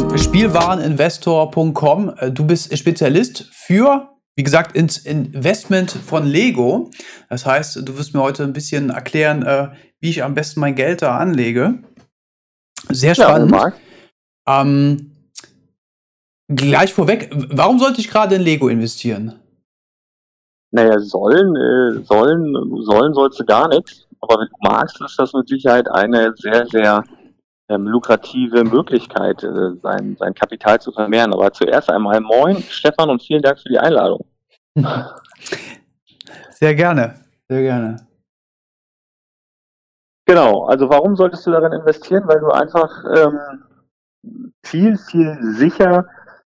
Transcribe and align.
von 0.00 0.18
Spielwareninvestor.com. 0.18 2.14
Äh, 2.18 2.30
du 2.30 2.46
bist 2.46 2.76
Spezialist 2.76 3.48
für, 3.52 4.10
wie 4.34 4.42
gesagt, 4.42 4.76
ins 4.76 4.98
Investment 4.98 5.90
von 5.90 6.26
Lego. 6.26 6.90
Das 7.28 7.46
heißt, 7.46 7.76
du 7.88 7.98
wirst 7.98 8.14
mir 8.14 8.22
heute 8.22 8.44
ein 8.44 8.52
bisschen 8.52 8.90
erklären, 8.90 9.42
äh, 9.42 9.68
wie 10.00 10.10
ich 10.10 10.22
am 10.22 10.34
besten 10.34 10.60
mein 10.60 10.74
Geld 10.74 11.02
da 11.02 11.18
anlege. 11.18 11.82
Sehr 12.88 13.14
spannend. 13.14 13.52
Ja, 13.52 13.72
ähm, 14.48 15.12
gleich 16.48 16.92
vorweg, 16.92 17.30
warum 17.50 17.78
sollte 17.78 18.00
ich 18.00 18.08
gerade 18.08 18.36
in 18.36 18.42
Lego 18.42 18.68
investieren? 18.68 19.40
Naja, 20.70 20.98
sollen, 20.98 21.56
äh, 21.56 22.04
sollen, 22.04 22.54
sollen 22.82 23.14
sollst 23.14 23.40
du 23.40 23.44
gar 23.44 23.68
nichts. 23.68 24.06
Aber 24.20 24.40
wenn 24.40 24.48
du 24.48 24.56
magst, 24.68 25.00
ist 25.00 25.18
das 25.18 25.32
mit 25.32 25.48
Sicherheit 25.48 25.88
eine 25.90 26.34
sehr, 26.36 26.66
sehr 26.66 27.04
ähm, 27.68 27.82
lukrative 27.82 28.64
Möglichkeit, 28.64 29.42
äh, 29.42 29.76
sein, 29.82 30.16
sein 30.18 30.34
Kapital 30.34 30.80
zu 30.80 30.92
vermehren. 30.92 31.32
Aber 31.32 31.52
zuerst 31.52 31.90
einmal 31.90 32.20
moin, 32.20 32.62
Stefan, 32.62 33.10
und 33.10 33.22
vielen 33.22 33.42
Dank 33.42 33.58
für 33.58 33.68
die 33.68 33.78
Einladung. 33.78 34.24
Sehr 36.50 36.74
gerne, 36.74 37.14
sehr 37.50 37.60
gerne. 37.60 37.96
Genau, 40.24 40.64
also 40.64 40.88
warum 40.88 41.14
solltest 41.14 41.46
du 41.46 41.50
darin 41.50 41.72
investieren? 41.72 42.26
Weil 42.26 42.40
du 42.40 42.48
einfach 42.48 43.04
ähm, 43.14 43.62
viel, 44.64 44.96
viel 44.96 45.38
sicher, 45.42 46.06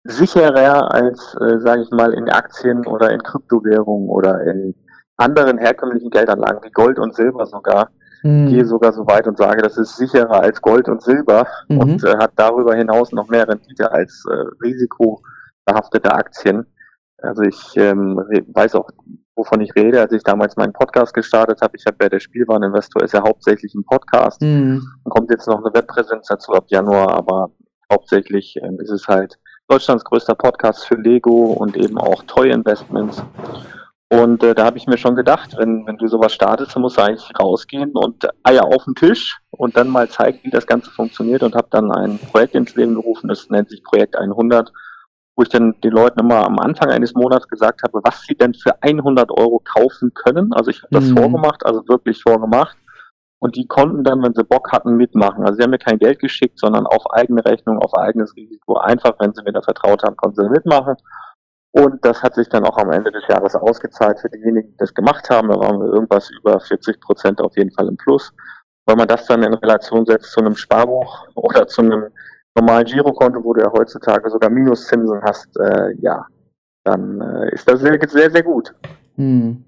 sicherer 0.04 0.94
als, 0.94 1.36
äh, 1.36 1.58
sage 1.60 1.84
ich 1.84 1.92
mal, 1.92 2.14
in 2.14 2.30
Aktien 2.30 2.86
oder 2.86 3.12
in 3.12 3.24
Kryptowährungen 3.24 4.10
oder 4.10 4.44
in 4.44 4.76
anderen 5.16 5.58
herkömmlichen 5.58 6.10
Geldanlagen 6.10 6.62
wie 6.64 6.72
Gold 6.72 7.00
und 7.00 7.16
Silber 7.16 7.46
sogar 7.46 7.90
mhm. 8.24 8.48
gehe 8.48 8.66
sogar 8.66 8.94
so 8.94 9.06
weit 9.08 9.28
und 9.28 9.38
sage, 9.38 9.62
das 9.62 9.78
ist 9.78 9.98
sicherer 9.98 10.42
als 10.42 10.62
Gold 10.62 10.90
und 10.90 11.02
Silber 11.02 11.46
mhm. 11.70 11.78
und 11.78 12.04
äh, 12.04 12.18
hat 12.18 12.32
darüber 12.36 12.76
hinaus 12.76 13.12
noch 13.12 13.28
mehr 13.30 13.48
Rendite 13.48 13.92
als 13.92 14.24
äh, 14.30 14.64
risikobehaftete 14.64 16.12
Aktien. 16.12 16.66
Also 17.18 17.44
ich 17.44 17.78
ähm, 17.78 18.18
weiß 18.48 18.76
auch, 18.76 18.90
wovon 19.36 19.62
ich 19.62 19.74
rede, 19.76 20.02
als 20.02 20.12
ich 20.12 20.24
damals 20.24 20.58
meinen 20.58 20.74
Podcast 20.74 21.14
gestartet 21.14 21.62
habe. 21.62 21.78
Ich 21.78 21.86
habe 21.86 21.98
ja 22.02 22.10
der 22.10 22.20
Spielwareninvestor 22.20 23.04
ist 23.04 23.14
ja 23.14 23.24
hauptsächlich 23.24 23.74
ein 23.76 23.86
Podcast 23.86 24.42
mhm. 24.42 24.86
und 25.04 25.10
kommt 25.12 25.32
jetzt 25.32 25.48
noch 25.48 25.64
eine 25.64 25.74
Webpräsenz 25.74 26.28
dazu 26.28 26.54
ab 26.54 26.66
Januar, 26.68 27.14
aber 27.14 27.52
hauptsächlich 27.92 28.56
ähm, 28.62 28.80
ist 28.80 28.92
es 28.92 29.08
halt 29.08 29.38
Deutschlands 29.68 30.04
größter 30.04 30.36
Podcast 30.36 30.86
für 30.86 30.96
Lego 30.96 31.54
und 31.54 31.78
eben 31.78 31.98
auch 31.98 32.24
Toy 32.24 32.52
Investments. 32.52 33.24
Und 34.14 34.44
äh, 34.44 34.54
da 34.54 34.66
habe 34.66 34.78
ich 34.78 34.86
mir 34.86 35.00
schon 35.00 35.16
gedacht, 35.16 35.56
wenn, 35.58 35.88
wenn 35.88 35.98
du 35.98 36.08
sowas 36.08 36.34
startest, 36.34 36.76
dann 36.76 36.84
musst 36.84 36.98
du 36.98 37.02
eigentlich 37.02 37.32
rausgehen 37.40 37.94
und 37.94 38.28
Eier 38.44 38.66
auf 38.66 38.84
den 38.84 38.94
Tisch 38.94 39.40
und 39.50 39.76
dann 39.76 39.90
mal 39.90 40.08
zeigen, 40.08 40.38
wie 40.44 40.52
das 40.52 40.68
Ganze 40.68 40.92
funktioniert 40.92 41.42
und 41.42 41.56
habe 41.56 41.68
dann 41.72 41.92
ein 41.92 42.20
Projekt 42.20 42.54
ins 42.54 42.76
Leben 42.76 42.94
gerufen, 42.94 43.28
das 43.28 43.50
nennt 43.50 43.72
sich 43.72 43.84
Projekt 43.84 44.16
100, 44.16 44.72
wo 45.36 45.42
ich 45.42 45.50
dann 45.50 45.74
den 45.84 45.92
Leuten 45.92 46.20
immer 46.20 46.46
am 46.46 46.60
Anfang 46.60 46.90
eines 46.92 47.16
Monats 47.16 47.48
gesagt 47.48 47.82
habe, 47.82 48.02
was 48.04 48.22
sie 48.22 48.36
denn 48.36 48.54
für 48.54 48.84
100 48.84 49.32
Euro 49.32 49.60
kaufen 49.64 50.14
können. 50.14 50.54
Also 50.54 50.70
ich 50.70 50.84
habe 50.84 50.94
das 50.94 51.06
mhm. 51.06 51.18
vorgemacht, 51.18 51.66
also 51.66 51.82
wirklich 51.88 52.22
vorgemacht. 52.22 52.78
Und 53.40 53.56
die 53.56 53.66
konnten 53.66 54.04
dann, 54.04 54.22
wenn 54.22 54.36
sie 54.36 54.44
Bock 54.44 54.72
hatten, 54.72 54.96
mitmachen. 54.96 55.44
Also 55.44 55.58
sie 55.58 55.64
haben 55.64 55.72
mir 55.72 55.80
kein 55.80 55.98
Geld 55.98 56.20
geschickt, 56.20 56.60
sondern 56.60 56.86
auf 56.86 57.12
eigene 57.12 57.44
Rechnung, 57.44 57.80
auf 57.80 57.94
eigenes 57.96 58.36
Risiko. 58.36 58.78
Einfach, 58.78 59.16
wenn 59.20 59.34
sie 59.34 59.42
mir 59.42 59.54
da 59.54 59.62
vertraut 59.62 60.04
haben, 60.04 60.16
konnten 60.16 60.44
sie 60.44 60.50
mitmachen. 60.50 60.98
Und 61.76 62.06
das 62.06 62.22
hat 62.22 62.36
sich 62.36 62.48
dann 62.50 62.66
auch 62.66 62.78
am 62.78 62.92
Ende 62.92 63.12
des 63.12 63.28
Jahres 63.28 63.56
ausgezahlt 63.56 64.20
für 64.20 64.30
diejenigen, 64.30 64.70
die 64.70 64.78
das 64.78 64.94
gemacht 64.94 65.28
haben. 65.32 65.50
Da 65.50 65.60
waren 65.60 65.80
wir 65.80 65.88
irgendwas 65.88 66.30
über 66.30 66.60
40 66.60 67.02
Prozent 67.02 67.42
auf 67.42 67.58
jeden 67.58 67.72
Fall 67.72 67.88
im 67.88 67.98
Plus. 67.98 68.32
Wenn 68.86 68.98
man 68.98 69.08
das 69.08 69.26
dann 69.26 69.42
in 69.42 69.56
Relation 69.56 70.06
setzt 70.06 70.32
zu 70.32 70.42
einem 70.42 70.56
Sparbuch 70.56 71.28
oder 71.36 71.66
zu 71.68 71.82
einem 71.82 72.06
normalen 72.56 72.86
Girokonto, 72.86 73.44
wo 73.44 73.54
du 73.54 73.62
ja 73.62 73.72
heutzutage 73.72 74.30
sogar 74.30 74.52
Minuszinsen 74.52 75.20
hast, 75.24 75.58
äh, 75.58 75.96
ja, 76.00 76.28
dann 76.84 77.20
äh, 77.22 77.56
ist 77.56 77.68
das 77.68 77.80
sehr, 77.80 77.98
sehr, 78.08 78.30
sehr 78.30 78.44
gut. 78.44 78.76
Hm. 79.16 79.64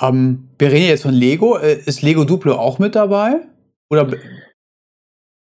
Ähm, 0.00 0.48
wir 0.56 0.70
reden 0.70 0.86
jetzt 0.86 1.02
von 1.02 1.14
Lego. 1.14 1.58
Äh, 1.58 1.80
ist 1.84 2.02
Lego 2.02 2.22
Duplo 2.22 2.54
auch 2.54 2.78
mit 2.78 2.94
dabei? 2.94 3.40
Oder 3.90 4.06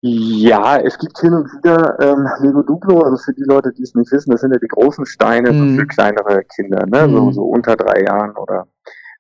ja, 0.01 0.77
es 0.77 0.99
gibt 0.99 1.19
hin 1.19 1.35
und 1.35 1.53
wieder 1.53 1.99
ähm, 2.01 2.29
Lego 2.41 2.63
Duplo, 2.63 3.01
also 3.01 3.17
für 3.17 3.35
die 3.35 3.43
Leute, 3.43 3.73
die 3.73 3.83
es 3.83 3.95
nicht 3.95 4.13
wissen, 4.13 4.31
das 4.31 4.43
sind 4.43 4.53
ja 4.53 4.59
die 4.59 4.69
großen 4.69 5.07
Steine 5.07 5.53
mhm. 5.53 5.77
für 5.77 5.87
kleinere 5.87 6.45
Kinder, 6.45 6.87
ne? 6.87 7.09
Mhm. 7.09 7.13
So, 7.13 7.33
so 7.33 7.43
unter 7.45 7.75
drei 7.75 8.05
Jahren 8.05 8.37
oder 8.37 8.69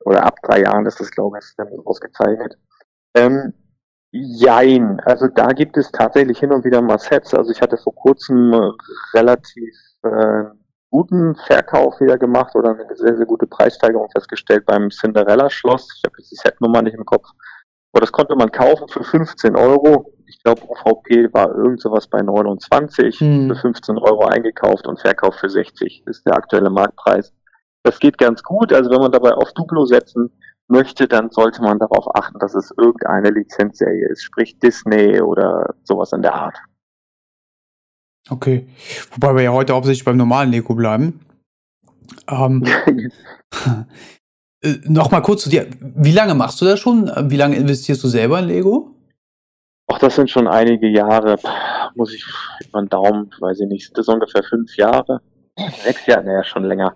oder 0.04 0.24
ab 0.24 0.36
drei 0.42 0.62
Jahren 0.62 0.86
ist 0.86 1.00
das, 1.00 1.10
glaube 1.10 1.38
ich, 1.38 1.86
ausgezeichnet. 1.86 2.56
Ähm, 3.14 3.52
jein, 4.10 5.00
also 5.00 5.28
da 5.28 5.48
gibt 5.48 5.76
es 5.76 5.90
tatsächlich 5.90 6.38
hin 6.38 6.52
und 6.52 6.64
wieder 6.64 6.80
mal 6.80 6.98
Sets. 6.98 7.34
Also 7.34 7.50
ich 7.50 7.60
hatte 7.60 7.76
vor 7.76 7.94
kurzem 7.94 8.54
relativ 9.14 9.74
äh, 10.02 10.44
guten 10.90 11.34
Verkauf 11.34 12.00
wieder 12.00 12.16
gemacht 12.16 12.54
oder 12.54 12.70
eine 12.70 12.96
sehr, 12.96 13.16
sehr 13.16 13.26
gute 13.26 13.46
Preissteigerung 13.46 14.08
festgestellt 14.10 14.64
beim 14.64 14.90
Cinderella-Schloss. 14.90 15.88
Ich 15.96 16.02
habe 16.04 16.14
jetzt 16.18 16.30
die 16.30 16.36
Setnummer 16.36 16.80
nicht 16.82 16.94
im 16.94 17.04
Kopf. 17.04 17.28
Aber 17.92 18.00
das 18.00 18.12
konnte 18.12 18.36
man 18.36 18.50
kaufen 18.50 18.88
für 18.88 19.04
15 19.04 19.56
Euro 19.56 20.12
ich 20.28 20.42
glaube, 20.42 20.62
UVP 20.68 21.32
war 21.32 21.54
irgend 21.54 21.80
sowas 21.80 22.06
bei 22.06 22.20
29, 22.20 23.18
hm. 23.18 23.48
für 23.48 23.56
15 23.56 23.98
Euro 23.98 24.26
eingekauft 24.26 24.86
und 24.86 25.00
verkauft 25.00 25.40
für 25.40 25.48
60, 25.48 26.04
ist 26.06 26.26
der 26.26 26.34
aktuelle 26.34 26.70
Marktpreis. 26.70 27.32
Das 27.82 27.98
geht 27.98 28.18
ganz 28.18 28.42
gut, 28.42 28.72
also 28.72 28.90
wenn 28.90 29.00
man 29.00 29.12
dabei 29.12 29.32
auf 29.32 29.52
Duplo 29.54 29.86
setzen 29.86 30.30
möchte, 30.68 31.08
dann 31.08 31.30
sollte 31.30 31.62
man 31.62 31.78
darauf 31.78 32.14
achten, 32.14 32.38
dass 32.38 32.54
es 32.54 32.72
irgendeine 32.76 33.30
Lizenzserie 33.30 34.08
ist, 34.08 34.22
sprich 34.22 34.58
Disney 34.58 35.20
oder 35.20 35.74
sowas 35.84 36.12
in 36.12 36.22
der 36.22 36.34
Art. 36.34 36.56
Okay, 38.30 38.68
wobei 39.12 39.34
wir 39.34 39.42
ja 39.42 39.52
heute 39.52 39.72
hauptsächlich 39.72 40.04
beim 40.04 40.18
normalen 40.18 40.50
Lego 40.50 40.74
bleiben. 40.74 41.20
Ähm, 42.28 42.64
äh, 44.62 44.74
Nochmal 44.84 45.22
kurz 45.22 45.44
zu 45.44 45.48
dir. 45.48 45.68
Wie 45.80 46.12
lange 46.12 46.34
machst 46.34 46.60
du 46.60 46.66
das 46.66 46.78
schon? 46.78 47.10
Wie 47.30 47.36
lange 47.36 47.56
investierst 47.56 48.04
du 48.04 48.08
selber 48.08 48.38
in 48.40 48.46
Lego? 48.46 48.97
Ach, 49.88 49.98
das 49.98 50.16
sind 50.16 50.30
schon 50.30 50.46
einige 50.46 50.86
Jahre. 50.88 51.36
Muss 51.94 52.14
ich 52.14 52.24
über 52.68 52.80
den 52.80 52.88
Daumen, 52.88 53.30
weiß 53.40 53.60
ich 53.60 53.68
nicht, 53.68 53.86
sind 53.86 53.98
das 53.98 54.08
ungefähr 54.08 54.42
fünf 54.42 54.76
Jahre? 54.76 55.20
Sechs 55.82 56.06
Jahre, 56.06 56.24
naja, 56.24 56.44
schon 56.44 56.64
länger. 56.64 56.94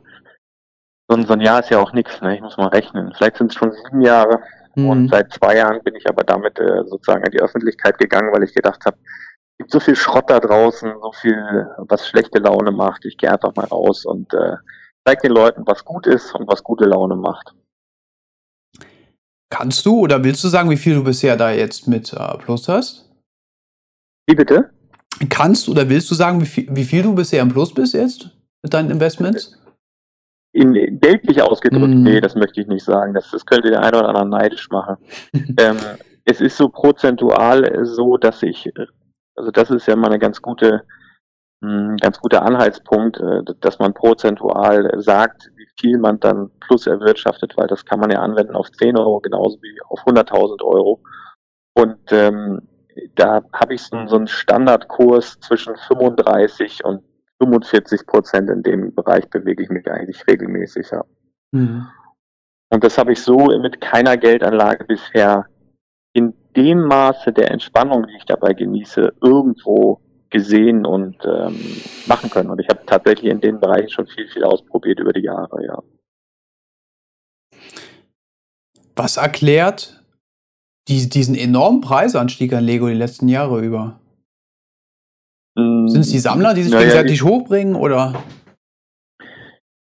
So, 1.09 1.17
ein, 1.17 1.27
so 1.27 1.33
ein 1.33 1.41
Jahr 1.41 1.61
ist 1.61 1.71
ja 1.71 1.79
auch 1.79 1.93
nichts, 1.93 2.21
ne? 2.21 2.37
Ich 2.37 2.43
muss 2.43 2.57
mal 2.57 2.69
rechnen. 2.69 3.13
Vielleicht 3.17 3.39
sind 3.39 3.51
es 3.51 3.59
schon 3.59 3.73
sieben 3.73 4.03
Jahre. 4.03 4.41
Mhm. 4.77 4.89
Und 4.89 5.09
seit 5.09 5.33
zwei 5.33 5.57
Jahren 5.57 5.83
bin 5.83 5.95
ich 5.95 6.09
aber 6.09 6.23
damit 6.23 6.59
äh, 6.59 6.85
sozusagen 6.85 7.25
in 7.25 7.33
die 7.33 7.41
Öffentlichkeit 7.41 7.99
gegangen, 7.99 8.33
weil 8.33 8.45
ich 8.45 8.55
gedacht 8.55 8.85
habe, 8.85 8.97
es 8.99 9.59
gibt 9.59 9.73
so 9.73 9.81
viel 9.81 9.97
Schrott 9.97 10.31
da 10.31 10.39
draußen, 10.39 10.93
so 11.01 11.13
viel, 11.13 11.69
was 11.79 12.09
schlechte 12.09 12.39
Laune 12.39 12.73
macht. 12.73 13.05
Ich 13.05 13.17
gehe 13.17 13.31
einfach 13.31 13.55
mal 13.55 13.67
raus 13.67 14.05
und 14.05 14.33
äh, 14.35 14.57
zeige 15.07 15.29
den 15.29 15.33
Leuten, 15.33 15.63
was 15.67 15.85
gut 15.85 16.07
ist 16.07 16.35
und 16.35 16.47
was 16.49 16.63
gute 16.63 16.85
Laune 16.85 17.17
macht. 17.17 17.55
Kannst 19.53 19.85
du 19.85 19.99
oder 19.99 20.25
willst 20.25 20.43
du 20.45 20.49
sagen, 20.49 20.71
wie 20.71 20.79
viel 20.79 20.95
du 20.95 21.05
bisher 21.05 21.37
da 21.37 21.51
jetzt 21.51 21.87
mit 21.87 22.11
äh, 22.15 22.39
Plus 22.39 22.69
hast? 22.69 23.07
Wie 24.27 24.35
bitte? 24.35 24.71
Kannst 25.29 25.69
oder 25.69 25.91
willst 25.91 26.11
du 26.11 26.15
sagen, 26.15 26.41
wie 26.41 26.47
viel, 26.47 26.67
wie 26.71 26.85
viel 26.85 27.03
du 27.03 27.15
bisher 27.15 27.43
im 27.43 27.51
Plus 27.51 27.75
bist 27.75 27.93
jetzt 27.93 28.31
mit 28.63 28.73
deinen 28.73 28.91
Investments? 28.91 29.63
In, 30.55 30.73
geldlich 30.99 31.43
ausgedrückt, 31.43 31.95
mm. 31.95 32.03
nee, 32.03 32.23
das 32.23 32.35
möchte 32.35 32.63
ich 32.63 32.67
nicht 32.67 32.83
sagen. 32.83 33.13
Das, 33.13 33.31
das 33.31 33.45
könnte 33.45 33.69
der 33.69 33.83
eine 33.83 33.99
oder 33.99 34.09
andere 34.09 34.27
neidisch 34.27 34.71
machen. 34.71 34.97
ähm, 35.59 35.77
es 36.25 36.41
ist 36.41 36.57
so 36.57 36.71
prozentual 36.71 37.85
so, 37.85 38.17
dass 38.17 38.43
ich, 38.43 38.73
also 39.37 39.51
das 39.51 39.71
ist 39.71 39.87
ja 39.87 39.97
mal 39.97 40.07
eine 40.07 40.19
ganz 40.19 40.41
gute, 40.41 40.83
ganz 41.63 42.19
guter 42.21 42.43
Anhaltspunkt, 42.43 43.19
äh, 43.21 43.43
dass 43.61 43.79
man 43.79 43.95
prozentual 43.95 45.01
sagt, 45.01 45.51
wie 45.57 45.69
viel 45.79 45.99
man 45.99 46.19
dann 46.19 46.51
plus 46.61 46.87
erwirtschaftet, 46.87 47.57
weil 47.57 47.69
das 47.69 47.85
kann 47.85 48.01
man 48.01 48.11
ja 48.11 48.21
anwenden 48.21 48.57
auf 48.57 48.71
10 48.73 48.97
Euro 48.97 49.21
genauso 49.21 49.63
wie 49.63 49.81
auf 49.89 50.01
100.000 50.01 50.63
Euro. 50.63 51.03
Und 51.75 51.99
ähm, 52.11 52.63
da 53.15 53.43
habe 53.53 53.75
ich 53.75 53.83
so, 53.83 54.07
so 54.07 54.17
einen 54.17 54.27
Standardkurs 54.27 55.39
zwischen 55.41 55.77
35 55.77 56.85
und 56.85 57.03
45 57.39 58.07
Prozent. 58.07 58.51
In 58.51 58.63
dem 58.63 58.95
Bereich 58.95 59.31
bewege 59.31 59.63
ich 59.63 59.71
mich 59.71 59.91
eigentlich 59.91 60.27
regelmäßig. 60.27 60.91
Ja. 60.91 61.05
Mhm. 61.53 61.87
Und 62.71 62.85
das 62.85 62.99
habe 62.99 63.13
ich 63.13 63.23
so 63.23 63.37
mit 63.61 63.81
keiner 63.81 64.17
Geldanlage 64.17 64.85
bisher 64.85 65.47
in 66.13 66.35
dem 66.57 66.83
Maße 66.85 67.33
der 67.33 67.51
Entspannung, 67.51 68.07
die 68.07 68.17
ich 68.17 68.25
dabei 68.25 68.53
genieße, 68.53 69.15
irgendwo 69.23 70.01
gesehen 70.33 70.85
und 70.85 71.17
ähm, 71.25 71.61
machen 72.07 72.31
können. 72.31 72.51
Und 72.51 72.59
ich 72.59 72.69
habe 72.69 72.81
tatsächlich 72.87 73.31
in 73.31 73.41
den 73.41 73.61
Bereichen 73.61 73.91
schon 73.91 74.07
viel, 74.09 74.27
viel 74.29 74.43
ausprobiert 74.43 74.99
über 74.99 75.13
die 75.13 75.23
Jahre, 75.23 75.65
ja. 75.65 75.79
Was 78.97 79.17
erklärt 79.17 80.03
die, 80.89 81.09
diesen 81.09 81.35
enormen 81.35 81.81
Preisanstieg 81.81 82.53
an 82.53 82.65
Lego 82.65 82.89
die 82.89 82.95
letzten 82.95 83.29
Jahre 83.29 83.61
über? 83.61 84.01
Mm, 85.55 85.87
sind 85.87 86.01
es 86.01 86.11
die 86.11 86.19
Sammler, 86.19 86.55
die 86.55 86.63
sich 86.63 86.73
naja, 86.73 86.87
gegenseitig 86.87 87.23
hochbringen 87.23 87.75
oder? 87.75 88.15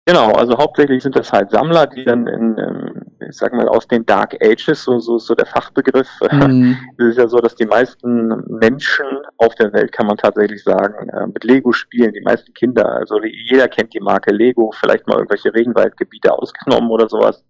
Genau, 0.07 0.33
also 0.33 0.59
hauptsächlich 0.59 1.03
sind 1.03 1.17
das 1.17 1.33
halt 1.33 1.51
Sammler, 1.51 1.87
die 1.87 2.05
dann 2.05 2.27
in, 2.27 2.59
ähm, 2.59 3.02
ich 3.29 3.37
sag 3.37 3.53
mal, 3.53 3.69
aus 3.69 3.87
den 3.87 4.05
Dark 4.07 4.35
Ages, 4.43 4.85
so, 4.85 4.99
so, 4.99 5.19
so 5.19 5.35
der 5.35 5.47
Fachbegriff, 5.47 6.09
mhm. 6.31 6.77
es 6.99 7.07
ist 7.07 7.19
ja 7.19 7.29
so, 7.29 7.39
dass 7.39 7.55
die 7.55 7.67
meisten 7.67 8.29
Menschen 8.49 9.07
auf 9.39 9.55
der 9.57 9.73
Welt, 9.73 9.93
kann 9.93 10.07
man 10.07 10.17
tatsächlich 10.17 10.63
sagen, 10.63 11.09
äh, 11.09 11.27
mit 11.27 11.45
Lego 11.45 11.73
spielen. 11.73 12.13
Die 12.13 12.21
meisten 12.21 12.53
Kinder, 12.55 12.87
also 12.87 13.21
jeder 13.23 13.69
kennt 13.69 13.95
die 13.95 14.01
Marke 14.01 14.33
Lego, 14.33 14.73
vielleicht 14.79 15.07
mal 15.07 15.17
irgendwelche 15.17 15.55
Regenwaldgebiete 15.55 16.33
ausgenommen 16.33 16.91
oder 16.91 17.09
sowas. 17.09 17.45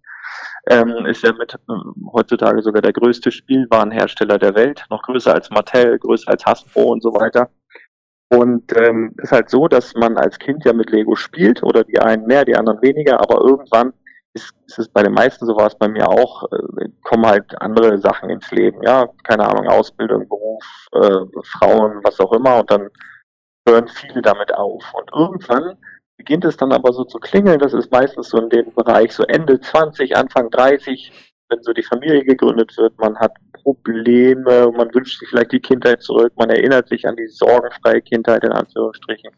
Ähm, 0.69 1.05
ist 1.05 1.23
ja 1.23 1.33
mit 1.33 1.53
äh, 1.53 1.73
heutzutage 2.13 2.61
sogar 2.61 2.81
der 2.81 2.93
größte 2.93 3.31
Spielwarenhersteller 3.31 4.39
der 4.39 4.55
Welt, 4.55 4.85
noch 4.89 5.03
größer 5.03 5.33
als 5.33 5.49
Mattel, 5.49 5.99
größer 5.99 6.31
als 6.31 6.45
Hasbro 6.45 6.93
und 6.93 7.03
so 7.03 7.13
weiter. 7.13 7.49
Und 8.29 8.75
ähm, 8.75 9.13
ist 9.17 9.31
halt 9.31 9.49
so, 9.49 9.67
dass 9.67 9.93
man 9.93 10.17
als 10.17 10.39
Kind 10.39 10.65
ja 10.65 10.73
mit 10.73 10.89
Lego 10.89 11.15
spielt 11.15 11.61
oder 11.61 11.83
die 11.83 11.99
einen 11.99 12.25
mehr, 12.25 12.45
die 12.45 12.55
anderen 12.55 12.81
weniger, 12.81 13.19
aber 13.21 13.41
irgendwann 13.41 13.93
ist, 14.33 14.51
ist 14.67 14.79
es 14.79 14.89
bei 14.89 15.03
den 15.03 15.13
meisten, 15.13 15.45
so 15.45 15.55
war 15.55 15.67
es 15.67 15.75
bei 15.75 15.87
mir 15.87 16.07
auch, 16.07 16.43
äh, 16.51 16.89
kommen 17.03 17.25
halt 17.25 17.59
andere 17.61 17.97
Sachen 17.99 18.29
ins 18.29 18.49
Leben, 18.51 18.81
ja, 18.83 19.07
keine 19.23 19.47
Ahnung, 19.47 19.67
Ausbildung, 19.67 20.27
Beruf, 20.27 20.63
äh, 20.93 21.41
Frauen, 21.57 21.99
was 22.03 22.19
auch 22.19 22.33
immer, 22.33 22.59
und 22.59 22.71
dann 22.71 22.89
hören 23.67 23.87
viele 23.87 24.21
damit 24.21 24.53
auf. 24.53 24.83
Und 24.93 25.11
irgendwann 25.13 25.77
beginnt 26.17 26.45
es 26.45 26.57
dann 26.57 26.71
aber 26.71 26.93
so 26.93 27.03
zu 27.03 27.19
klingeln, 27.19 27.59
das 27.59 27.73
ist 27.73 27.91
meistens 27.91 28.29
so 28.29 28.37
in 28.39 28.49
dem 28.49 28.73
Bereich 28.73 29.13
so 29.13 29.23
Ende 29.23 29.59
20, 29.59 30.15
Anfang 30.15 30.49
30, 30.49 31.11
wenn 31.49 31.61
so 31.61 31.73
die 31.73 31.83
Familie 31.83 32.23
gegründet 32.23 32.75
wird, 32.77 32.97
man 32.97 33.17
hat 33.17 33.33
Probleme, 33.63 34.71
man 34.71 34.93
wünscht 34.93 35.19
sich 35.19 35.29
vielleicht 35.29 35.51
die 35.51 35.59
Kindheit 35.59 36.01
zurück, 36.01 36.33
man 36.35 36.49
erinnert 36.49 36.87
sich 36.89 37.07
an 37.07 37.15
die 37.15 37.27
sorgenfreie 37.27 38.01
Kindheit 38.01 38.43
in 38.43 38.51
Anführungsstrichen 38.51 39.31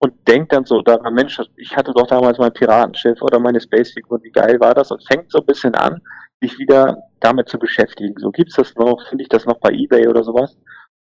und 0.00 0.14
denkt 0.28 0.52
dann 0.52 0.64
so 0.64 0.80
daran, 0.82 1.14
Mensch, 1.14 1.40
ich 1.56 1.76
hatte 1.76 1.92
doch 1.92 2.06
damals 2.06 2.38
mein 2.38 2.52
Piratenschiff 2.52 3.20
oder 3.20 3.38
meine 3.38 3.60
Spacefigur, 3.60 4.22
wie 4.22 4.30
geil 4.30 4.60
war 4.60 4.74
das? 4.74 4.90
Und 4.90 5.06
fängt 5.06 5.30
so 5.30 5.38
ein 5.38 5.46
bisschen 5.46 5.74
an, 5.74 6.00
sich 6.40 6.58
wieder 6.58 6.98
damit 7.20 7.48
zu 7.48 7.58
beschäftigen. 7.58 8.14
So 8.18 8.30
gibt's 8.30 8.54
das 8.54 8.74
noch, 8.76 9.04
finde 9.08 9.22
ich 9.22 9.28
das 9.28 9.44
noch 9.44 9.58
bei 9.58 9.70
eBay 9.70 10.06
oder 10.06 10.22
sowas. 10.22 10.56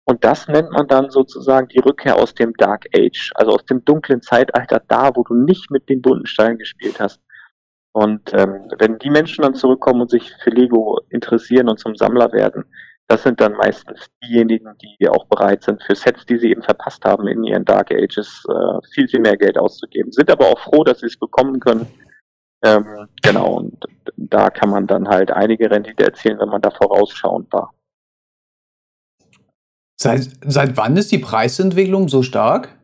Und 0.05 0.25
das 0.25 0.49
nennt 0.49 0.73
man 0.73 0.89
dann 0.89 1.11
sozusagen 1.11 1.69
die 1.69 1.79
Rückkehr 1.79 2.17
aus 2.17 2.35
dem 2.35 2.55
Dark 2.55 2.87
Age, 2.97 3.31
also 3.35 3.53
aus 3.53 3.65
dem 3.67 3.85
dunklen 3.85 4.23
Zeitalter, 4.23 4.83
da, 4.89 5.15
wo 5.15 5.23
du 5.25 5.35
nicht 5.35 5.71
mit 5.71 5.89
den 5.89 6.01
bunten 6.01 6.27
Steinen 6.27 6.59
gespielt 6.59 6.99
hast. 6.99 7.21
Und 7.93 8.33
ähm, 8.33 8.71
wenn 8.79 8.99
die 8.99 9.11
Menschen 9.11 9.43
dann 9.43 9.55
zurückkommen 9.55 10.01
und 10.01 10.11
sich 10.11 10.33
für 10.43 10.51
Lego 10.51 11.01
interessieren 11.11 11.69
und 11.69 11.79
zum 11.79 11.97
Sammler 11.97 12.33
werden, 12.33 12.65
das 13.11 13.25
sind 13.25 13.41
dann 13.41 13.55
meistens 13.55 14.07
diejenigen, 14.23 14.73
die 14.81 15.09
auch 15.09 15.27
bereit 15.27 15.65
sind, 15.65 15.83
für 15.83 15.97
Sets, 15.97 16.25
die 16.27 16.39
sie 16.39 16.51
eben 16.53 16.63
verpasst 16.63 17.05
haben 17.05 17.27
in 17.27 17.43
ihren 17.43 17.65
Dark 17.65 17.91
Ages, 17.91 18.45
äh, 18.49 18.87
viel, 18.95 19.09
viel 19.09 19.19
mehr 19.19 19.37
Geld 19.37 19.59
auszugeben. 19.59 20.13
Sind 20.13 20.31
aber 20.31 20.47
auch 20.47 20.61
froh, 20.61 20.85
dass 20.85 21.01
sie 21.01 21.07
es 21.07 21.19
bekommen 21.19 21.59
können. 21.59 21.89
Ähm, 22.65 23.09
genau, 23.21 23.55
und 23.55 23.85
da 24.17 24.49
kann 24.51 24.71
man 24.71 24.87
dann 24.87 25.09
halt 25.09 25.33
einige 25.33 25.69
Rendite 25.69 26.05
erzielen, 26.05 26.39
wenn 26.39 26.51
man 26.51 26.63
da 26.63 26.71
vorausschauend 26.71 27.53
war. 27.53 27.75
Seit, 30.01 30.29
seit 30.47 30.77
wann 30.77 30.97
ist 30.97 31.11
die 31.11 31.19
Preisentwicklung 31.19 32.09
so 32.09 32.23
stark? 32.23 32.79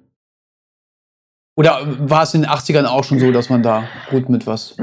Oder 1.56 1.82
war 2.11 2.25
es 2.25 2.34
in 2.34 2.43
den 2.43 2.50
80ern 2.50 2.87
auch 2.87 3.05
schon 3.05 3.20
so, 3.20 3.31
dass 3.31 3.49
man 3.49 3.62
da 3.62 3.84
gut 4.11 4.28
mit 4.28 4.44
was? 4.49 4.76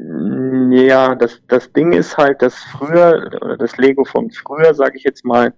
Mm, 0.00 0.72
ja, 0.72 1.14
das, 1.14 1.42
das 1.46 1.72
Ding 1.72 1.92
ist 1.92 2.16
halt, 2.16 2.40
dass 2.40 2.54
früher, 2.54 3.56
das 3.58 3.76
Lego 3.76 4.04
von 4.04 4.30
früher, 4.30 4.72
sage 4.74 4.96
ich 4.96 5.04
jetzt 5.04 5.24
mal, 5.24 5.52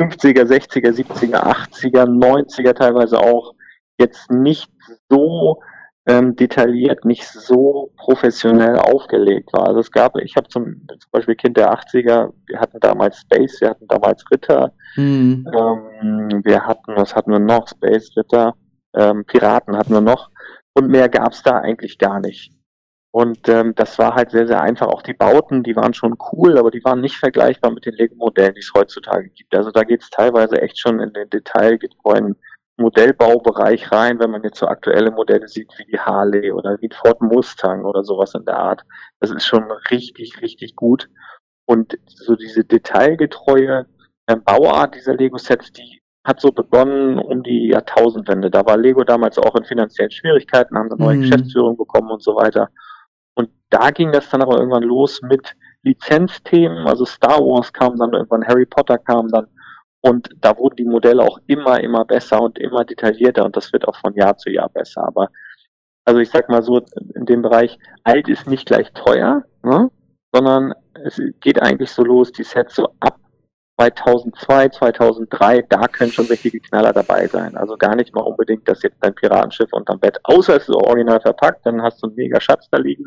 50er, 0.00 0.44
60er, 0.44 0.90
70er, 0.90 1.42
80er, 1.42 2.04
90er 2.06 2.74
teilweise 2.74 3.18
auch, 3.18 3.54
jetzt 3.98 4.30
nicht 4.30 4.70
so 5.10 5.60
ähm, 6.06 6.34
detailliert, 6.34 7.04
nicht 7.04 7.26
so 7.26 7.92
professionell 7.96 8.76
aufgelegt 8.76 9.52
war. 9.52 9.68
Also 9.68 9.80
es 9.80 9.90
gab, 9.90 10.16
ich 10.16 10.36
habe 10.36 10.48
zum, 10.48 10.86
zum 10.88 11.10
Beispiel 11.12 11.36
Kind 11.36 11.56
der 11.56 11.72
80er, 11.72 12.32
wir 12.46 12.60
hatten 12.60 12.80
damals 12.80 13.20
Space, 13.20 13.60
wir 13.60 13.70
hatten 13.70 13.86
damals 13.86 14.24
Ritter, 14.30 14.72
mhm. 14.96 15.46
ähm, 15.54 16.40
wir 16.44 16.66
hatten, 16.66 16.96
was 16.96 17.14
hatten 17.14 17.32
wir 17.32 17.38
noch? 17.38 17.68
Space, 17.68 18.16
Ritter, 18.16 18.54
ähm, 18.94 19.24
Piraten 19.26 19.76
hatten 19.76 19.92
wir 19.92 20.00
noch 20.00 20.30
und 20.74 20.88
mehr 20.88 21.08
gab's 21.08 21.42
da 21.42 21.58
eigentlich 21.58 21.98
gar 21.98 22.20
nicht. 22.20 22.52
Und 23.14 23.48
ähm, 23.48 23.76
das 23.76 23.96
war 24.00 24.16
halt 24.16 24.32
sehr, 24.32 24.48
sehr 24.48 24.60
einfach. 24.60 24.88
Auch 24.88 25.00
die 25.00 25.12
Bauten, 25.12 25.62
die 25.62 25.76
waren 25.76 25.94
schon 25.94 26.16
cool, 26.32 26.58
aber 26.58 26.72
die 26.72 26.82
waren 26.82 27.00
nicht 27.00 27.16
vergleichbar 27.16 27.70
mit 27.70 27.86
den 27.86 27.94
Lego-Modellen, 27.94 28.54
die 28.54 28.60
es 28.60 28.72
heutzutage 28.74 29.28
gibt. 29.28 29.54
Also 29.54 29.70
da 29.70 29.84
geht 29.84 30.02
es 30.02 30.10
teilweise 30.10 30.60
echt 30.60 30.80
schon 30.80 30.98
in 30.98 31.12
den 31.12 31.30
detailgetreuen 31.30 32.34
Modellbaubereich 32.76 33.92
rein, 33.92 34.18
wenn 34.18 34.32
man 34.32 34.42
jetzt 34.42 34.58
so 34.58 34.66
aktuelle 34.66 35.12
Modelle 35.12 35.46
sieht 35.46 35.72
wie 35.78 35.84
die 35.84 36.00
Harley 36.00 36.50
oder 36.50 36.76
wie 36.80 36.90
Ford 36.92 37.22
Mustang 37.22 37.84
oder 37.84 38.02
sowas 38.02 38.34
in 38.34 38.44
der 38.46 38.58
Art. 38.58 38.84
Das 39.20 39.30
ist 39.30 39.46
schon 39.46 39.70
richtig, 39.92 40.42
richtig 40.42 40.74
gut. 40.74 41.08
Und 41.66 41.96
so 42.06 42.34
diese 42.34 42.64
detailgetreue 42.64 43.86
äh, 44.26 44.34
Bauart 44.34 44.96
dieser 44.96 45.14
Lego-Sets, 45.14 45.70
die 45.70 46.02
hat 46.24 46.40
so 46.40 46.50
begonnen 46.50 47.20
um 47.20 47.44
die 47.44 47.68
Jahrtausendwende. 47.68 48.50
Da 48.50 48.66
war 48.66 48.76
Lego 48.76 49.04
damals 49.04 49.38
auch 49.38 49.54
in 49.54 49.64
finanziellen 49.64 50.10
Schwierigkeiten, 50.10 50.76
haben 50.76 50.90
eine 50.90 50.98
neue 51.00 51.16
mhm. 51.18 51.20
Geschäftsführung 51.20 51.76
bekommen 51.76 52.10
und 52.10 52.24
so 52.24 52.34
weiter. 52.34 52.70
Da 53.74 53.90
ging 53.90 54.12
das 54.12 54.30
dann 54.30 54.40
aber 54.40 54.58
irgendwann 54.58 54.84
los 54.84 55.20
mit 55.22 55.56
Lizenzthemen, 55.82 56.86
also 56.86 57.04
Star 57.04 57.40
Wars 57.40 57.72
kam 57.72 57.96
dann 57.96 58.12
irgendwann, 58.12 58.46
Harry 58.46 58.66
Potter 58.66 58.98
kam 58.98 59.26
dann 59.30 59.48
und 60.00 60.30
da 60.40 60.56
wurden 60.56 60.76
die 60.76 60.84
Modelle 60.84 61.24
auch 61.24 61.40
immer, 61.48 61.80
immer 61.80 62.04
besser 62.04 62.40
und 62.40 62.56
immer 62.60 62.84
detaillierter 62.84 63.44
und 63.44 63.56
das 63.56 63.72
wird 63.72 63.88
auch 63.88 63.96
von 63.96 64.14
Jahr 64.14 64.36
zu 64.36 64.48
Jahr 64.48 64.68
besser. 64.68 65.04
Aber 65.04 65.28
also 66.04 66.20
ich 66.20 66.30
sag 66.30 66.48
mal 66.48 66.62
so, 66.62 66.82
in 67.16 67.26
dem 67.26 67.42
Bereich, 67.42 67.76
alt 68.04 68.28
ist 68.28 68.46
nicht 68.46 68.66
gleich 68.66 68.92
teuer, 68.92 69.42
ne? 69.64 69.90
sondern 70.32 70.72
es 71.04 71.20
geht 71.40 71.60
eigentlich 71.60 71.90
so 71.90 72.04
los, 72.04 72.30
die 72.30 72.44
Sets 72.44 72.76
so 72.76 72.90
ab 73.00 73.18
2002, 73.80 74.68
2003, 74.68 75.62
da 75.62 75.88
können 75.88 76.12
schon 76.12 76.26
richtige 76.26 76.60
Knaller 76.60 76.92
dabei 76.92 77.26
sein. 77.26 77.56
Also 77.56 77.76
gar 77.76 77.96
nicht 77.96 78.14
mal 78.14 78.20
unbedingt, 78.20 78.68
dass 78.68 78.84
jetzt 78.84 78.98
dein 79.00 79.16
Piratenschiff 79.16 79.72
unterm 79.72 79.98
Bett, 79.98 80.20
außer 80.22 80.54
es 80.54 80.68
ist 80.68 80.76
original 80.76 81.20
verpackt, 81.20 81.66
dann 81.66 81.82
hast 81.82 82.00
du 82.00 82.06
einen 82.06 82.14
mega 82.14 82.40
Schatz 82.40 82.68
da 82.70 82.78
liegen. 82.78 83.06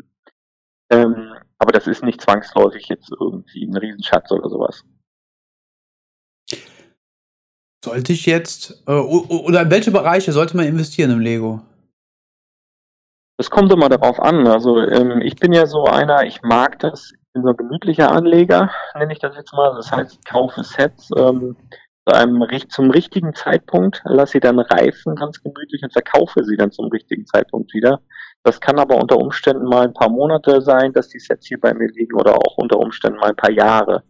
Ähm, 0.90 1.34
aber 1.58 1.72
das 1.72 1.86
ist 1.86 2.02
nicht 2.02 2.20
zwangsläufig 2.20 2.88
jetzt 2.88 3.10
irgendwie 3.10 3.66
ein 3.66 3.76
Riesenschatz 3.76 4.30
oder 4.30 4.48
sowas. 4.48 4.84
Sollte 7.84 8.12
ich 8.12 8.26
jetzt, 8.26 8.82
äh, 8.86 8.92
oder 8.92 9.62
in 9.62 9.70
welche 9.70 9.90
Bereiche 9.90 10.32
sollte 10.32 10.56
man 10.56 10.66
investieren 10.66 11.10
im 11.10 11.20
Lego? 11.20 11.60
Das 13.38 13.50
kommt 13.50 13.72
immer 13.72 13.88
darauf 13.88 14.18
an. 14.18 14.48
Also 14.48 14.80
ähm, 14.80 15.20
ich 15.20 15.36
bin 15.36 15.52
ja 15.52 15.66
so 15.66 15.84
einer, 15.84 16.24
ich 16.24 16.42
mag 16.42 16.80
das, 16.80 17.12
ich 17.12 17.32
bin 17.32 17.44
so 17.44 17.50
ein 17.50 17.56
gemütlicher 17.56 18.10
Anleger, 18.10 18.70
nenne 18.94 19.12
ich 19.12 19.20
das 19.20 19.36
jetzt 19.36 19.52
mal. 19.52 19.74
Das 19.76 19.92
heißt, 19.92 20.12
ich 20.12 20.24
kaufe 20.24 20.64
Sets 20.64 21.10
ähm, 21.16 21.56
zu 22.08 22.14
einem, 22.14 22.42
zum 22.68 22.90
richtigen 22.90 23.34
Zeitpunkt, 23.34 24.00
lasse 24.04 24.32
sie 24.32 24.40
dann 24.40 24.58
reifen 24.58 25.14
ganz 25.14 25.42
gemütlich 25.42 25.82
und 25.82 25.92
verkaufe 25.92 26.42
sie 26.42 26.56
dann 26.56 26.72
zum 26.72 26.86
richtigen 26.86 27.26
Zeitpunkt 27.26 27.74
wieder. 27.74 28.00
Das 28.42 28.60
kann 28.60 28.78
aber 28.78 28.96
unter 28.96 29.18
Umständen 29.18 29.66
mal 29.66 29.84
ein 29.84 29.92
paar 29.92 30.08
Monate 30.08 30.62
sein, 30.62 30.92
dass 30.94 31.08
die 31.08 31.18
Sets 31.18 31.46
hier 31.46 31.60
bei 31.60 31.74
mir 31.74 31.88
liegen 31.88 32.14
oder 32.18 32.34
auch 32.34 32.56
unter 32.56 32.78
Umständen 32.78 33.18
mal 33.18 33.30
ein 33.30 33.36
paar 33.36 33.50
Jahre. 33.50 34.04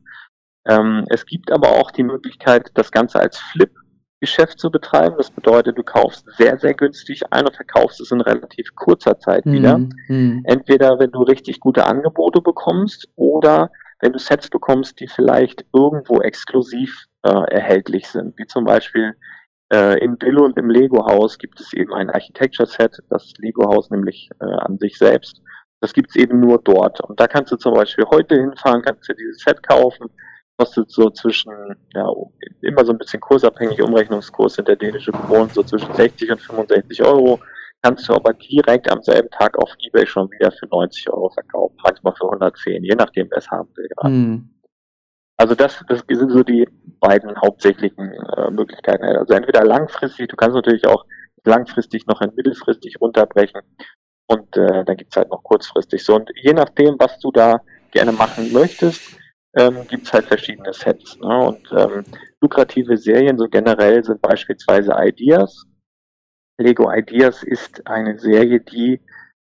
Ähm, 0.67 1.07
es 1.09 1.27
gibt 1.27 1.51
aber 1.51 1.71
auch 1.71 1.91
die 1.91 2.05
Möglichkeit, 2.05 2.71
das 2.75 2.93
Ganze 2.93 3.19
als 3.19 3.39
Flip-Geschäft 3.39 4.61
zu 4.61 4.71
betreiben. 4.71 5.17
Das 5.19 5.33
bedeutet, 5.33 5.77
du 5.77 5.83
kaufst 5.83 6.25
sehr, 6.37 6.57
sehr 6.59 6.75
günstig 6.75 7.23
ein 7.33 7.47
und 7.47 7.57
verkaufst 7.57 8.01
es 8.01 8.13
in 8.13 8.21
relativ 8.21 8.77
kurzer 8.77 9.19
Zeit 9.19 9.45
wieder. 9.45 9.79
Mhm. 9.79 10.43
Entweder 10.45 11.01
wenn 11.01 11.11
du 11.11 11.23
richtig 11.23 11.59
gute 11.59 11.85
Angebote 11.87 12.43
bekommst 12.43 13.09
oder 13.17 13.73
wenn 14.01 14.13
du 14.13 14.19
Sets 14.19 14.49
bekommst, 14.49 15.01
die 15.01 15.09
vielleicht 15.09 15.65
irgendwo 15.75 16.21
exklusiv 16.21 17.07
äh, 17.23 17.53
erhältlich 17.53 18.09
sind, 18.09 18.39
wie 18.39 18.47
zum 18.47 18.65
Beispiel 18.65 19.15
äh, 19.71 20.03
Im 20.03 20.17
Billo 20.17 20.45
und 20.45 20.57
im 20.57 20.71
Lego-Haus 20.71 21.37
gibt 21.37 21.61
es 21.61 21.75
eben 21.75 21.93
ein 21.93 22.09
Architecture-Set, 22.09 23.03
das 23.11 23.35
Lego-Haus 23.39 23.91
nämlich 23.91 24.31
äh, 24.41 24.45
an 24.45 24.79
sich 24.79 24.97
selbst. 24.97 25.43
Das 25.81 25.93
gibt 25.93 26.11
es 26.11 26.17
eben 26.17 26.41
nur 26.41 26.59
dort. 26.63 27.01
Und 27.03 27.21
da 27.21 27.27
kannst 27.27 27.53
du 27.53 27.57
zum 27.57 27.75
Beispiel 27.75 28.07
heute 28.11 28.35
hinfahren, 28.35 28.83
kannst 28.83 29.09
du 29.09 29.13
dieses 29.13 29.43
Set 29.43 29.63
kaufen, 29.63 30.09
kostet 30.57 30.91
so 30.91 31.11
zwischen, 31.11 31.53
ja, 31.95 32.11
immer 32.63 32.85
so 32.85 32.93
ein 32.93 32.99
bisschen 32.99 33.21
kursabhängig, 33.21 33.83
Umrechnungskurs 33.83 34.55
sind 34.55 34.69
der 34.69 34.77
dänische 34.77 35.13
Kronen, 35.13 35.51
so 35.51 35.63
zwischen 35.63 35.93
60 35.95 36.33
und 36.33 36.41
65 36.41 37.05
Euro. 37.05 37.39
Kannst 37.83 38.09
du 38.09 38.15
aber 38.15 38.33
direkt 38.33 38.91
am 38.91 39.03
selben 39.03 39.31
Tag 39.31 39.57
auf 39.59 39.71
Ebay 39.79 40.07
schon 40.07 40.31
wieder 40.33 40.51
für 40.51 40.67
90 40.67 41.11
Euro 41.11 41.31
verkaufen, 41.31 41.77
manchmal 41.83 42.15
für 42.17 42.25
110, 42.25 42.83
je 42.85 42.95
nachdem, 42.95 43.29
wer 43.31 43.39
es 43.39 43.51
haben 43.51 43.69
will. 43.77 43.89
Hm. 44.03 44.51
Also 45.37 45.55
das, 45.55 45.85
das 45.89 46.03
sind 46.09 46.33
so 46.33 46.43
die 46.43 46.69
beiden 46.99 47.41
hauptsächlichen 47.41 48.13
äh, 48.13 48.51
Möglichkeiten. 48.51 49.05
Also 49.05 49.35
entweder 49.35 49.65
langfristig, 49.65 50.29
du 50.29 50.37
kannst 50.37 50.57
natürlich 50.57 50.87
auch 50.87 51.05
langfristig 51.45 52.07
noch 52.07 52.21
ein 52.21 52.35
mittelfristig 52.35 53.01
runterbrechen 53.01 53.61
und 54.27 54.57
äh, 54.57 54.85
dann 54.85 54.97
gibt's 54.97 55.17
halt 55.17 55.31
noch 55.31 55.45
kurzfristig 55.45 56.05
so. 56.05 56.17
Und 56.17 56.31
je 56.43 56.53
nachdem, 56.53 56.97
was 56.99 57.19
du 57.21 57.31
da 57.31 57.61
gerne 57.93 58.11
machen 58.11 58.53
möchtest, 58.53 59.17
ähm, 59.57 59.87
gibt's 59.89 60.13
halt 60.13 60.27
verschiedene 60.27 60.73
Sets. 60.73 61.19
Ne? 61.19 61.39
Und 61.39 61.73
ähm, 61.73 62.05
lukrative 62.41 62.97
Serien 62.97 63.39
so 63.39 63.49
generell 63.49 64.05
sind 64.05 64.21
beispielsweise 64.21 64.93
Ideas. 64.99 65.65
Lego 66.59 66.93
Ideas 66.93 67.43
ist 67.45 67.87
eine 67.87 68.19
Serie, 68.19 68.61
die 68.61 69.01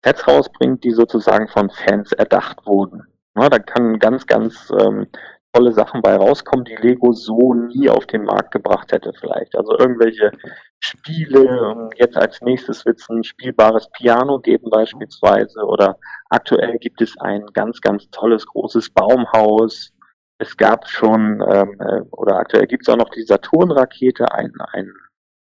Sets 0.02 0.26
rausbringt, 0.26 0.84
die 0.84 0.92
sozusagen 0.92 1.48
von 1.48 1.70
Fans 1.70 2.12
erdacht 2.12 2.66
wurden. 2.66 3.06
Ja, 3.36 3.48
da 3.48 3.58
kann 3.58 3.98
ganz, 3.98 4.26
ganz 4.26 4.72
ähm, 4.78 5.06
tolle 5.52 5.72
Sachen 5.72 6.02
bei 6.02 6.16
rauskommen, 6.16 6.64
die 6.64 6.76
Lego 6.76 7.12
so 7.12 7.54
nie 7.54 7.88
auf 7.88 8.06
den 8.06 8.24
Markt 8.24 8.52
gebracht 8.52 8.92
hätte 8.92 9.12
vielleicht. 9.18 9.54
Also 9.56 9.78
irgendwelche 9.78 10.32
Spiele, 10.80 11.44
ähm, 11.44 11.90
jetzt 11.96 12.16
als 12.16 12.40
nächstes 12.40 12.84
wird 12.86 13.00
es 13.00 13.08
ein 13.08 13.22
spielbares 13.22 13.88
Piano 13.92 14.40
geben 14.40 14.70
beispielsweise 14.70 15.64
oder 15.64 15.98
aktuell 16.30 16.78
gibt 16.78 17.00
es 17.02 17.18
ein 17.18 17.46
ganz, 17.52 17.80
ganz 17.80 18.10
tolles 18.10 18.46
großes 18.46 18.90
Baumhaus. 18.90 19.92
Es 20.38 20.56
gab 20.56 20.88
schon, 20.88 21.42
ähm, 21.48 21.76
äh, 21.80 22.00
oder 22.10 22.36
aktuell 22.36 22.66
gibt 22.66 22.86
es 22.86 22.92
auch 22.92 22.98
noch 22.98 23.10
die 23.10 23.22
Saturn-Rakete, 23.22 24.32
ein, 24.32 24.52
ein 24.72 24.92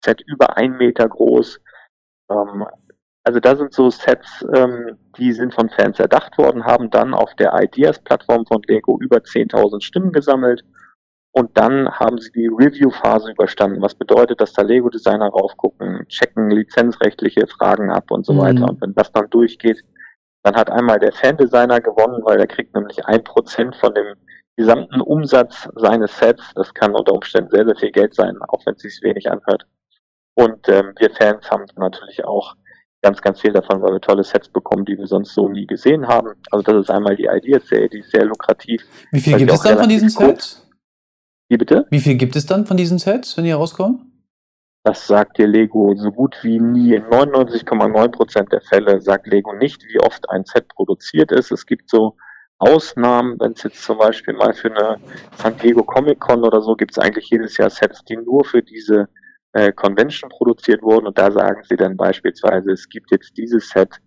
Set 0.04 0.20
über 0.26 0.56
ein 0.56 0.76
Meter 0.76 1.08
groß. 1.08 1.60
Ähm, 2.30 2.64
also 3.24 3.40
da 3.40 3.56
sind 3.56 3.72
so 3.72 3.88
Sets, 3.88 4.44
ähm, 4.54 4.98
die 5.16 5.32
sind 5.32 5.54
von 5.54 5.70
Fans 5.70 5.98
erdacht 5.98 6.36
worden, 6.36 6.64
haben 6.64 6.90
dann 6.90 7.14
auf 7.14 7.34
der 7.36 7.54
Ideas-Plattform 7.54 8.44
von 8.46 8.62
Lego 8.66 8.98
über 9.00 9.18
10.000 9.18 9.82
Stimmen 9.82 10.12
gesammelt 10.12 10.62
und 11.32 11.56
dann 11.58 11.90
haben 11.90 12.18
sie 12.18 12.30
die 12.30 12.46
Review-Phase 12.46 13.32
überstanden. 13.32 13.82
Was 13.82 13.94
bedeutet, 13.94 14.40
dass 14.40 14.52
da 14.52 14.62
Lego-Designer 14.62 15.28
raufgucken, 15.28 16.06
checken 16.08 16.50
lizenzrechtliche 16.50 17.46
Fragen 17.48 17.90
ab 17.90 18.10
und 18.10 18.24
so 18.24 18.34
mhm. 18.34 18.38
weiter. 18.38 18.68
Und 18.68 18.80
wenn 18.80 18.94
das 18.94 19.10
dann 19.10 19.28
durchgeht, 19.30 19.82
dann 20.44 20.54
hat 20.54 20.70
einmal 20.70 21.00
der 21.00 21.12
Fan-Designer 21.12 21.80
gewonnen, 21.80 22.22
weil 22.24 22.38
er 22.38 22.46
kriegt 22.46 22.74
nämlich 22.74 23.04
ein 23.06 23.24
Prozent 23.24 23.74
von 23.76 23.94
dem 23.94 24.14
gesamten 24.56 25.00
Umsatz 25.00 25.68
seines 25.74 26.16
Sets. 26.16 26.52
Das 26.54 26.72
kann 26.72 26.94
unter 26.94 27.14
Umständen 27.14 27.50
sehr, 27.50 27.64
sehr 27.64 27.76
viel 27.76 27.90
Geld 27.90 28.14
sein, 28.14 28.36
auch 28.48 28.64
wenn 28.66 28.74
es 28.74 28.82
sich 28.82 29.00
wenig 29.02 29.28
anhört. 29.28 29.66
Und 30.34 30.68
ähm, 30.68 30.94
wir 30.98 31.10
Fans 31.10 31.48
haben 31.50 31.66
natürlich 31.76 32.24
auch 32.24 32.56
ganz, 33.02 33.20
ganz 33.20 33.40
viel 33.40 33.52
davon, 33.52 33.82
weil 33.82 33.92
wir 33.92 34.00
tolle 34.00 34.24
Sets 34.24 34.48
bekommen, 34.48 34.84
die 34.84 34.96
wir 34.96 35.06
sonst 35.06 35.34
so 35.34 35.48
nie 35.48 35.66
gesehen 35.66 36.08
haben. 36.08 36.34
Also 36.50 36.62
das 36.62 36.84
ist 36.84 36.90
einmal 36.90 37.16
die 37.16 37.28
Ideas-Serie, 37.30 37.88
die 37.88 38.00
ist 38.00 38.10
sehr 38.10 38.24
lukrativ. 38.24 38.82
Wie 39.12 39.20
viel 39.20 39.36
gibt 39.36 39.52
es 39.52 39.60
dann 39.60 39.78
von 39.78 39.88
diesen 39.88 40.08
Sets? 40.08 40.66
Wie 41.48 41.58
bitte? 41.58 41.86
Wie 41.90 42.00
viel 42.00 42.16
gibt 42.16 42.34
es 42.34 42.46
dann 42.46 42.66
von 42.66 42.76
diesen 42.76 42.98
Sets, 42.98 43.36
wenn 43.36 43.44
die 43.44 43.52
rauskommen? 43.52 44.10
Das 44.84 45.06
sagt 45.06 45.38
dir 45.38 45.46
Lego 45.46 45.94
so 45.96 46.10
gut 46.10 46.36
wie 46.42 46.58
nie. 46.58 46.94
In 46.94 47.04
99,9% 47.04 48.50
der 48.50 48.60
Fälle 48.60 49.00
sagt 49.00 49.26
Lego 49.26 49.52
nicht, 49.52 49.84
wie 49.84 50.00
oft 50.00 50.28
ein 50.30 50.44
Set 50.44 50.68
produziert 50.68 51.30
ist. 51.32 51.52
Es 51.52 51.64
gibt 51.66 51.88
so 51.88 52.16
Ausnahmen, 52.58 53.38
wenn 53.40 53.52
es 53.52 53.62
jetzt 53.62 53.82
zum 53.82 53.98
Beispiel 53.98 54.34
mal 54.34 54.54
für 54.54 54.70
eine 54.70 54.98
San 55.36 55.56
Diego 55.58 55.82
Comic 55.82 56.20
Con 56.20 56.44
oder 56.44 56.62
so 56.62 56.74
gibt 56.74 56.92
es 56.92 56.98
eigentlich 56.98 57.28
jedes 57.30 57.56
Jahr 57.56 57.70
Sets, 57.70 58.04
die 58.04 58.16
nur 58.16 58.44
für 58.44 58.62
diese 58.62 59.08
äh, 59.54 59.72
Convention 59.72 60.30
produziert 60.30 60.82
wurden 60.82 61.06
und 61.06 61.18
da 61.18 61.30
sagen 61.30 61.62
sie 61.64 61.76
dann 61.76 61.96
beispielsweise, 61.96 62.72
es 62.72 62.88
gibt 62.88 63.10
jetzt 63.10 63.36
dieses 63.36 63.68
Set 63.70 64.00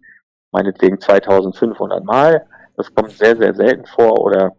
meinetwegen 0.51 1.00
2500 1.00 2.04
Mal. 2.04 2.46
Das 2.75 2.94
kommt 2.94 3.12
sehr, 3.12 3.36
sehr 3.36 3.56
selten 3.56 3.86
vor 3.86 4.22
oder 4.22 4.56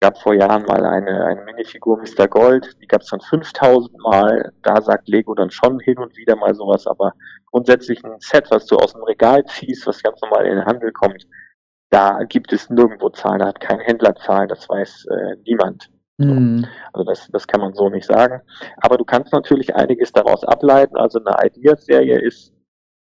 gab 0.00 0.18
vor 0.18 0.34
Jahren 0.34 0.64
mal 0.64 0.84
eine, 0.84 1.24
eine 1.24 1.42
Minifigur 1.44 1.98
Mr. 1.98 2.28
Gold, 2.28 2.76
die 2.82 2.86
gab 2.86 3.02
es 3.02 3.08
dann 3.08 3.20
5000 3.20 3.98
Mal. 3.98 4.52
Da 4.62 4.82
sagt 4.82 5.08
Lego 5.08 5.34
dann 5.34 5.50
schon 5.50 5.80
hin 5.80 5.98
und 5.98 6.16
wieder 6.16 6.36
mal 6.36 6.54
sowas, 6.54 6.86
aber 6.86 7.14
grundsätzlich 7.50 8.04
ein 8.04 8.20
Set, 8.20 8.50
was 8.50 8.66
du 8.66 8.76
aus 8.76 8.92
dem 8.92 9.04
Regal 9.04 9.44
ziehst, 9.46 9.86
was 9.86 10.02
ganz 10.02 10.20
normal 10.20 10.46
in 10.46 10.56
den 10.56 10.66
Handel 10.66 10.92
kommt, 10.92 11.26
da 11.90 12.24
gibt 12.24 12.52
es 12.52 12.68
nirgendwo 12.68 13.10
Zahlen, 13.10 13.38
da 13.38 13.46
hat 13.46 13.60
kein 13.60 13.80
Händler 13.80 14.14
Zahlen, 14.16 14.48
das 14.48 14.68
weiß 14.68 15.06
äh, 15.06 15.36
niemand. 15.46 15.88
So. 16.18 16.28
Mhm. 16.28 16.66
Also 16.92 17.04
das, 17.04 17.28
das 17.28 17.46
kann 17.46 17.60
man 17.60 17.74
so 17.74 17.88
nicht 17.88 18.06
sagen. 18.06 18.40
Aber 18.78 18.96
du 18.96 19.04
kannst 19.04 19.32
natürlich 19.32 19.74
einiges 19.74 20.12
daraus 20.12 20.44
ableiten. 20.44 20.96
Also 20.96 21.20
eine 21.22 21.36
Ideas-Serie 21.46 22.18
ist 22.20 22.52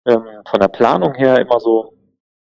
ähm, 0.05 0.23
von 0.47 0.59
der 0.59 0.67
Planung 0.67 1.15
her 1.15 1.39
immer 1.39 1.59
so 1.59 1.93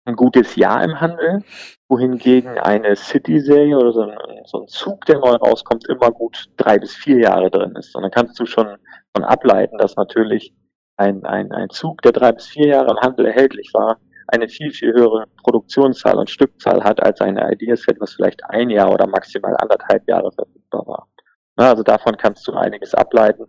ein 0.07 0.17
gutes 0.17 0.57
Jahr 0.57 0.83
im 0.83 1.01
Handel, 1.01 1.45
wohingegen 1.89 2.59
eine 2.59 2.97
City-Serie 2.97 3.77
oder 3.77 3.93
so 3.93 4.01
ein, 4.03 4.19
so 4.45 4.63
ein, 4.63 4.69
Zug, 4.69 5.05
der 5.05 5.19
neu 5.19 5.35
rauskommt, 5.35 5.89
immer 5.89 6.11
gut 6.11 6.51
drei 6.57 6.79
bis 6.79 6.95
vier 6.95 7.19
Jahre 7.19 7.51
drin 7.51 7.77
ist. 7.77 7.95
Und 7.95 8.03
dann 8.03 8.11
kannst 8.11 8.39
du 8.41 8.47
schon 8.47 8.77
von 9.15 9.25
ableiten, 9.25 9.79
dass 9.79 9.97
natürlich 9.97 10.55
ein, 10.97 11.25
ein, 11.25 11.53
ein 11.53 11.71
Zug, 11.71 12.03
der 12.03 12.13
drei 12.13 12.33
bis 12.33 12.47
vier 12.47 12.69
Jahre 12.69 12.91
im 12.91 13.01
Handel 13.01 13.27
erhältlich 13.27 13.71
war, 13.73 13.99
eine 14.33 14.49
viel, 14.49 14.71
viel 14.73 14.93
höhere 14.93 15.27
Produktionszahl 15.43 16.17
und 16.17 16.31
Stückzahl 16.31 16.83
hat 16.83 17.03
als 17.03 17.21
eine 17.21 17.53
Ideaset, 17.53 18.01
was 18.01 18.15
vielleicht 18.15 18.45
ein 18.45 18.71
Jahr 18.71 18.93
oder 18.93 19.07
maximal 19.07 19.57
anderthalb 19.59 20.07
Jahre 20.09 20.31
verfügbar 20.33 20.87
war. 20.87 21.09
Na, 21.57 21.71
also 21.71 21.83
davon 21.83 22.17
kannst 22.17 22.47
du 22.49 22.53
einiges 22.53 22.95
ableiten. 22.95 23.47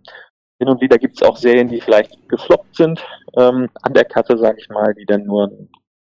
Hin 0.59 0.69
und 0.69 0.81
wieder 0.81 0.97
gibt 0.97 1.19
es 1.19 1.27
auch 1.27 1.37
Serien, 1.37 1.67
die 1.67 1.81
vielleicht 1.81 2.29
gefloppt 2.29 2.75
sind 2.75 3.03
ähm, 3.37 3.69
an 3.81 3.93
der 3.93 4.05
Kasse, 4.05 4.37
sage 4.37 4.59
ich 4.59 4.69
mal, 4.69 4.93
die 4.93 5.05
dann 5.05 5.23
nur 5.23 5.51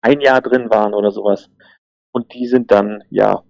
ein 0.03 0.21
Jahr 0.21 0.41
drin 0.41 0.71
waren 0.71 0.95
oder 0.95 1.11
sowas. 1.11 1.51
Und 2.13 2.33
die 2.35 2.47
sind 2.47 2.71
dann 2.71 3.03
ja 3.11 3.43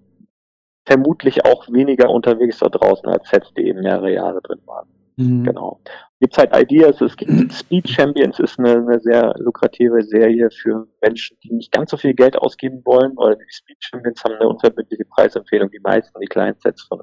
vermutlich 0.86 1.44
auch 1.44 1.68
weniger 1.68 2.10
unterwegs 2.10 2.58
da 2.58 2.68
draußen 2.68 3.08
als 3.08 3.28
Sets, 3.28 3.52
die 3.54 3.66
eben 3.66 3.80
mehrere 3.80 4.12
Jahre 4.12 4.40
drin 4.40 4.60
waren. 4.66 4.88
Mhm. 5.16 5.44
Genau. 5.44 5.80
Gibt 6.20 6.36
halt 6.38 6.56
Ideas, 6.56 7.00
es 7.00 7.16
gibt 7.16 7.30
Speed 7.52 7.88
Champions, 7.88 8.38
ist 8.38 8.58
eine, 8.58 8.72
eine, 8.72 9.00
sehr 9.00 9.34
lukrative 9.38 10.02
Serie 10.02 10.50
für 10.50 10.88
Menschen, 11.00 11.36
die 11.42 11.52
nicht 11.52 11.72
ganz 11.72 11.90
so 11.90 11.96
viel 11.96 12.14
Geld 12.14 12.36
ausgeben 12.36 12.82
wollen, 12.84 13.16
weil 13.16 13.36
die 13.36 13.52
Speed 13.52 13.76
Champions 13.80 14.24
haben 14.24 14.34
eine 14.34 14.48
unverbindliche 14.48 15.04
Preisempfehlung, 15.04 15.70
die 15.70 15.80
meisten, 15.80 16.18
die 16.20 16.26
kleinen 16.26 16.58
Sets 16.58 16.82
von 16.82 17.02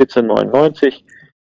14,99. 0.00 1.02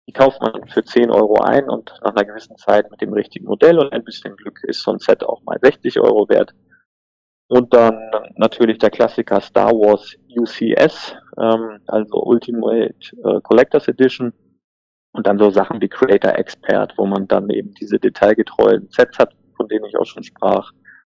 Die 0.08 0.14
kauft 0.14 0.40
man 0.40 0.68
für 0.68 0.84
10 0.84 1.10
Euro 1.10 1.42
ein 1.42 1.68
und 1.68 1.92
nach 2.04 2.14
einer 2.14 2.26
gewissen 2.26 2.56
Zeit 2.58 2.92
mit 2.92 3.02
dem 3.02 3.12
richtigen 3.12 3.46
Modell 3.46 3.80
und 3.80 3.92
ein 3.92 4.04
bisschen 4.04 4.36
Glück 4.36 4.60
ist 4.64 4.84
so 4.84 4.92
ein 4.92 5.00
Set 5.00 5.24
auch 5.24 5.42
mal 5.44 5.58
60 5.60 6.00
Euro 6.00 6.30
wert. 6.30 6.54
Und 7.48 7.74
dann 7.74 8.00
natürlich 8.38 8.78
der 8.78 8.92
Klassiker 8.92 9.42
Star 9.42 9.72
Wars 9.72 10.16
UCS, 10.30 11.16
ähm, 11.40 11.80
also 11.88 12.24
Ultimate 12.24 12.96
äh, 13.24 13.42
Collectors 13.42 13.88
Edition 13.88 14.34
und 15.16 15.26
dann 15.28 15.40
so 15.40 15.50
Sachen 15.50 15.82
wie 15.82 15.88
Creator 15.88 16.34
Expert, 16.34 16.94
wo 16.98 17.06
man 17.06 17.28
dann 17.28 17.50
eben 17.50 17.74
diese 17.74 18.00
detailgetreuen 18.00 18.90
Sets 18.90 19.18
hat, 19.18 19.34
von 19.56 19.68
denen 19.68 19.86
ich 19.86 19.98
auch 19.98 20.06
schon 20.06 20.24
sprach. 20.24 20.72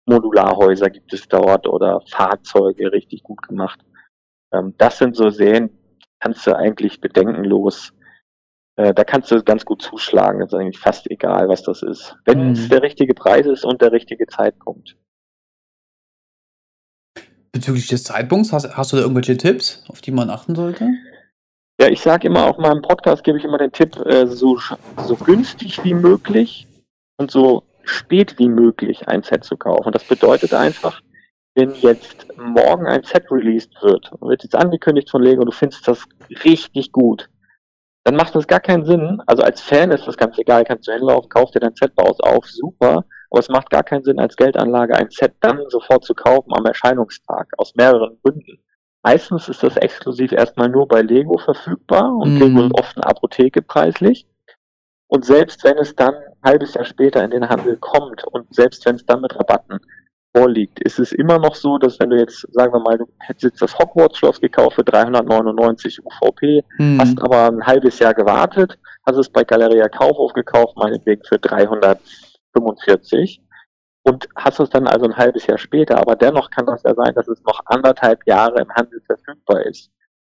Modularhäuser 0.07 0.89
gibt 0.89 1.13
es 1.13 1.29
dort 1.29 1.69
oder 1.69 2.01
Fahrzeuge 2.09 2.93
richtig 2.93 3.23
gut 3.23 3.43
gemacht. 3.43 3.81
Ähm, 4.53 4.75
das 4.79 4.99
sind 4.99 5.17
so 5.17 5.29
Serien, 5.29 5.71
kannst 6.19 6.47
du 6.47 6.57
eigentlich 6.57 7.01
bedenkenlos, 7.01 7.93
äh, 8.77 8.95
da 8.95 9.05
kannst 9.05 9.31
du 9.31 9.43
ganz 9.43 9.67
gut 9.67 9.83
zuschlagen. 9.83 10.41
Das 10.41 10.53
ist 10.53 10.59
eigentlich 10.59 10.79
fast 10.79 11.11
egal, 11.11 11.49
was 11.49 11.63
das 11.63 11.83
ist. 11.83 12.17
Wenn 12.25 12.47
mhm. 12.47 12.53
es 12.53 12.69
der 12.69 12.83
richtige 12.83 13.15
Preis 13.15 13.47
ist 13.47 13.65
und 13.65 13.83
der 13.83 13.93
richtige 13.93 14.27
Zeitpunkt. 14.27 14.97
Bezüglich 17.53 17.89
des 17.89 18.05
Zeitpunkts, 18.05 18.53
hast, 18.53 18.77
hast 18.77 18.93
du 18.93 18.97
da 18.97 19.03
irgendwelche 19.03 19.37
Tipps, 19.37 19.85
auf 19.89 20.01
die 20.01 20.13
man 20.13 20.31
achten 20.31 20.55
sollte? 20.55 20.89
Ja, 21.81 21.89
ich 21.89 22.03
sage 22.03 22.27
immer, 22.27 22.45
auf 22.45 22.59
meinem 22.59 22.83
Podcast 22.83 23.25
gebe 23.25 23.39
ich 23.39 23.45
immer 23.45 23.57
den 23.57 23.73
Tipp, 23.73 23.97
äh, 24.05 24.27
so, 24.27 24.59
so 25.03 25.17
günstig 25.17 25.83
wie 25.83 25.95
möglich 25.95 26.67
und 27.17 27.31
so 27.31 27.63
spät 27.85 28.39
wie 28.39 28.51
möglich 28.51 29.09
ein 29.09 29.23
Set 29.23 29.45
zu 29.45 29.57
kaufen. 29.57 29.91
Das 29.91 30.05
bedeutet 30.05 30.53
einfach, 30.53 31.01
wenn 31.55 31.73
jetzt 31.77 32.27
morgen 32.37 32.87
ein 32.87 33.03
Set 33.05 33.31
released 33.31 33.73
wird, 33.81 34.13
wird 34.21 34.43
jetzt 34.43 34.57
angekündigt 34.57 35.09
von 35.09 35.23
Lego, 35.23 35.43
du 35.43 35.53
findest 35.53 35.89
das 35.89 36.05
richtig 36.45 36.93
gut, 36.93 37.31
dann 38.05 38.15
macht 38.15 38.35
das 38.35 38.47
gar 38.47 38.61
keinen 38.61 38.85
Sinn. 38.85 39.23
Also 39.25 39.43
als 39.43 39.63
Fan 39.63 39.91
ist 39.91 40.07
das 40.07 40.19
ganz 40.19 40.37
egal, 40.37 40.65
kannst 40.65 40.87
du 40.87 40.93
hinlaufen, 40.93 41.31
kauf 41.31 41.51
dir 41.51 41.61
dein 41.61 41.77
Set, 41.77 41.95
baust 41.95 42.23
auf, 42.23 42.45
super. 42.45 43.07
Aber 43.31 43.41
es 43.41 43.49
macht 43.49 43.71
gar 43.71 43.85
keinen 43.85 44.05
Sinn, 44.05 44.19
als 44.19 44.37
Geldanlage 44.37 44.97
ein 44.97 45.09
Set 45.09 45.33
dann 45.41 45.63
sofort 45.71 46.05
zu 46.05 46.13
kaufen 46.13 46.53
am 46.53 46.67
Erscheinungstag, 46.67 47.49
aus 47.57 47.75
mehreren 47.75 48.19
Gründen. 48.23 48.59
Meistens 49.03 49.49
ist 49.49 49.63
das 49.63 49.77
exklusiv 49.77 50.33
erstmal 50.33 50.69
nur 50.69 50.87
bei 50.87 51.01
Lego 51.01 51.39
verfügbar 51.39 52.15
und 52.15 52.35
mm. 52.35 52.39
Lego 52.39 52.67
ist 52.67 52.75
oft 52.75 52.97
eine 52.97 53.07
Apotheke 53.07 53.63
preislich. 53.63 54.27
Und 55.09 55.25
selbst 55.25 55.65
wenn 55.65 55.79
es 55.79 55.97
dann 55.97 56.15
ein 56.15 56.51
halbes 56.51 56.75
Jahr 56.75 56.85
später 56.85 57.25
in 57.25 57.31
den 57.31 57.49
Handel 57.49 57.77
kommt 57.79 58.25
und 58.25 58.55
selbst 58.55 58.85
wenn 58.87 58.97
es 58.97 59.07
dann 59.07 59.23
mit 59.23 59.35
Rabatten 59.35 59.81
vorliegt, 60.37 60.81
ist 60.81 60.99
es 60.99 61.13
immer 61.13 61.39
noch 61.39 61.55
so, 61.55 61.79
dass 61.79 61.99
wenn 61.99 62.11
du 62.11 62.19
jetzt, 62.19 62.47
sagen 62.53 62.73
wir 62.73 62.79
mal, 62.79 62.99
du 62.99 63.07
hättest 63.19 63.45
jetzt 63.45 63.63
das 63.63 63.79
Hogwarts-Schloss 63.79 64.41
gekauft 64.41 64.77
für 64.77 64.85
399 64.85 65.99
UVP, 66.05 66.63
mm. 66.79 67.01
hast 67.01 67.21
aber 67.21 67.49
ein 67.49 67.67
halbes 67.67 67.99
Jahr 67.99 68.15
gewartet, 68.15 68.79
hast 69.07 69.17
es 69.17 69.29
bei 69.29 69.43
Galeria 69.43 69.89
Kaufhof 69.89 70.35
gekauft, 70.35 70.77
meinetwegen 70.77 71.23
für 71.25 71.39
345 71.39 73.41
und 74.03 74.29
hast 74.35 74.61
es 74.61 74.71
dann 74.71 74.87
also 74.87 75.07
ein 75.07 75.17
halbes 75.17 75.47
Jahr 75.47 75.59
später, 75.59 75.99
aber 75.99 76.17
dennoch 76.17 76.51
kann 76.51 76.67
das 76.67 76.83
ja 76.83 76.95
sein, 76.95 77.15
dass 77.15 77.29
es 77.29 77.43
noch 77.43 77.61
anderthalb 77.67 78.27
Jahre 78.27 78.61
im 78.61 78.71
Handel 78.71 79.01
verfügbar 79.03 79.67
ist. 79.67 79.91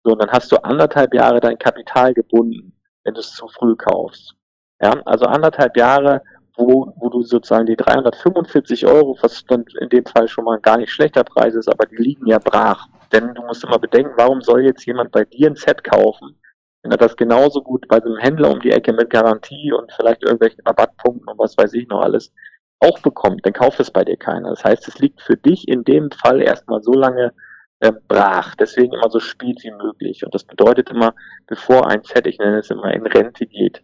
So, 0.03 0.11
und 0.11 0.21
dann 0.21 0.31
hast 0.31 0.51
du 0.51 0.57
anderthalb 0.57 1.13
Jahre 1.13 1.39
dein 1.39 1.57
Kapital 1.57 2.13
gebunden, 2.13 2.73
wenn 3.03 3.13
du 3.13 3.21
es 3.21 3.33
zu 3.33 3.47
früh 3.47 3.75
kaufst. 3.75 4.35
Ja, 4.81 5.01
also 5.05 5.25
anderthalb 5.25 5.77
Jahre, 5.77 6.21
wo, 6.57 6.93
wo 6.97 7.09
du 7.09 7.23
sozusagen 7.23 7.65
die 7.65 7.77
345 7.77 8.85
Euro, 8.85 9.17
was 9.21 9.45
dann 9.45 9.65
in 9.79 9.89
dem 9.89 10.05
Fall 10.05 10.27
schon 10.27 10.43
mal 10.43 10.57
ein 10.57 10.61
gar 10.61 10.77
nicht 10.77 10.91
schlechter 10.91 11.23
Preis 11.23 11.55
ist, 11.55 11.69
aber 11.69 11.85
die 11.85 11.95
liegen 11.95 12.27
ja 12.27 12.39
brach. 12.39 12.87
Denn 13.13 13.33
du 13.33 13.43
musst 13.43 13.63
immer 13.63 13.79
bedenken, 13.79 14.13
warum 14.17 14.41
soll 14.41 14.63
jetzt 14.63 14.85
jemand 14.85 15.11
bei 15.11 15.23
dir 15.23 15.49
ein 15.49 15.55
Set 15.55 15.83
kaufen, 15.83 16.37
wenn 16.81 16.91
er 16.91 16.97
das 16.97 17.15
genauso 17.15 17.61
gut 17.61 17.87
bei 17.87 18.01
einem 18.01 18.17
Händler 18.17 18.51
um 18.51 18.59
die 18.59 18.71
Ecke 18.71 18.91
mit 18.91 19.09
Garantie 19.09 19.71
und 19.71 19.91
vielleicht 19.93 20.23
irgendwelchen 20.23 20.63
Rabattpunkten 20.65 21.29
und 21.29 21.39
was 21.39 21.57
weiß 21.57 21.73
ich 21.73 21.87
noch 21.87 22.01
alles 22.01 22.33
auch 22.83 22.99
bekommt, 22.99 23.45
dann 23.45 23.53
kauft 23.53 23.79
es 23.79 23.91
bei 23.91 24.03
dir 24.03 24.17
keiner. 24.17 24.49
Das 24.49 24.63
heißt, 24.63 24.87
es 24.87 24.99
liegt 24.99 25.21
für 25.21 25.37
dich 25.37 25.67
in 25.67 25.83
dem 25.83 26.11
Fall 26.11 26.41
erstmal 26.41 26.81
so 26.81 26.93
lange 26.93 27.33
äh, 27.79 27.91
brach. 28.07 28.55
Deswegen 28.55 28.93
immer 28.93 29.09
so 29.09 29.19
spät 29.19 29.63
wie 29.63 29.71
möglich. 29.71 30.23
Und 30.25 30.33
das 30.33 30.43
bedeutet 30.43 30.89
immer, 30.89 31.15
bevor 31.47 31.89
ein 31.89 32.03
Set, 32.03 32.27
ich 32.27 32.39
nenne 32.39 32.59
es 32.59 32.69
immer, 32.69 32.93
in 32.93 33.05
Rente 33.05 33.45
geht. 33.45 33.83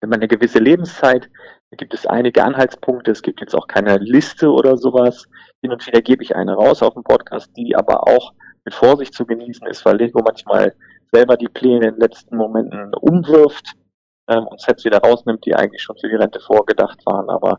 Wenn 0.00 0.10
man 0.10 0.20
eine 0.20 0.28
gewisse 0.28 0.60
Lebenszeit, 0.60 1.28
da 1.70 1.76
gibt 1.76 1.92
es 1.92 2.06
einige 2.06 2.44
Anhaltspunkte, 2.44 3.10
es 3.10 3.22
gibt 3.22 3.40
jetzt 3.40 3.54
auch 3.54 3.66
keine 3.66 3.98
Liste 3.98 4.50
oder 4.50 4.76
sowas. 4.76 5.26
Hin 5.60 5.72
und 5.72 5.86
wieder 5.86 6.00
gebe 6.00 6.22
ich 6.22 6.36
eine 6.36 6.54
raus 6.54 6.82
auf 6.82 6.94
dem 6.94 7.02
Podcast, 7.02 7.50
die 7.56 7.74
aber 7.74 8.06
auch 8.06 8.32
mit 8.64 8.74
Vorsicht 8.74 9.14
zu 9.14 9.26
genießen 9.26 9.66
ist, 9.66 9.84
weil 9.84 9.96
Lego 9.96 10.20
manchmal 10.22 10.74
selber 11.12 11.36
die 11.36 11.48
Pläne 11.48 11.88
in 11.88 11.94
den 11.94 12.00
letzten 12.00 12.36
Momenten 12.36 12.94
umwirft 12.94 13.72
ähm, 14.28 14.46
und 14.46 14.60
Sets 14.60 14.84
wieder 14.84 14.98
rausnimmt, 14.98 15.44
die 15.44 15.54
eigentlich 15.54 15.82
schon 15.82 15.96
für 15.98 16.08
die 16.08 16.16
Rente 16.16 16.40
vorgedacht 16.40 17.04
waren. 17.06 17.28
Aber 17.30 17.58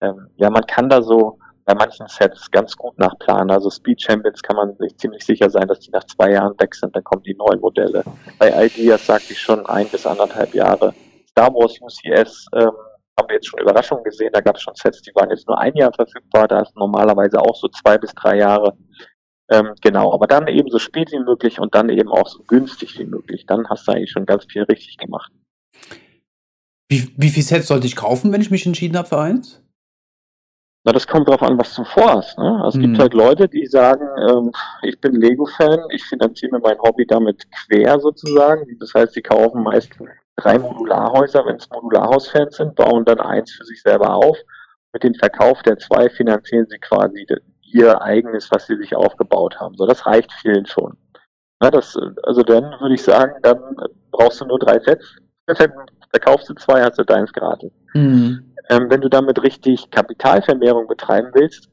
ähm, 0.00 0.28
ja, 0.36 0.50
man 0.50 0.66
kann 0.66 0.88
da 0.88 1.02
so 1.02 1.38
bei 1.64 1.74
manchen 1.74 2.08
Sets 2.08 2.50
ganz 2.50 2.76
gut 2.76 2.98
nachplanen. 2.98 3.50
Also 3.50 3.70
Speed 3.70 4.02
Champions 4.02 4.42
kann 4.42 4.56
man 4.56 4.76
sich 4.76 4.96
ziemlich 4.96 5.24
sicher 5.24 5.48
sein, 5.50 5.68
dass 5.68 5.80
die 5.80 5.90
nach 5.90 6.04
zwei 6.04 6.32
Jahren 6.32 6.58
weg 6.58 6.74
sind, 6.74 6.94
dann 6.96 7.04
kommen 7.04 7.22
die 7.22 7.34
neuen 7.34 7.60
Modelle. 7.60 8.02
Bei 8.38 8.66
Ideas 8.66 9.06
sagte 9.06 9.32
ich 9.32 9.40
schon 9.40 9.64
ein 9.66 9.86
bis 9.88 10.06
anderthalb 10.06 10.54
Jahre. 10.54 10.94
Star 11.28 11.52
Wars 11.54 11.78
UCS 11.80 12.46
ähm, 12.54 12.72
haben 13.16 13.28
wir 13.28 13.34
jetzt 13.34 13.46
schon 13.46 13.60
Überraschungen 13.60 14.02
gesehen. 14.02 14.30
Da 14.32 14.40
gab 14.40 14.56
es 14.56 14.62
schon 14.62 14.74
Sets, 14.74 15.02
die 15.02 15.12
waren 15.14 15.30
jetzt 15.30 15.46
nur 15.46 15.58
ein 15.58 15.74
Jahr 15.76 15.92
verfügbar. 15.92 16.48
Da 16.48 16.60
ist 16.60 16.74
normalerweise 16.76 17.38
auch 17.40 17.54
so 17.54 17.68
zwei 17.68 17.98
bis 17.98 18.12
drei 18.14 18.38
Jahre. 18.38 18.76
Ähm, 19.50 19.74
genau, 19.80 20.12
aber 20.12 20.26
dann 20.26 20.46
eben 20.48 20.70
so 20.70 20.78
spät 20.78 21.12
wie 21.12 21.18
möglich 21.18 21.60
und 21.60 21.74
dann 21.74 21.88
eben 21.88 22.08
auch 22.08 22.28
so 22.28 22.42
günstig 22.44 22.98
wie 22.98 23.04
möglich. 23.04 23.46
Dann 23.46 23.68
hast 23.68 23.86
du 23.86 23.92
eigentlich 23.92 24.10
schon 24.10 24.26
ganz 24.26 24.44
viel 24.44 24.62
richtig 24.62 24.96
gemacht. 24.96 25.32
Wie, 26.88 27.14
wie 27.16 27.28
viel 27.28 27.42
Sets 27.42 27.68
sollte 27.68 27.86
ich 27.86 27.96
kaufen, 27.96 28.32
wenn 28.32 28.40
ich 28.40 28.50
mich 28.50 28.66
entschieden 28.66 28.96
habe 28.96 29.08
für 29.08 29.18
eins? 29.18 29.62
Na, 30.84 30.92
das 30.92 31.06
kommt 31.06 31.28
darauf 31.28 31.42
an, 31.42 31.58
was 31.58 31.74
du 31.74 31.84
vorhast. 31.84 32.38
Ne? 32.38 32.60
Also 32.64 32.68
es 32.68 32.74
hm. 32.76 32.82
gibt 32.82 32.98
halt 32.98 33.14
Leute, 33.14 33.48
die 33.48 33.66
sagen, 33.66 34.06
ähm, 34.28 34.50
ich 34.82 34.98
bin 34.98 35.14
Lego-Fan, 35.14 35.80
ich 35.90 36.04
finanziere 36.04 36.52
mir 36.52 36.60
mein 36.60 36.78
Hobby 36.78 37.06
damit 37.06 37.44
quer 37.52 38.00
sozusagen. 38.00 38.64
Das 38.78 38.94
heißt, 38.94 39.12
sie 39.12 39.20
kaufen 39.20 39.62
meist 39.62 39.92
drei 40.36 40.58
Modularhäuser, 40.58 41.44
wenn 41.44 41.56
es 41.56 41.68
Modularhausfans 41.68 42.56
sind, 42.56 42.74
bauen 42.76 43.04
dann 43.04 43.20
eins 43.20 43.52
für 43.52 43.64
sich 43.64 43.82
selber 43.82 44.14
auf. 44.14 44.38
Mit 44.92 45.04
dem 45.04 45.14
Verkauf 45.14 45.62
der 45.62 45.78
zwei 45.78 46.08
finanzieren 46.08 46.66
sie 46.68 46.78
quasi 46.78 47.26
ihr 47.62 48.00
eigenes, 48.00 48.50
was 48.50 48.66
sie 48.66 48.76
sich 48.76 48.96
aufgebaut 48.96 49.60
haben. 49.60 49.76
So, 49.76 49.86
das 49.86 50.06
reicht 50.06 50.32
vielen 50.32 50.64
schon. 50.64 50.96
Ja, 51.62 51.70
das, 51.70 51.96
also 52.22 52.42
dann 52.42 52.64
würde 52.80 52.94
ich 52.94 53.02
sagen, 53.02 53.34
dann 53.42 53.60
brauchst 54.10 54.40
du 54.40 54.46
nur 54.46 54.58
drei 54.58 54.80
Sets. 54.80 55.16
Verkaufst 56.10 56.48
du 56.48 56.54
zwei, 56.54 56.82
hast 56.82 56.98
du 56.98 57.04
deins 57.04 57.32
gratis. 57.32 57.72
Mhm. 57.94 58.54
Ähm, 58.68 58.86
wenn 58.88 59.00
du 59.00 59.08
damit 59.08 59.42
richtig 59.42 59.90
Kapitalvermehrung 59.90 60.86
betreiben 60.86 61.30
willst, 61.34 61.68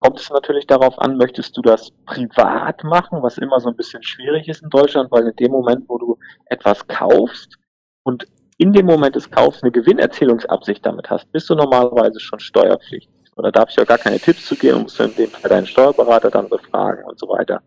kommt 0.00 0.20
es 0.20 0.30
natürlich 0.30 0.66
darauf 0.66 0.98
an, 0.98 1.16
möchtest 1.16 1.56
du 1.56 1.62
das 1.62 1.90
privat 2.06 2.84
machen, 2.84 3.22
was 3.22 3.38
immer 3.38 3.60
so 3.60 3.68
ein 3.68 3.76
bisschen 3.76 4.02
schwierig 4.02 4.48
ist 4.48 4.62
in 4.62 4.70
Deutschland, 4.70 5.10
weil 5.10 5.26
in 5.26 5.36
dem 5.36 5.52
Moment, 5.52 5.88
wo 5.88 5.98
du 5.98 6.18
etwas 6.46 6.86
kaufst 6.86 7.56
und 8.04 8.26
in 8.58 8.72
dem 8.72 8.86
Moment 8.86 9.14
des 9.16 9.30
Kaufs 9.30 9.62
eine 9.62 9.72
Gewinnerzählungsabsicht 9.72 10.84
damit 10.84 11.10
hast, 11.10 11.30
bist 11.32 11.48
du 11.48 11.54
normalerweise 11.54 12.20
schon 12.20 12.40
steuerpflichtig. 12.40 13.10
Und 13.36 13.44
da 13.44 13.52
darf 13.52 13.70
ich 13.70 13.76
ja 13.76 13.84
gar 13.84 13.98
keine 13.98 14.18
Tipps 14.18 14.46
zu 14.46 14.56
geben, 14.56 14.82
musst 14.82 14.98
du 14.98 15.04
in 15.04 15.14
dem 15.14 15.30
Fall 15.30 15.48
deinen 15.48 15.66
Steuerberater 15.66 16.30
dann 16.30 16.48
befragen 16.48 17.04
und 17.04 17.18
so 17.20 17.28
weiter. 17.28 17.62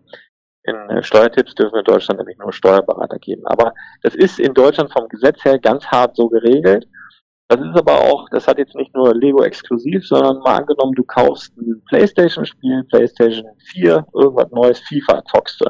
In 0.63 0.75
äh, 0.89 1.03
Steuertipps 1.03 1.56
dürfen 1.56 1.80
in 1.80 1.86
Deutschland 1.86 2.20
nämlich 2.20 2.38
nur 2.38 2.53
Steuerberater 2.53 3.18
geben. 3.20 3.46
Aber 3.46 3.74
das 4.03 4.15
ist 4.15 4.39
in 4.39 4.53
Deutschland 4.53 4.91
vom 4.91 5.08
Gesetz 5.08 5.44
her 5.44 5.58
ganz 5.60 5.86
hart 5.88 6.15
so 6.15 6.30
geregelt. 6.30 6.88
Das 7.48 7.60
ist 7.60 7.77
aber 7.77 8.00
auch, 8.00 8.30
das 8.30 8.48
hat 8.48 8.60
jetzt 8.60 8.75
nicht 8.75 8.96
nur 8.96 9.13
Lego 9.13 9.44
exklusiv, 9.44 10.08
sondern 10.08 10.39
mal 10.39 10.60
angenommen, 10.60 10.94
du 10.94 11.03
kaufst 11.03 11.51
ein 11.58 11.82
Playstation-Spiel, 11.89 12.86
Playstation 12.86 13.46
4, 13.74 14.06
irgendwas 14.13 14.51
Neues, 14.51 14.80
FIFA, 14.80 15.22
zockst 15.25 15.60
du. 15.60 15.65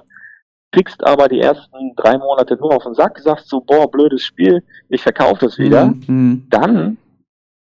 Kriegst 0.72 1.04
aber 1.04 1.28
die 1.28 1.42
ersten 1.42 1.96
drei 1.96 2.20
Monate 2.20 2.56
nur 2.56 2.76
auf 2.76 2.84
den 2.84 2.94
Sack, 2.94 3.18
sagst 3.20 3.50
so, 3.50 3.62
boah, 3.62 3.90
blödes 3.90 4.24
Spiel, 4.24 4.64
ich 4.90 5.02
verkaufe 5.02 5.46
das 5.46 5.58
wieder. 5.58 5.88
Mhm. 5.88 6.46
Dann 6.52 6.98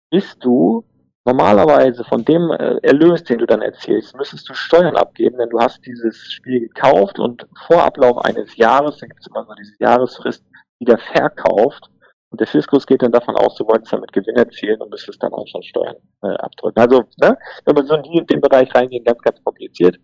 bist 0.10 0.38
du 0.42 0.86
Normalerweise 1.28 2.06
von 2.06 2.24
dem 2.24 2.52
äh, 2.52 2.78
Erlös, 2.84 3.22
den 3.22 3.40
du 3.40 3.46
dann 3.46 3.62
erzielst, 3.62 4.16
müsstest 4.16 4.48
du 4.48 4.54
Steuern 4.54 4.96
abgeben, 4.96 5.38
denn 5.38 5.50
du 5.50 5.60
hast 5.60 5.86
dieses 5.86 6.16
Spiel 6.32 6.62
gekauft 6.62 7.20
und 7.20 7.46
vor 7.68 7.84
Ablauf 7.84 8.24
eines 8.24 8.56
Jahres, 8.56 9.00
da 9.00 9.08
gibt 9.08 9.20
es 9.20 9.28
immer 9.28 9.44
so 9.44 9.54
diese 9.56 9.76
Jahresfrist, 9.78 10.46
wieder 10.80 10.98
verkauft. 10.98 11.90
Und 12.30 12.40
der 12.40 12.48
Fiskus 12.48 12.88
geht 12.88 13.02
dann 13.02 13.12
davon 13.12 13.36
aus, 13.36 13.56
du 13.56 13.68
wolltest 13.68 13.92
damit 13.92 14.14
Gewinn 14.14 14.38
erzielen 14.38 14.82
und 14.82 14.90
müsstest 14.90 15.22
dann 15.22 15.34
auch 15.34 15.46
schon 15.48 15.64
Steuern 15.64 15.98
äh, 16.24 16.28
abdrücken. 16.28 16.80
Also, 16.80 17.04
ne, 17.18 17.38
wenn 17.66 17.76
wir 17.76 17.84
so 17.84 17.96
in 17.96 18.26
den 18.26 18.40
Bereich 18.40 18.74
reingehen, 18.74 19.04
ganz, 19.04 19.20
ganz 19.22 19.44
kompliziert. 19.44 20.00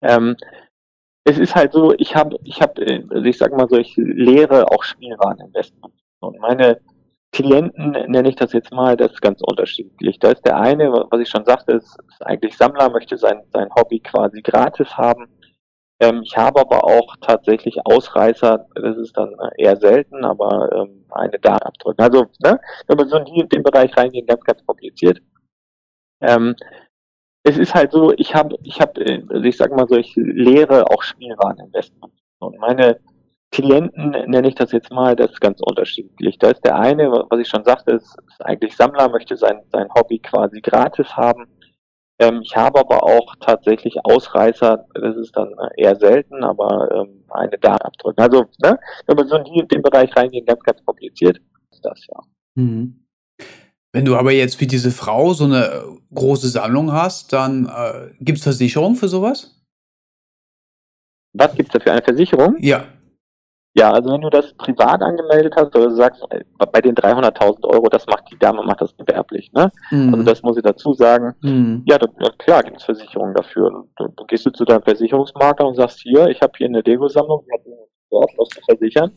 Ähm, 0.00 0.36
es 1.24 1.40
ist 1.40 1.56
halt 1.56 1.72
so, 1.72 1.92
ich 1.98 2.14
habe, 2.14 2.38
ich 2.44 2.62
habe, 2.62 2.80
äh, 2.82 3.04
also 3.10 3.24
ich 3.24 3.36
sag 3.36 3.50
mal 3.50 3.68
so, 3.68 3.78
ich 3.78 3.96
lehre 3.96 4.70
auch 4.70 4.84
Spielwareninvestment. 4.84 5.94
Und 6.20 6.38
meine 6.38 6.80
Klienten 7.32 7.92
nenne 8.08 8.28
ich 8.28 8.36
das 8.36 8.52
jetzt 8.52 8.72
mal, 8.72 8.96
das 8.96 9.12
ist 9.12 9.22
ganz 9.22 9.40
unterschiedlich. 9.42 10.18
Da 10.18 10.32
ist 10.32 10.44
der 10.44 10.58
eine, 10.58 10.90
was 10.92 11.20
ich 11.20 11.28
schon 11.28 11.44
sagte, 11.44 11.72
ist, 11.72 11.96
ist 12.08 12.26
eigentlich 12.26 12.56
Sammler, 12.56 12.90
möchte 12.90 13.16
sein, 13.16 13.42
sein 13.52 13.72
Hobby 13.74 14.00
quasi 14.00 14.42
gratis 14.42 14.96
haben. 14.96 15.28
Ähm, 16.00 16.22
ich 16.24 16.36
habe 16.36 16.60
aber 16.60 16.82
auch 16.84 17.16
tatsächlich 17.20 17.78
Ausreißer, 17.84 18.66
das 18.74 18.96
ist 18.96 19.16
dann 19.16 19.34
eher 19.56 19.76
selten, 19.76 20.24
aber 20.24 20.70
ähm, 20.72 21.04
eine 21.10 21.38
da 21.38 21.56
abdrücken. 21.56 22.02
Also, 22.02 22.26
ne, 22.42 22.58
wenn 22.88 22.98
wir 22.98 23.06
so 23.06 23.18
in 23.18 23.48
den 23.48 23.62
Bereich 23.62 23.96
reingehen, 23.96 24.26
ganz, 24.26 24.42
ganz 24.42 24.64
kompliziert. 24.66 25.20
Ähm, 26.20 26.56
es 27.42 27.58
ist 27.58 27.74
halt 27.74 27.92
so, 27.92 28.12
ich 28.16 28.34
habe, 28.34 28.56
ich 28.62 28.80
habe, 28.80 29.24
also 29.28 29.44
ich 29.44 29.56
sage 29.56 29.74
mal 29.74 29.88
so, 29.88 29.96
ich 29.96 30.14
lehre 30.16 30.90
auch 30.90 31.02
Spielwareninvestment. 31.02 32.12
Und 32.38 32.58
meine 32.58 32.98
Klienten 33.52 34.10
nenne 34.10 34.48
ich 34.48 34.54
das 34.54 34.70
jetzt 34.70 34.92
mal, 34.92 35.16
das 35.16 35.32
ist 35.32 35.40
ganz 35.40 35.60
unterschiedlich. 35.60 36.38
Da 36.38 36.50
ist 36.50 36.64
der 36.64 36.78
eine, 36.78 37.10
was 37.10 37.40
ich 37.40 37.48
schon 37.48 37.64
sagte, 37.64 37.92
ist, 37.92 38.16
ist 38.28 38.44
eigentlich 38.44 38.76
Sammler, 38.76 39.08
möchte 39.08 39.36
sein, 39.36 39.62
sein 39.72 39.88
Hobby 39.92 40.20
quasi 40.20 40.60
gratis 40.60 41.16
haben. 41.16 41.46
Ähm, 42.20 42.42
ich 42.44 42.54
habe 42.56 42.78
aber 42.78 43.02
auch 43.02 43.34
tatsächlich 43.40 43.96
Ausreißer, 44.04 44.86
das 44.94 45.16
ist 45.16 45.36
dann 45.36 45.52
eher 45.76 45.96
selten, 45.96 46.44
aber 46.44 46.90
ähm, 46.92 47.24
eine 47.30 47.58
da 47.58 47.74
abdrücken. 47.74 48.22
Also, 48.22 48.44
ne, 48.62 48.78
wenn 49.06 49.16
wir 49.16 49.26
so 49.26 49.36
in 49.36 49.66
den 49.66 49.82
Bereich 49.82 50.14
reingehen, 50.14 50.46
ganz, 50.46 50.60
ganz 50.62 50.84
kompliziert, 50.84 51.40
ist 51.72 51.84
das 51.84 52.06
ja. 52.06 52.20
Mhm. 52.54 53.04
Wenn 53.92 54.04
du 54.04 54.16
aber 54.16 54.30
jetzt 54.30 54.60
wie 54.60 54.68
diese 54.68 54.92
Frau 54.92 55.32
so 55.32 55.44
eine 55.44 55.82
große 56.14 56.48
Sammlung 56.48 56.92
hast, 56.92 57.32
dann 57.32 57.66
äh, 57.66 58.10
gibt 58.20 58.38
es 58.38 58.44
Versicherung 58.44 58.94
für 58.94 59.08
sowas? 59.08 59.56
Was 61.32 61.54
gibt 61.54 61.70
es 61.70 61.72
da 61.72 61.80
für 61.80 61.92
eine 61.92 62.02
Versicherung? 62.02 62.56
Ja. 62.60 62.84
Ja, 63.74 63.92
also 63.92 64.10
wenn 64.10 64.20
du 64.20 64.30
das 64.30 64.52
privat 64.54 65.00
angemeldet 65.00 65.54
hast 65.56 65.74
oder 65.76 65.88
du 65.88 65.94
sagst, 65.94 66.24
äh, 66.30 66.42
bei 66.72 66.80
den 66.80 66.94
300.000 66.94 67.64
Euro, 67.66 67.88
das 67.88 68.04
macht 68.06 68.24
die 68.30 68.38
Dame, 68.38 68.64
macht 68.64 68.80
das 68.80 68.96
gewerblich, 68.96 69.52
ne? 69.52 69.70
Mhm. 69.92 70.12
Also 70.12 70.24
das 70.24 70.42
muss 70.42 70.56
ich 70.56 70.64
dazu 70.64 70.92
sagen. 70.92 71.34
Mhm. 71.42 71.82
Ja, 71.86 71.98
dann, 71.98 72.10
klar 72.38 72.64
gibt 72.64 72.78
es 72.78 72.84
Versicherungen 72.84 73.34
dafür. 73.34 73.84
Du, 73.96 74.08
du, 74.08 74.24
gehst 74.24 74.44
du 74.44 74.50
zu 74.50 74.64
deinem 74.64 74.82
Versicherungsmakler 74.82 75.68
und 75.68 75.76
sagst, 75.76 76.00
hier, 76.00 76.26
ich 76.28 76.40
habe 76.40 76.52
hier 76.56 76.66
eine 76.66 76.80
Lego-Sammlung, 76.80 77.44
die 77.46 77.52
hat 77.52 77.60
dort 78.10 78.30
was 78.36 78.48
zu 78.48 78.60
versichern. 78.62 79.12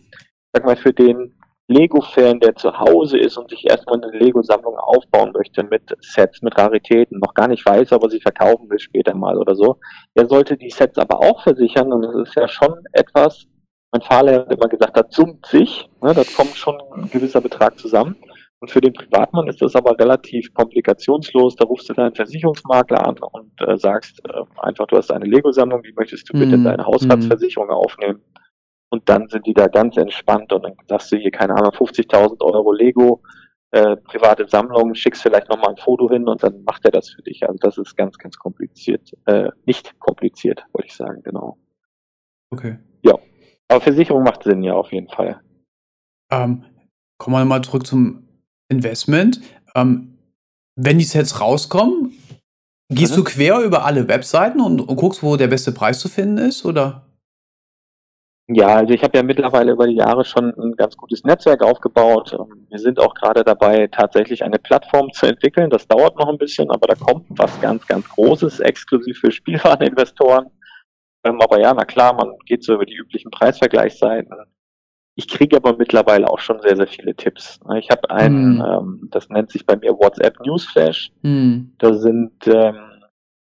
Sag 0.53 0.65
mal, 0.65 0.75
für 0.75 0.93
den 0.93 1.33
Lego-Fan, 1.67 2.39
der 2.39 2.55
zu 2.55 2.77
Hause 2.77 3.17
ist 3.17 3.37
und 3.37 3.49
sich 3.49 3.67
erstmal 3.67 4.03
eine 4.03 4.15
Lego-Sammlung 4.17 4.77
aufbauen 4.77 5.31
möchte 5.31 5.63
mit 5.63 5.95
Sets, 6.01 6.41
mit 6.41 6.55
Raritäten, 6.57 7.19
noch 7.19 7.33
gar 7.33 7.47
nicht 7.47 7.65
weiß, 7.65 7.93
aber 7.93 8.09
sie 8.09 8.19
verkaufen 8.19 8.69
will 8.69 8.79
später 8.79 9.15
mal 9.15 9.37
oder 9.37 9.55
so, 9.55 9.77
der 10.15 10.27
sollte 10.27 10.57
die 10.57 10.69
Sets 10.69 10.97
aber 10.97 11.19
auch 11.19 11.41
versichern 11.41 11.91
und 11.91 12.03
das 12.03 12.15
ist 12.15 12.35
ja 12.35 12.47
schon 12.47 12.75
etwas, 12.91 13.47
mein 13.93 14.01
Fahrlehrer 14.01 14.41
hat 14.41 14.51
immer 14.51 14.67
gesagt, 14.67 14.97
das 14.97 15.05
summt 15.11 15.45
sich, 15.45 15.87
ne, 16.01 16.13
das 16.13 16.35
kommt 16.35 16.55
schon 16.55 16.81
ein 16.95 17.09
gewisser 17.09 17.41
Betrag 17.41 17.77
zusammen. 17.77 18.15
Und 18.59 18.71
für 18.71 18.81
den 18.81 18.93
Privatmann 18.93 19.47
ist 19.47 19.61
das 19.61 19.75
aber 19.75 19.99
relativ 19.99 20.53
komplikationslos. 20.53 21.57
Da 21.57 21.65
rufst 21.65 21.89
du 21.89 21.93
deinen 21.93 22.15
Versicherungsmakler 22.15 23.05
an 23.05 23.17
und 23.19 23.51
äh, 23.61 23.77
sagst 23.77 24.21
äh, 24.25 24.41
einfach, 24.61 24.87
du 24.87 24.97
hast 24.97 25.11
eine 25.11 25.25
Lego-Sammlung, 25.25 25.83
die 25.83 25.93
möchtest 25.93 26.29
du 26.29 26.33
bitte 26.33 26.55
in 26.55 26.61
mhm. 26.61 26.65
deine 26.65 26.85
Haushaltsversicherung 26.85 27.67
mhm. 27.67 27.73
aufnehmen. 27.73 28.21
Und 28.89 29.09
dann 29.09 29.27
sind 29.27 29.45
die 29.45 29.53
da 29.53 29.67
ganz 29.67 29.97
entspannt 29.97 30.53
und 30.53 30.63
dann 30.63 30.75
sagst 30.87 31.11
du 31.11 31.17
hier, 31.17 31.31
keine 31.31 31.55
Ahnung, 31.55 31.71
50.000 31.71 32.41
Euro 32.41 32.71
Lego, 32.71 33.21
äh, 33.71 33.97
private 33.97 34.47
Sammlung, 34.47 34.95
schickst 34.95 35.23
vielleicht 35.23 35.49
nochmal 35.49 35.71
ein 35.71 35.77
Foto 35.77 36.09
hin 36.09 36.27
und 36.27 36.41
dann 36.41 36.63
macht 36.63 36.85
er 36.85 36.91
das 36.91 37.09
für 37.09 37.21
dich. 37.21 37.43
Also 37.43 37.57
das 37.59 37.77
ist 37.77 37.97
ganz, 37.97 38.17
ganz 38.17 38.37
kompliziert. 38.37 39.11
Äh, 39.25 39.49
nicht 39.65 39.99
kompliziert, 39.99 40.63
wollte 40.71 40.87
ich 40.87 40.95
sagen, 40.95 41.21
genau. 41.21 41.57
Okay. 42.51 42.77
Ja. 43.01 43.17
Aber 43.69 43.81
Versicherung 43.81 44.23
macht 44.23 44.43
Sinn, 44.43 44.63
ja, 44.63 44.73
auf 44.73 44.91
jeden 44.91 45.09
Fall. 45.09 45.41
Ähm, 46.31 46.63
kommen 47.17 47.35
wir 47.35 47.45
mal 47.45 47.63
zurück 47.63 47.85
zum 47.85 48.27
Investment. 48.69 49.41
Ähm, 49.75 50.17
wenn 50.75 50.97
die 50.97 51.05
Sets 51.05 51.39
rauskommen, 51.39 52.11
gehst 52.89 53.13
mhm. 53.13 53.17
du 53.17 53.23
quer 53.23 53.59
über 53.59 53.85
alle 53.85 54.07
Webseiten 54.07 54.61
und, 54.61 54.81
und, 54.81 54.95
guckst, 54.95 55.23
wo 55.23 55.37
der 55.37 55.47
beste 55.47 55.71
Preis 55.71 55.99
zu 55.99 56.09
finden 56.09 56.37
ist, 56.37 56.65
oder? 56.65 57.07
Ja, 58.47 58.75
also 58.75 58.93
ich 58.93 59.01
habe 59.03 59.17
ja 59.17 59.23
mittlerweile 59.23 59.71
über 59.71 59.87
die 59.87 59.95
Jahre 59.95 60.25
schon 60.25 60.53
ein 60.57 60.75
ganz 60.75 60.97
gutes 60.97 61.23
Netzwerk 61.23 61.63
aufgebaut. 61.63 62.33
Ähm, 62.33 62.67
wir 62.69 62.79
sind 62.79 62.99
auch 62.99 63.13
gerade 63.15 63.43
dabei, 63.43 63.87
tatsächlich 63.87 64.43
eine 64.43 64.59
Plattform 64.59 65.11
zu 65.13 65.27
entwickeln. 65.27 65.69
Das 65.69 65.87
dauert 65.87 66.17
noch 66.17 66.27
ein 66.27 66.37
bisschen, 66.37 66.69
aber 66.69 66.87
da 66.87 66.95
kommt 66.95 67.25
was 67.29 67.61
ganz, 67.61 67.87
ganz 67.87 68.07
Großes, 68.09 68.59
exklusiv 68.59 69.19
für 69.19 69.31
Spielwareninvestoren. 69.31 70.47
Ähm, 71.23 71.41
aber 71.41 71.59
ja, 71.59 71.73
na 71.73 71.85
klar, 71.85 72.13
man 72.13 72.35
geht 72.45 72.63
so 72.63 72.73
über 72.73 72.85
die 72.85 72.95
üblichen 72.95 73.31
Preisvergleichsseiten. 73.31 74.35
Ich 75.15 75.27
kriege 75.27 75.57
aber 75.57 75.77
mittlerweile 75.77 76.27
auch 76.27 76.39
schon 76.39 76.59
sehr, 76.61 76.75
sehr 76.75 76.87
viele 76.87 77.15
Tipps. 77.15 77.59
Ich 77.77 77.89
habe 77.91 78.09
einen, 78.09 78.57
mm. 78.57 78.61
ähm, 78.61 79.09
das 79.11 79.29
nennt 79.29 79.51
sich 79.51 79.63
bei 79.65 79.75
mir 79.75 79.91
WhatsApp 79.91 80.39
Newsflash. 80.39 81.11
Mm. 81.21 81.65
Da 81.77 81.93
sind 81.93 82.47
ähm, 82.47 82.93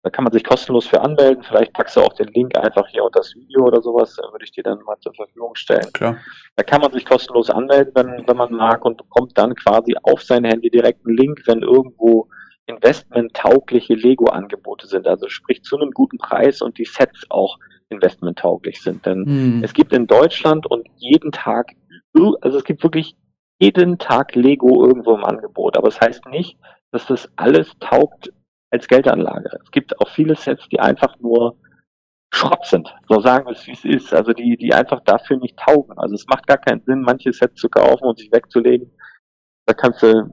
da 0.04 0.10
kann 0.10 0.24
man 0.24 0.34
sich 0.34 0.44
kostenlos 0.44 0.88
für 0.88 1.02
anmelden. 1.02 1.44
Vielleicht 1.44 1.74
packst 1.74 1.96
du 1.96 2.02
auch 2.02 2.14
den 2.14 2.28
Link 2.30 2.58
einfach 2.58 2.88
hier 2.88 3.04
unter 3.04 3.20
das 3.20 3.36
Video 3.36 3.66
oder 3.66 3.82
sowas. 3.82 4.16
Da 4.16 4.32
würde 4.32 4.44
ich 4.44 4.52
dir 4.52 4.64
dann 4.64 4.82
mal 4.84 4.98
zur 5.00 5.14
Verfügung 5.14 5.54
stellen. 5.56 5.94
Klar. 5.94 6.18
Da 6.56 6.64
kann 6.64 6.82
man 6.82 6.92
sich 6.92 7.06
kostenlos 7.06 7.52
anmelden, 7.52 7.94
wenn, 7.94 8.28
wenn 8.28 8.38
man 8.38 8.52
mag 8.52 8.84
und 8.84 8.98
bekommt 8.98 9.38
dann 9.38 9.54
quasi 9.54 9.94
auf 10.02 10.24
sein 10.24 10.44
Handy 10.44 10.72
direkt 10.72 11.06
einen 11.06 11.18
Link, 11.18 11.44
wenn 11.46 11.62
irgendwo 11.62 12.30
investmenttaugliche 12.66 13.94
Lego-Angebote 13.94 14.88
sind. 14.88 15.08
Also 15.08 15.30
sprich 15.30 15.64
zu 15.64 15.78
einem 15.78 15.92
guten 15.92 16.18
Preis 16.18 16.64
und 16.64 16.80
die 16.80 16.86
Sets 16.86 17.28
auch 17.30 17.60
investmenttauglich 17.92 18.82
sind. 18.82 19.06
Denn 19.06 19.26
hm. 19.26 19.64
es 19.64 19.74
gibt 19.74 19.94
in 19.94 20.08
Deutschland 20.08 20.66
und 20.66 20.88
jeden 20.96 21.32
Tag, 21.32 21.74
also 22.42 22.58
es 22.58 22.64
gibt 22.64 22.84
wirklich 22.84 23.16
jeden 23.60 24.00
Tag 24.00 24.36
Lego 24.36 24.86
irgendwo 24.86 25.16
im 25.16 25.24
Angebot. 25.24 25.78
Aber 25.78 25.88
es 25.88 25.96
das 25.96 26.08
heißt 26.08 26.26
nicht, 26.28 26.58
dass 26.92 27.06
das 27.06 27.32
alles 27.36 27.72
taugt 27.80 28.34
als 28.72 28.88
Geldanlage. 28.88 29.60
Es 29.64 29.72
gibt 29.72 30.00
auch 30.00 30.10
viele 30.10 30.36
Sets, 30.36 30.68
die 30.70 30.80
einfach 30.80 31.20
nur 31.20 31.58
Schrott 32.34 32.66
sind. 32.66 32.94
So 33.10 33.20
sagen 33.20 33.46
wir 33.46 33.52
es, 33.52 33.68
wie 33.68 33.74
es 33.74 33.86
ist. 33.86 34.14
Also 34.14 34.32
die, 34.32 34.58
die 34.58 34.74
einfach 34.74 35.02
dafür 35.02 35.38
nicht 35.38 35.58
taugen. 35.58 35.98
Also 35.98 36.16
es 36.16 36.26
macht 36.28 36.48
gar 36.48 36.58
keinen 36.58 36.82
Sinn, 36.82 37.02
manche 37.02 37.34
Sets 37.34 37.60
zu 37.60 37.70
kaufen 37.70 38.06
und 38.06 38.18
sich 38.18 38.32
wegzulegen. 38.32 38.90
Da 39.66 39.74
kannst 39.74 40.02
du, 40.02 40.32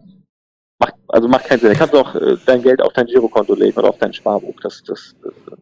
macht, 0.78 0.94
also 1.08 1.28
macht 1.28 1.46
keinen 1.46 1.60
Sinn. 1.60 1.70
Da 1.70 1.78
kannst 1.78 1.94
du 1.94 1.98
auch 1.98 2.14
äh, 2.14 2.36
dein 2.46 2.62
Geld 2.62 2.80
auf 2.80 2.92
dein 2.92 3.06
Girokonto 3.06 3.54
legen 3.54 3.78
oder 3.78 3.90
auf 3.90 3.98
dein 3.98 4.12
Sparbuch. 4.12 4.58
Das, 4.62 4.82
das, 4.84 5.16
das 5.22 5.58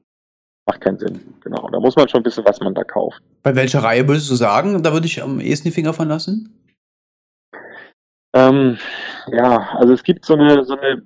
macht 0.67 0.81
keinen 0.81 0.99
Sinn. 0.99 1.35
Genau. 1.43 1.69
Da 1.71 1.81
muss 1.81 1.97
man 1.97 2.09
schon 2.09 2.25
wissen, 2.25 2.45
was 2.45 2.61
man 2.61 2.75
da 2.75 2.85
kauft. 2.85 3.23
Bei 3.43 3.55
welcher 3.55 3.83
Reihe 3.83 4.07
würdest 4.07 4.31
du 4.31 4.35
sagen, 4.35 4.83
da 4.83 4.93
würde 4.93 5.07
ich 5.07 5.23
am 5.23 5.41
ehesten 5.41 5.69
die 5.69 5.75
Finger 5.75 5.93
von 5.93 6.09
lassen? 6.09 6.63
Ähm, 8.35 8.77
ja, 9.29 9.71
also 9.77 9.95
es 9.95 10.03
gibt 10.03 10.25
so 10.25 10.35
eine, 10.35 10.65
so 10.65 10.77
eine 10.77 11.03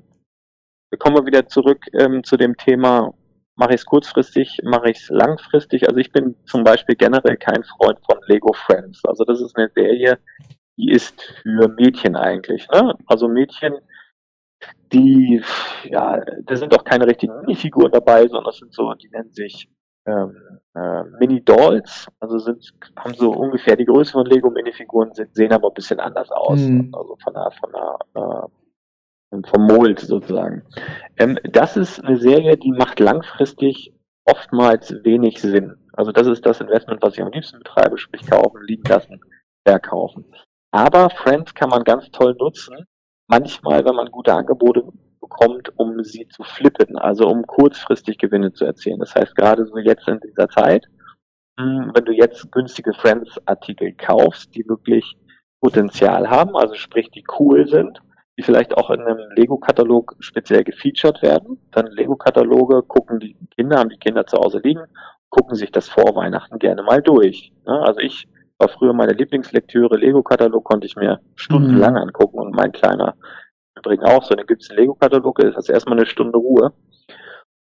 kommen 0.99 1.16
wir 1.16 1.27
wieder 1.27 1.46
zurück 1.46 1.85
ähm, 1.92 2.25
zu 2.25 2.37
dem 2.37 2.57
Thema, 2.57 3.14
mache 3.55 3.75
ich 3.75 3.81
es 3.81 3.87
kurzfristig, 3.87 4.59
mache 4.64 4.90
ich 4.90 4.99
es 4.99 5.09
langfristig. 5.11 5.87
Also 5.87 5.99
ich 5.99 6.11
bin 6.11 6.35
zum 6.46 6.64
Beispiel 6.64 6.96
generell 6.96 7.37
kein 7.37 7.62
Freund 7.62 7.99
von 8.05 8.18
Lego 8.27 8.53
Friends. 8.53 9.03
Also 9.05 9.25
das 9.25 9.40
ist 9.40 9.57
eine 9.57 9.70
Serie, 9.75 10.18
die 10.77 10.90
ist 10.90 11.20
für 11.42 11.68
Mädchen 11.68 12.16
eigentlich. 12.16 12.68
Ne? 12.70 12.94
Also 13.07 13.29
Mädchen, 13.29 13.75
die, 14.92 15.42
ja, 15.85 16.20
da 16.44 16.57
sind 16.57 16.77
auch 16.77 16.85
keine 16.85 17.07
richtigen 17.07 17.40
Minifiguren 17.40 17.92
dabei, 17.92 18.23
sondern 18.23 18.44
das 18.44 18.59
sind 18.59 18.73
so, 18.73 18.92
die 18.94 19.09
nennen 19.09 19.31
sich 19.33 19.68
ähm, 20.07 20.37
äh, 20.75 21.05
Mini-Dolls, 21.18 22.09
also 22.20 22.38
sind, 22.38 22.73
haben 22.96 23.14
so 23.14 23.31
ungefähr 23.31 23.77
die 23.77 23.85
Größe 23.85 24.12
von 24.12 24.27
Lego-Minifiguren, 24.27 25.12
sehen 25.33 25.53
aber 25.53 25.68
ein 25.68 25.75
bisschen 25.75 26.01
anders 26.01 26.31
aus. 26.31 26.61
Mhm. 26.61 26.92
Also 26.92 27.16
von 27.23 27.35
der, 27.35 27.51
von 27.61 27.73
der 27.73 27.99
äh, 28.14 28.49
vom 29.49 29.66
Mold 29.66 30.01
sozusagen. 30.01 30.62
Ähm, 31.16 31.38
das 31.44 31.77
ist 31.77 32.03
eine 32.05 32.16
Serie, 32.16 32.57
die 32.57 32.73
macht 32.73 32.99
langfristig 32.99 33.94
oftmals 34.25 34.92
wenig 35.05 35.40
Sinn. 35.40 35.77
Also 35.92 36.12
das 36.12 36.27
ist 36.27 36.44
das 36.44 36.61
Investment, 36.61 37.03
was 37.03 37.14
ich 37.14 37.23
am 37.23 37.31
liebsten 37.31 37.59
betreibe, 37.59 37.99
sprich 37.99 38.27
kaufen, 38.27 38.62
liegen 38.62 38.88
lassen, 38.88 39.20
verkaufen. 39.66 40.25
Aber 40.73 41.11
Friends 41.11 41.55
kann 41.55 41.68
man 41.68 41.85
ganz 41.85 42.11
toll 42.11 42.35
nutzen, 42.38 42.87
manchmal, 43.30 43.84
wenn 43.84 43.94
man 43.94 44.10
gute 44.10 44.34
Angebote 44.34 44.84
bekommt, 45.20 45.72
um 45.78 46.02
sie 46.02 46.26
zu 46.28 46.42
flippen, 46.42 46.98
also 46.98 47.28
um 47.28 47.46
kurzfristig 47.46 48.18
Gewinne 48.18 48.52
zu 48.52 48.64
erzielen. 48.64 48.98
Das 48.98 49.14
heißt, 49.14 49.34
gerade 49.36 49.64
so 49.66 49.78
jetzt 49.78 50.06
in 50.08 50.20
dieser 50.20 50.48
Zeit, 50.48 50.86
hm, 51.58 51.92
wenn 51.94 52.04
du 52.04 52.12
jetzt 52.12 52.50
günstige 52.52 52.92
Friends-Artikel 52.92 53.92
kaufst, 53.92 54.54
die 54.54 54.68
wirklich 54.68 55.16
Potenzial 55.60 56.28
haben, 56.28 56.56
also 56.56 56.74
sprich, 56.74 57.10
die 57.10 57.24
cool 57.38 57.66
sind, 57.68 58.00
die 58.36 58.42
vielleicht 58.42 58.76
auch 58.76 58.90
in 58.90 59.00
einem 59.00 59.30
Lego-Katalog 59.36 60.16
speziell 60.18 60.64
gefeatured 60.64 61.22
werden. 61.22 61.58
Dann 61.70 61.86
Lego-Kataloge 61.86 62.82
gucken 62.82 63.20
die 63.20 63.36
Kinder, 63.54 63.78
haben 63.78 63.90
die 63.90 63.98
Kinder 63.98 64.26
zu 64.26 64.38
Hause 64.38 64.60
liegen, 64.64 64.84
gucken 65.28 65.54
sich 65.54 65.70
das 65.70 65.88
vor 65.88 66.16
Weihnachten 66.16 66.58
gerne 66.58 66.82
mal 66.82 67.02
durch. 67.02 67.52
Also 67.66 68.00
ich 68.00 68.26
war 68.61 68.68
früher 68.68 68.92
meine 68.92 69.12
Lieblingslektüre, 69.12 69.96
Lego-Katalog 69.96 70.64
konnte 70.64 70.87
ich 70.87 70.96
mir 70.96 71.20
stundenlang 71.35 71.94
mhm. 71.94 72.01
angucken 72.01 72.38
und 72.38 72.55
mein 72.55 72.73
kleiner 72.73 73.16
übrigens 73.77 74.05
auch 74.05 74.23
so. 74.23 74.35
Dann 74.35 74.46
gibt 74.46 74.62
es 74.62 74.70
einen 74.70 74.81
Lego-Katalog, 74.81 75.38
ist 75.40 75.57
das 75.57 75.68
erstmal 75.68 75.99
eine 75.99 76.07
Stunde 76.07 76.38
Ruhe. 76.38 76.73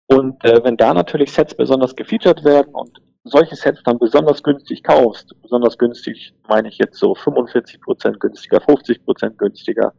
Und 0.06 0.44
äh, 0.44 0.62
wenn 0.62 0.76
da 0.76 0.94
natürlich 0.94 1.32
Sets 1.32 1.54
besonders 1.54 1.96
gefeatured 1.96 2.44
werden 2.44 2.74
und 2.74 2.98
solche 3.24 3.56
Sets 3.56 3.82
dann 3.84 3.98
besonders 3.98 4.42
günstig 4.42 4.82
kaufst, 4.82 5.34
besonders 5.42 5.78
günstig 5.78 6.34
meine 6.46 6.68
ich 6.68 6.78
jetzt 6.78 6.98
so 6.98 7.12
45% 7.14 8.18
günstiger, 8.18 8.58
50% 8.58 9.36
günstiger, 9.36 9.92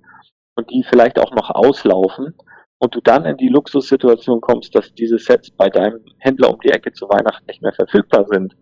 und 0.56 0.70
die 0.70 0.84
vielleicht 0.84 1.20
auch 1.20 1.32
noch 1.32 1.50
auslaufen 1.50 2.34
und 2.80 2.96
du 2.96 3.02
dann 3.02 3.26
in 3.26 3.38
die 3.38 3.50
Luxussituation 3.50 4.42
kommst, 4.42 4.76
dass 4.76 4.94
diese 4.94 5.18
Sets 5.18 5.52
bei 5.52 5.70
deinem 5.70 6.02
Händler 6.20 6.54
um 6.54 6.60
die 6.62 6.70
Ecke 6.70 6.92
zu 6.94 7.08
Weihnachten 7.10 7.46
nicht 7.48 7.62
mehr 7.62 7.74
verfügbar 7.74 8.26
sind, 8.26 8.56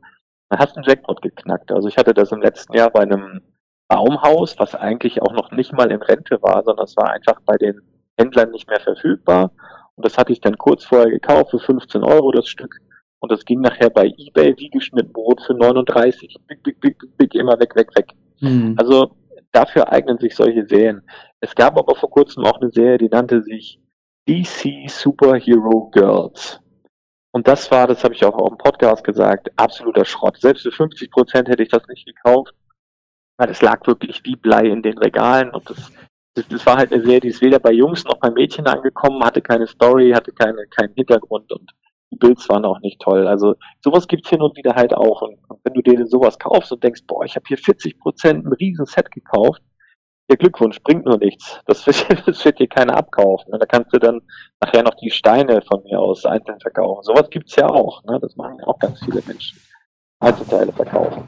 dann 0.49 0.59
hast 0.59 0.75
du 0.75 0.77
einen 0.77 0.87
Jackpot 0.87 1.21
geknackt. 1.21 1.71
Also 1.71 1.87
ich 1.87 1.97
hatte 1.97 2.13
das 2.13 2.31
im 2.31 2.41
letzten 2.41 2.75
Jahr 2.75 2.89
bei 2.89 3.01
einem 3.01 3.41
Baumhaus, 3.87 4.57
was 4.59 4.75
eigentlich 4.75 5.21
auch 5.21 5.33
noch 5.33 5.51
nicht 5.51 5.73
mal 5.73 5.91
in 5.91 6.01
Rente 6.01 6.41
war, 6.41 6.63
sondern 6.63 6.85
es 6.85 6.95
war 6.97 7.11
einfach 7.11 7.39
bei 7.45 7.57
den 7.57 7.81
Händlern 8.17 8.51
nicht 8.51 8.67
mehr 8.67 8.79
verfügbar. 8.79 9.51
Und 9.95 10.05
das 10.05 10.17
hatte 10.17 10.33
ich 10.33 10.41
dann 10.41 10.57
kurz 10.57 10.83
vorher 10.83 11.09
gekauft 11.09 11.51
für 11.51 11.59
15 11.59 12.03
Euro 12.03 12.31
das 12.31 12.47
Stück. 12.47 12.79
Und 13.19 13.31
das 13.31 13.45
ging 13.45 13.61
nachher 13.61 13.89
bei 13.89 14.07
eBay 14.17 14.55
wie 14.57 14.69
geschnitten 14.69 15.13
Brot 15.13 15.41
für 15.41 15.53
39. 15.53 16.37
Big, 16.47 16.63
big, 16.63 16.79
big, 16.81 16.97
big, 17.17 17.35
immer 17.35 17.59
weg, 17.59 17.75
weg, 17.75 17.89
weg. 17.95 18.11
Mhm. 18.41 18.75
Also 18.77 19.15
dafür 19.51 19.91
eignen 19.91 20.17
sich 20.17 20.35
solche 20.35 20.65
Serien. 20.65 21.03
Es 21.39 21.55
gab 21.55 21.77
aber 21.77 21.95
vor 21.95 22.09
kurzem 22.09 22.43
auch 22.43 22.59
eine 22.59 22.71
Serie, 22.71 22.97
die 22.97 23.09
nannte 23.09 23.41
sich 23.41 23.79
DC 24.27 24.89
Superhero 24.89 25.89
Girls. 25.91 26.59
Und 27.35 27.47
das 27.47 27.71
war, 27.71 27.87
das 27.87 28.03
habe 28.03 28.13
ich 28.13 28.23
auch 28.23 28.35
auf 28.35 28.49
dem 28.49 28.57
Podcast 28.59 29.03
gesagt, 29.03 29.51
absoluter 29.57 30.05
Schrott. 30.05 30.37
Selbst 30.39 30.61
für 30.61 30.71
50 30.71 31.09
Prozent 31.09 31.49
hätte 31.49 31.63
ich 31.63 31.69
das 31.69 31.85
nicht 31.87 32.05
gekauft. 32.05 32.53
Weil 33.37 33.49
es 33.49 33.61
lag 33.63 33.85
wirklich 33.87 34.23
wie 34.23 34.35
Blei 34.35 34.67
in 34.67 34.83
den 34.83 34.99
Regalen 34.99 35.49
und 35.49 35.67
das, 35.67 35.91
das, 36.35 36.47
das, 36.47 36.65
war 36.67 36.77
halt 36.77 36.93
eine 36.93 37.01
Serie, 37.01 37.19
die 37.19 37.29
ist 37.29 37.41
weder 37.41 37.57
bei 37.57 37.71
Jungs 37.71 38.03
noch 38.03 38.19
bei 38.19 38.29
Mädchen 38.29 38.67
angekommen, 38.67 39.23
hatte 39.23 39.41
keine 39.41 39.65
Story, 39.65 40.11
hatte 40.11 40.31
keine, 40.31 40.67
keinen 40.67 40.93
Hintergrund 40.93 41.51
und 41.51 41.71
die 42.11 42.17
Builds 42.17 42.47
waren 42.49 42.63
auch 42.63 42.79
nicht 42.81 43.01
toll. 43.01 43.27
Also 43.27 43.55
sowas 43.83 44.07
gibt's 44.07 44.29
hin 44.29 44.41
und 44.41 44.55
wieder 44.55 44.75
halt 44.75 44.93
auch. 44.93 45.23
Und, 45.23 45.39
und 45.47 45.59
wenn 45.63 45.73
du 45.73 45.81
dir 45.81 46.05
sowas 46.05 46.37
kaufst 46.37 46.71
und 46.71 46.83
denkst, 46.83 47.01
boah, 47.07 47.25
ich 47.25 47.35
habe 47.35 47.45
hier 47.47 47.57
40 47.57 47.99
Prozent 47.99 48.45
ein 48.45 48.53
riesen 48.53 48.85
Set 48.85 49.09
gekauft, 49.09 49.63
der 50.29 50.37
Glückwunsch 50.37 50.79
bringt 50.81 51.05
nur 51.05 51.17
nichts. 51.17 51.59
Das 51.65 51.85
wird, 51.85 52.05
das 52.27 52.43
wird 52.45 52.59
dir 52.59 52.67
keiner 52.67 52.95
abkaufen. 52.95 53.51
Da 53.51 53.65
kannst 53.65 53.93
du 53.93 53.99
dann 53.99 54.21
nachher 54.61 54.83
noch 54.83 54.95
die 54.95 55.11
Steine 55.11 55.61
von 55.61 55.83
mir 55.83 55.99
aus 55.99 56.25
einzeln 56.25 56.59
verkaufen. 56.59 57.03
Sowas 57.03 57.29
gibt's 57.29 57.55
ja 57.55 57.67
auch. 57.67 58.03
Ne? 58.05 58.19
Das 58.21 58.35
machen 58.35 58.57
ja 58.59 58.67
auch 58.67 58.79
ganz 58.79 58.99
viele 59.03 59.21
Menschen. 59.25 59.59
Einzelteile 60.19 60.71
verkaufen. 60.71 61.23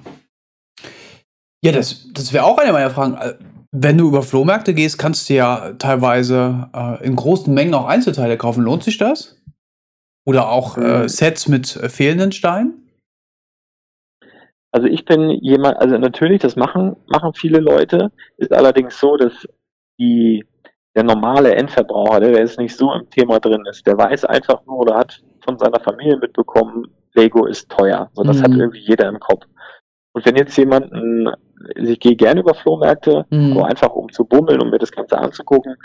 Ja, 1.61 1.71
das, 1.71 2.07
das 2.13 2.31
wäre 2.31 2.45
auch 2.45 2.57
eine 2.57 2.71
meiner 2.71 2.91
Fragen. 2.91 3.15
Äh, 3.15 3.33
wenn 3.71 3.97
du 3.97 4.07
über 4.07 4.23
Flohmärkte 4.23 4.73
gehst, 4.73 4.97
kannst 4.97 5.29
du 5.29 5.33
ja 5.33 5.73
teilweise 5.73 6.69
äh, 6.73 7.03
in 7.03 7.15
großen 7.15 7.53
Mengen 7.53 7.73
auch 7.73 7.87
Einzelteile 7.87 8.37
kaufen. 8.37 8.63
Lohnt 8.63 8.83
sich 8.83 8.97
das? 8.97 9.41
Oder 10.25 10.49
auch 10.49 10.77
äh, 10.77 11.03
mhm. 11.03 11.09
Sets 11.09 11.47
mit 11.47 11.75
äh, 11.75 11.89
fehlenden 11.89 12.31
Steinen? 12.31 12.84
Also 14.75 14.87
ich 14.87 15.05
bin 15.05 15.29
jemand, 15.29 15.77
also 15.77 15.97
natürlich, 15.97 16.41
das 16.41 16.57
machen, 16.57 16.97
machen 17.07 17.33
viele 17.33 17.59
Leute, 17.59 18.11
ist 18.35 18.51
allerdings 18.51 18.99
so, 18.99 19.15
dass 19.15 19.47
die, 19.97 20.43
der 20.93 21.03
normale 21.03 21.55
Endverbraucher, 21.55 22.19
der 22.19 22.31
jetzt 22.37 22.59
nicht 22.59 22.75
so 22.75 22.91
im 22.91 23.09
Thema 23.09 23.39
drin 23.39 23.63
ist, 23.69 23.87
der 23.87 23.97
weiß 23.97 24.25
einfach 24.25 24.65
nur 24.65 24.79
oder 24.79 24.97
hat 24.97 25.23
von 25.45 25.57
seiner 25.57 25.79
Familie 25.79 26.17
mitbekommen, 26.17 26.87
Lego 27.13 27.45
ist 27.45 27.69
teuer. 27.69 28.09
So, 28.15 28.23
das 28.23 28.39
mhm. 28.39 28.43
hat 28.43 28.51
irgendwie 28.51 28.79
jeder 28.79 29.07
im 29.07 29.17
Kopf. 29.17 29.45
Und 30.11 30.25
wenn 30.25 30.35
jetzt 30.35 30.57
jemanden, 30.57 31.29
also 31.29 31.91
ich 31.93 31.99
gehe 32.01 32.17
gerne 32.17 32.41
über 32.41 32.53
Flohmärkte, 32.53 33.25
mhm. 33.29 33.53
aber 33.53 33.67
einfach 33.67 33.91
um 33.91 34.11
zu 34.11 34.25
bummeln, 34.25 34.61
um 34.61 34.71
mir 34.71 34.79
das 34.79 34.91
Ganze 34.91 35.17
anzugucken, 35.17 35.77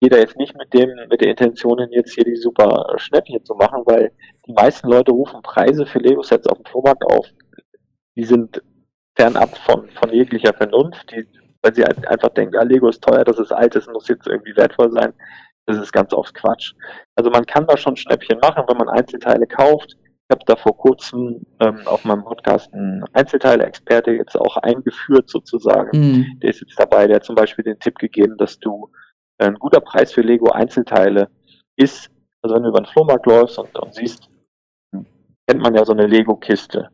gehe 0.00 0.08
da 0.08 0.16
jetzt 0.16 0.38
nicht 0.38 0.56
mit 0.56 0.72
dem, 0.72 0.88
mit 1.10 1.20
der 1.20 1.28
Intention 1.28 1.86
jetzt 1.90 2.14
hier 2.14 2.24
die 2.24 2.36
super 2.36 2.94
Schnäppchen 2.96 3.44
zu 3.44 3.54
machen, 3.56 3.82
weil 3.84 4.10
die 4.46 4.54
meisten 4.54 4.88
Leute 4.88 5.12
rufen 5.12 5.42
Preise 5.42 5.84
für 5.84 5.98
Lego-Sets 5.98 6.46
auf 6.46 6.56
dem 6.56 6.64
Flohmarkt 6.64 7.04
auf. 7.04 7.26
Die 8.18 8.24
sind 8.24 8.60
fernab 9.16 9.56
von, 9.58 9.88
von 9.90 10.12
jeglicher 10.12 10.52
Vernunft, 10.52 11.12
die, 11.12 11.26
weil 11.62 11.72
sie 11.72 11.84
einfach 11.84 12.30
denken, 12.30 12.56
ja, 12.56 12.62
Lego 12.62 12.88
ist 12.88 13.02
teuer, 13.02 13.22
das 13.22 13.38
ist 13.38 13.52
alt, 13.52 13.76
das 13.76 13.86
muss 13.86 14.08
jetzt 14.08 14.26
irgendwie 14.26 14.56
wertvoll 14.56 14.90
sein. 14.90 15.14
Das 15.66 15.76
ist 15.78 15.92
ganz 15.92 16.12
oft 16.12 16.34
Quatsch. 16.34 16.72
Also 17.14 17.30
man 17.30 17.46
kann 17.46 17.66
da 17.66 17.76
schon 17.76 17.96
Schnäppchen 17.96 18.40
machen, 18.40 18.64
wenn 18.66 18.76
man 18.76 18.88
Einzelteile 18.88 19.46
kauft. 19.46 19.96
Ich 20.00 20.34
habe 20.34 20.44
da 20.46 20.56
vor 20.56 20.76
kurzem 20.76 21.46
ähm, 21.60 21.86
auf 21.86 22.04
meinem 22.04 22.24
Podcast 22.24 22.74
einen 22.74 23.04
Einzelteile-Experte 23.12 24.10
jetzt 24.10 24.36
auch 24.36 24.56
eingeführt 24.56 25.30
sozusagen. 25.30 25.96
Mhm. 25.96 26.40
Der 26.40 26.50
ist 26.50 26.60
jetzt 26.60 26.78
dabei, 26.78 27.06
der 27.06 27.16
hat 27.16 27.24
zum 27.24 27.36
Beispiel 27.36 27.64
den 27.64 27.78
Tipp 27.78 27.98
gegeben, 27.98 28.36
dass 28.36 28.58
du 28.58 28.90
ein 29.38 29.54
guter 29.54 29.80
Preis 29.80 30.12
für 30.12 30.22
Lego 30.22 30.50
Einzelteile 30.50 31.28
ist, 31.76 32.10
also 32.42 32.56
wenn 32.56 32.64
du 32.64 32.70
über 32.70 32.80
den 32.80 32.86
Flohmarkt 32.86 33.26
läufst 33.26 33.58
und, 33.58 33.78
und 33.78 33.94
siehst, 33.94 34.28
kennt 35.46 35.62
man 35.62 35.74
ja 35.74 35.84
so 35.84 35.92
eine 35.92 36.06
Lego-Kiste. 36.06 36.90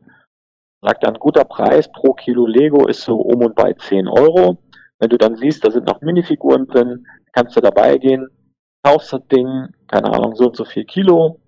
Sagt 0.85 1.03
dann, 1.03 1.15
guter 1.15 1.45
Preis 1.45 1.91
pro 1.91 2.13
Kilo 2.13 2.45
Lego 2.45 2.85
ist 2.87 3.01
so 3.01 3.15
um 3.15 3.43
und 3.43 3.55
bei 3.55 3.73
10 3.73 4.07
Euro. 4.07 4.59
Wenn 4.99 5.09
du 5.09 5.17
dann 5.17 5.35
siehst, 5.35 5.65
da 5.65 5.71
sind 5.71 5.87
noch 5.87 6.01
Minifiguren 6.01 6.67
drin, 6.67 7.07
kannst 7.33 7.55
du 7.57 7.61
dabei 7.61 7.97
gehen, 7.97 8.27
kaufst 8.83 9.11
das 9.11 9.27
Ding, 9.27 9.69
keine 9.87 10.13
Ahnung, 10.13 10.35
so 10.35 10.45
und 10.45 10.55
so 10.55 10.63
viel 10.63 10.85
Kilo, 10.85 11.39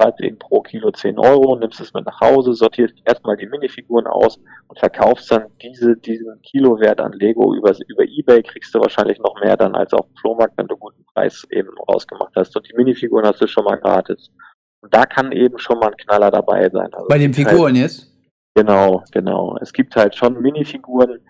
zahlst 0.00 0.22
eben 0.22 0.38
pro 0.38 0.62
Kilo 0.62 0.90
10 0.90 1.18
Euro, 1.18 1.56
nimmst 1.56 1.78
es 1.78 1.92
mit 1.92 2.06
nach 2.06 2.20
Hause, 2.22 2.54
sortierst 2.54 2.94
erstmal 3.04 3.36
die 3.36 3.46
Minifiguren 3.46 4.06
aus 4.06 4.40
und 4.68 4.78
verkaufst 4.78 5.30
dann 5.30 5.44
diese, 5.60 5.94
diesen 5.98 6.40
Kilowert 6.40 6.98
an 6.98 7.12
Lego 7.12 7.54
über, 7.54 7.74
über 7.88 8.04
Ebay, 8.04 8.42
kriegst 8.42 8.74
du 8.74 8.80
wahrscheinlich 8.80 9.18
noch 9.18 9.38
mehr 9.42 9.58
dann 9.58 9.74
als 9.74 9.92
auf 9.92 10.06
dem 10.06 10.16
Flohmarkt, 10.16 10.56
wenn 10.56 10.68
du 10.68 10.76
guten 10.78 11.04
Preis 11.12 11.46
eben 11.50 11.68
rausgemacht 11.86 12.32
hast. 12.34 12.56
Und 12.56 12.66
die 12.66 12.74
Minifiguren 12.74 13.26
hast 13.26 13.42
du 13.42 13.46
schon 13.46 13.64
mal 13.64 13.76
gratis. 13.76 14.30
Und 14.80 14.94
da 14.94 15.04
kann 15.04 15.32
eben 15.32 15.58
schon 15.58 15.78
mal 15.78 15.88
ein 15.88 15.96
Knaller 15.98 16.30
dabei 16.30 16.70
sein. 16.70 16.88
Also 16.94 17.08
Bei 17.08 17.18
den 17.18 17.34
Figuren 17.34 17.76
jetzt? 17.76 18.15
Genau, 18.56 19.04
genau. 19.12 19.58
Es 19.60 19.70
gibt 19.72 19.94
halt 19.96 20.16
schon 20.16 20.40
Minifiguren, 20.40 21.20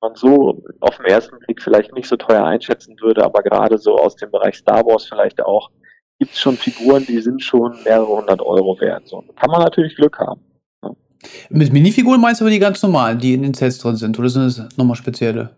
man 0.00 0.14
so 0.14 0.62
auf 0.80 0.96
den 0.96 1.06
ersten 1.06 1.38
Blick 1.40 1.62
vielleicht 1.62 1.92
nicht 1.92 2.08
so 2.08 2.16
teuer 2.16 2.42
einschätzen 2.42 2.96
würde, 3.02 3.22
aber 3.22 3.42
gerade 3.42 3.76
so 3.76 3.98
aus 3.98 4.16
dem 4.16 4.30
Bereich 4.30 4.56
Star 4.56 4.84
Wars 4.86 5.04
vielleicht 5.04 5.42
auch, 5.42 5.70
gibt 6.18 6.32
es 6.32 6.40
schon 6.40 6.56
Figuren, 6.56 7.04
die 7.06 7.20
sind 7.20 7.42
schon 7.42 7.76
mehrere 7.84 8.06
hundert 8.06 8.40
Euro 8.40 8.80
wert. 8.80 9.06
So, 9.06 9.22
kann 9.36 9.50
man 9.50 9.62
natürlich 9.62 9.94
Glück 9.94 10.18
haben. 10.18 10.40
Ja. 10.82 10.90
Mit 11.50 11.70
Minifiguren 11.70 12.18
meinst 12.18 12.40
du 12.40 12.46
aber 12.46 12.50
die 12.50 12.58
ganz 12.58 12.82
normalen, 12.82 13.18
die 13.18 13.34
in 13.34 13.42
den 13.42 13.52
Sets 13.52 13.78
drin 13.78 13.96
sind, 13.96 14.18
oder 14.18 14.30
sind 14.30 14.46
es 14.46 14.76
nochmal 14.78 14.96
spezielle? 14.96 15.50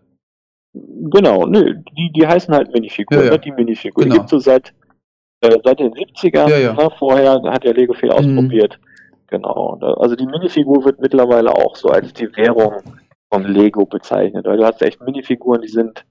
Genau, 0.73 1.45
nö, 1.45 1.75
die, 1.97 2.11
die 2.11 2.27
heißen 2.27 2.53
halt 2.53 2.73
Minifiguren, 2.73 3.21
ja, 3.21 3.25
ja. 3.27 3.31
Ne, 3.31 3.39
die 3.39 3.51
Minifiguren. 3.53 4.09
Genau. 4.09 4.15
Die 4.15 4.19
gibt 4.19 4.25
es 4.25 4.31
so 4.31 4.39
seit, 4.39 4.73
äh, 5.39 5.57
seit 5.63 5.79
den 5.79 5.93
70ern. 5.93 6.49
Ja, 6.49 6.57
ja. 6.57 6.73
Ne, 6.73 6.89
vorher 6.99 7.41
hat 7.41 7.63
der 7.63 7.73
Lego 7.73 7.93
viel 7.93 8.09
mhm. 8.09 8.49
Genau. 9.33 9.79
Also 9.97 10.15
die 10.15 10.27
Minifigur 10.27 10.85
wird 10.85 11.01
mittlerweile 11.01 11.55
auch 11.55 11.75
so 11.75 11.89
als 11.89 12.13
die 12.13 12.29
Währung 12.37 12.83
von 13.31 13.43
Lego 13.45 13.83
bezeichnet, 13.83 14.45
weil 14.45 14.57
du 14.57 14.63
hast 14.63 14.83
echt 14.83 15.01
Minifiguren, 15.01 15.63
die 15.63 15.69
sind 15.69 16.05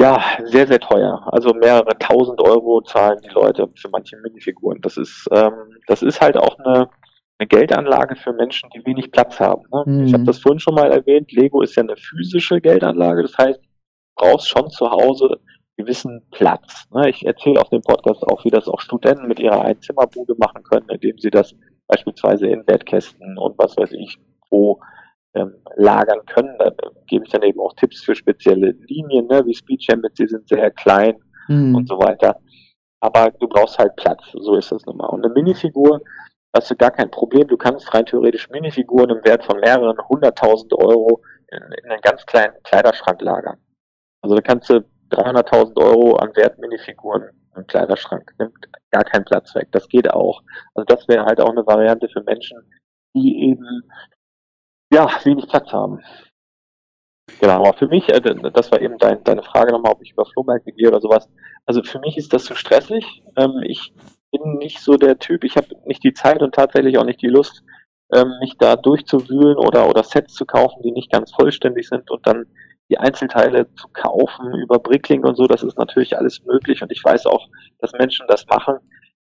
ja 0.00 0.20
sehr, 0.42 0.66
sehr 0.66 0.80
teuer. 0.80 1.22
Also 1.30 1.54
mehrere 1.54 1.96
tausend 1.96 2.40
Euro 2.40 2.80
zahlen 2.80 3.20
die 3.24 3.32
Leute 3.32 3.68
für 3.76 3.88
manche 3.90 4.16
Minifiguren. 4.16 4.80
Das 4.80 4.96
ist, 4.96 5.28
ähm, 5.30 5.76
das 5.86 6.02
ist 6.02 6.20
halt 6.20 6.36
auch 6.36 6.58
eine, 6.58 6.90
eine 7.38 7.46
Geldanlage 7.46 8.16
für 8.16 8.32
Menschen, 8.32 8.68
die 8.74 8.84
wenig 8.84 9.12
Platz 9.12 9.38
haben. 9.38 9.62
Ne? 9.72 9.84
Mhm. 9.86 10.06
Ich 10.06 10.12
habe 10.12 10.24
das 10.24 10.40
vorhin 10.40 10.58
schon 10.58 10.74
mal 10.74 10.90
erwähnt, 10.90 11.30
Lego 11.30 11.62
ist 11.62 11.76
ja 11.76 11.84
eine 11.84 11.96
physische 11.96 12.60
Geldanlage, 12.60 13.22
das 13.22 13.38
heißt, 13.38 13.60
du 13.60 13.68
brauchst 14.16 14.48
schon 14.48 14.68
zu 14.70 14.90
Hause 14.90 15.38
gewissen 15.76 16.22
Platz. 16.32 16.88
Ne? 16.92 17.10
Ich 17.10 17.24
erzähle 17.24 17.60
auf 17.60 17.68
dem 17.68 17.82
Podcast 17.82 18.24
auch, 18.24 18.44
wie 18.44 18.50
das 18.50 18.66
auch 18.66 18.80
Studenten 18.80 19.28
mit 19.28 19.38
ihrer 19.38 19.62
Einzimmerbude 19.62 20.34
machen 20.36 20.64
können, 20.64 20.88
indem 20.88 21.16
sie 21.18 21.30
das 21.30 21.54
beispielsweise 21.88 22.46
in 22.46 22.64
Bettkästen 22.64 23.36
und 23.38 23.58
was 23.58 23.76
weiß 23.76 23.92
ich 23.92 24.18
wo 24.50 24.80
ähm, 25.34 25.54
lagern 25.76 26.24
können. 26.26 26.56
Da 26.58 26.72
gebe 27.06 27.24
ich 27.24 27.30
dann 27.30 27.42
eben 27.42 27.60
auch 27.60 27.74
Tipps 27.74 28.02
für 28.02 28.14
spezielle 28.14 28.70
Linien, 28.86 29.26
ne, 29.26 29.44
wie 29.46 29.54
Speed 29.54 29.82
Champions, 29.82 30.14
die 30.14 30.26
sind 30.26 30.48
sehr 30.48 30.70
klein 30.70 31.16
mhm. 31.48 31.74
und 31.74 31.88
so 31.88 31.98
weiter. 31.98 32.40
Aber 33.00 33.30
du 33.30 33.48
brauchst 33.48 33.78
halt 33.78 33.94
Platz, 33.96 34.22
so 34.32 34.56
ist 34.56 34.72
das 34.72 34.84
nun 34.86 34.96
mal. 34.96 35.06
Und 35.06 35.24
eine 35.24 35.32
Minifigur 35.32 36.00
hast 36.54 36.70
du 36.70 36.76
gar 36.76 36.90
kein 36.90 37.10
Problem. 37.10 37.46
Du 37.46 37.56
kannst 37.56 37.92
rein 37.94 38.06
theoretisch 38.06 38.48
Minifiguren 38.50 39.10
im 39.10 39.24
Wert 39.24 39.44
von 39.44 39.60
mehreren 39.60 39.96
hunderttausend 40.08 40.72
Euro 40.74 41.22
in, 41.50 41.58
in 41.84 41.90
einen 41.90 42.00
ganz 42.00 42.26
kleinen 42.26 42.54
Kleiderschrank 42.64 43.20
lagern. 43.22 43.58
Also 44.22 44.34
da 44.34 44.42
kannst 44.42 44.68
du 44.68 44.84
300.000 45.12 45.80
Euro 45.80 46.16
an 46.16 46.34
Wert 46.34 46.58
Minifiguren 46.58 47.30
im 47.54 47.66
Kleiderschrank. 47.66 48.32
Nimmt 48.38 48.68
gar 48.90 49.04
keinen 49.04 49.24
Platz 49.24 49.54
weg. 49.54 49.68
Das 49.72 49.88
geht 49.88 50.10
auch. 50.10 50.42
Also 50.74 50.84
das 50.84 51.08
wäre 51.08 51.24
halt 51.24 51.40
auch 51.40 51.50
eine 51.50 51.66
Variante 51.66 52.08
für 52.08 52.22
Menschen, 52.22 52.58
die 53.14 53.50
eben 53.50 53.82
ja, 54.92 55.08
wenig 55.24 55.48
Platz 55.48 55.72
haben. 55.72 56.00
Genau, 57.40 57.60
aber 57.60 57.74
für 57.74 57.88
mich, 57.88 58.08
äh, 58.08 58.20
das 58.20 58.72
war 58.72 58.80
eben 58.80 58.98
dein, 58.98 59.22
deine 59.24 59.42
Frage 59.42 59.72
nochmal, 59.72 59.92
ob 59.92 60.02
ich 60.02 60.12
über 60.12 60.24
Flohmärkte 60.24 60.72
gehe 60.72 60.88
oder 60.88 61.00
sowas. 61.00 61.28
Also 61.66 61.82
für 61.82 61.98
mich 62.00 62.16
ist 62.16 62.32
das 62.32 62.44
zu 62.44 62.54
stressig. 62.54 63.22
Ähm, 63.36 63.62
ich 63.62 63.92
bin 64.30 64.54
nicht 64.54 64.80
so 64.80 64.96
der 64.96 65.18
Typ, 65.18 65.44
ich 65.44 65.56
habe 65.56 65.68
nicht 65.84 66.02
die 66.04 66.14
Zeit 66.14 66.42
und 66.42 66.54
tatsächlich 66.54 66.98
auch 66.98 67.04
nicht 67.04 67.22
die 67.22 67.28
Lust, 67.28 67.62
ähm, 68.12 68.32
mich 68.40 68.56
da 68.58 68.76
durchzuwühlen 68.76 69.58
oder, 69.58 69.88
oder 69.88 70.02
Sets 70.02 70.34
zu 70.34 70.46
kaufen, 70.46 70.82
die 70.82 70.92
nicht 70.92 71.12
ganz 71.12 71.32
vollständig 71.32 71.88
sind 71.88 72.10
und 72.10 72.26
dann 72.26 72.46
die 72.90 72.98
Einzelteile 72.98 73.72
zu 73.74 73.88
kaufen 73.92 74.54
über 74.54 74.78
Bricklink 74.78 75.24
und 75.24 75.36
so. 75.36 75.46
Das 75.46 75.62
ist 75.62 75.78
natürlich 75.78 76.16
alles 76.16 76.44
möglich 76.44 76.82
und 76.82 76.90
ich 76.90 77.04
weiß 77.04 77.26
auch, 77.26 77.48
dass 77.80 77.92
Menschen 77.92 78.26
das 78.28 78.46
machen 78.46 78.78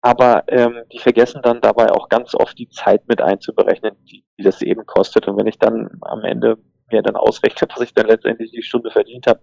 aber 0.06 0.44
ähm, 0.50 0.84
die 0.94 1.00
vergessen 1.00 1.42
dann 1.42 1.62
dabei 1.62 1.92
auch 1.92 2.10
ganz 2.10 2.36
oft 2.36 2.60
die 2.60 2.70
Zeit 2.70 3.08
mit 3.08 3.22
einzuberechnen, 3.22 3.96
die, 4.04 4.24
die 4.38 4.44
das 4.44 4.62
eben 4.62 4.86
kostet. 4.86 5.28
Und 5.28 5.36
wenn 5.36 5.48
ich 5.48 5.58
dann 5.58 5.90
am 6.02 6.24
Ende 6.24 6.60
mir 6.92 7.02
dann 7.02 7.16
ausrechne, 7.16 7.68
was 7.74 7.82
ich 7.82 7.96
dann 7.96 8.06
letztendlich 8.06 8.52
die 8.52 8.62
Stunde 8.62 8.92
verdient 8.92 9.26
habe, 9.26 9.40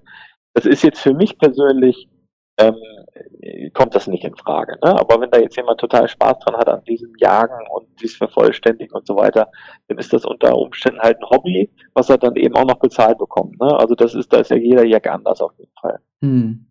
das 0.54 0.64
ist 0.64 0.84
jetzt 0.84 1.00
für 1.00 1.14
mich 1.14 1.36
persönlich, 1.36 2.08
ähm, 2.68 3.70
kommt 3.74 3.94
das 3.94 4.06
nicht 4.06 4.24
in 4.24 4.36
Frage. 4.36 4.78
Ne? 4.82 4.98
Aber 4.98 5.20
wenn 5.20 5.30
da 5.30 5.38
jetzt 5.38 5.56
jemand 5.56 5.80
total 5.80 6.08
Spaß 6.08 6.38
dran 6.40 6.56
hat 6.56 6.68
an 6.68 6.84
diesem 6.84 7.12
Jagen 7.18 7.66
und 7.70 7.86
dies 8.00 8.16
Vervollständigen 8.16 8.94
und 8.94 9.06
so 9.06 9.16
weiter, 9.16 9.50
dann 9.88 9.98
ist 9.98 10.12
das 10.12 10.24
unter 10.24 10.56
Umständen 10.56 11.00
halt 11.00 11.18
ein 11.18 11.30
Hobby, 11.30 11.70
was 11.94 12.08
er 12.08 12.18
dann 12.18 12.36
eben 12.36 12.54
auch 12.56 12.66
noch 12.66 12.78
bezahlt 12.78 13.18
bekommt. 13.18 13.60
Ne? 13.60 13.66
Also 13.78 13.94
das 13.94 14.14
ist, 14.14 14.32
da 14.32 14.38
ist 14.38 14.50
ja 14.50 14.56
jeder 14.56 14.84
Jack 14.84 15.08
anders 15.08 15.40
auf 15.40 15.52
jeden 15.58 15.72
Fall. 15.80 16.00
Hm. 16.22 16.66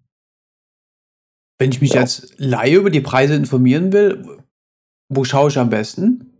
Wenn 1.59 1.71
ich 1.71 1.81
mich 1.81 1.93
ja. 1.93 2.01
als 2.01 2.33
Laie 2.37 2.77
über 2.77 2.89
die 2.89 3.01
Preise 3.01 3.35
informieren 3.35 3.93
will, 3.93 4.41
wo 5.09 5.23
schaue 5.23 5.49
ich 5.49 5.59
am 5.59 5.69
besten? 5.69 6.31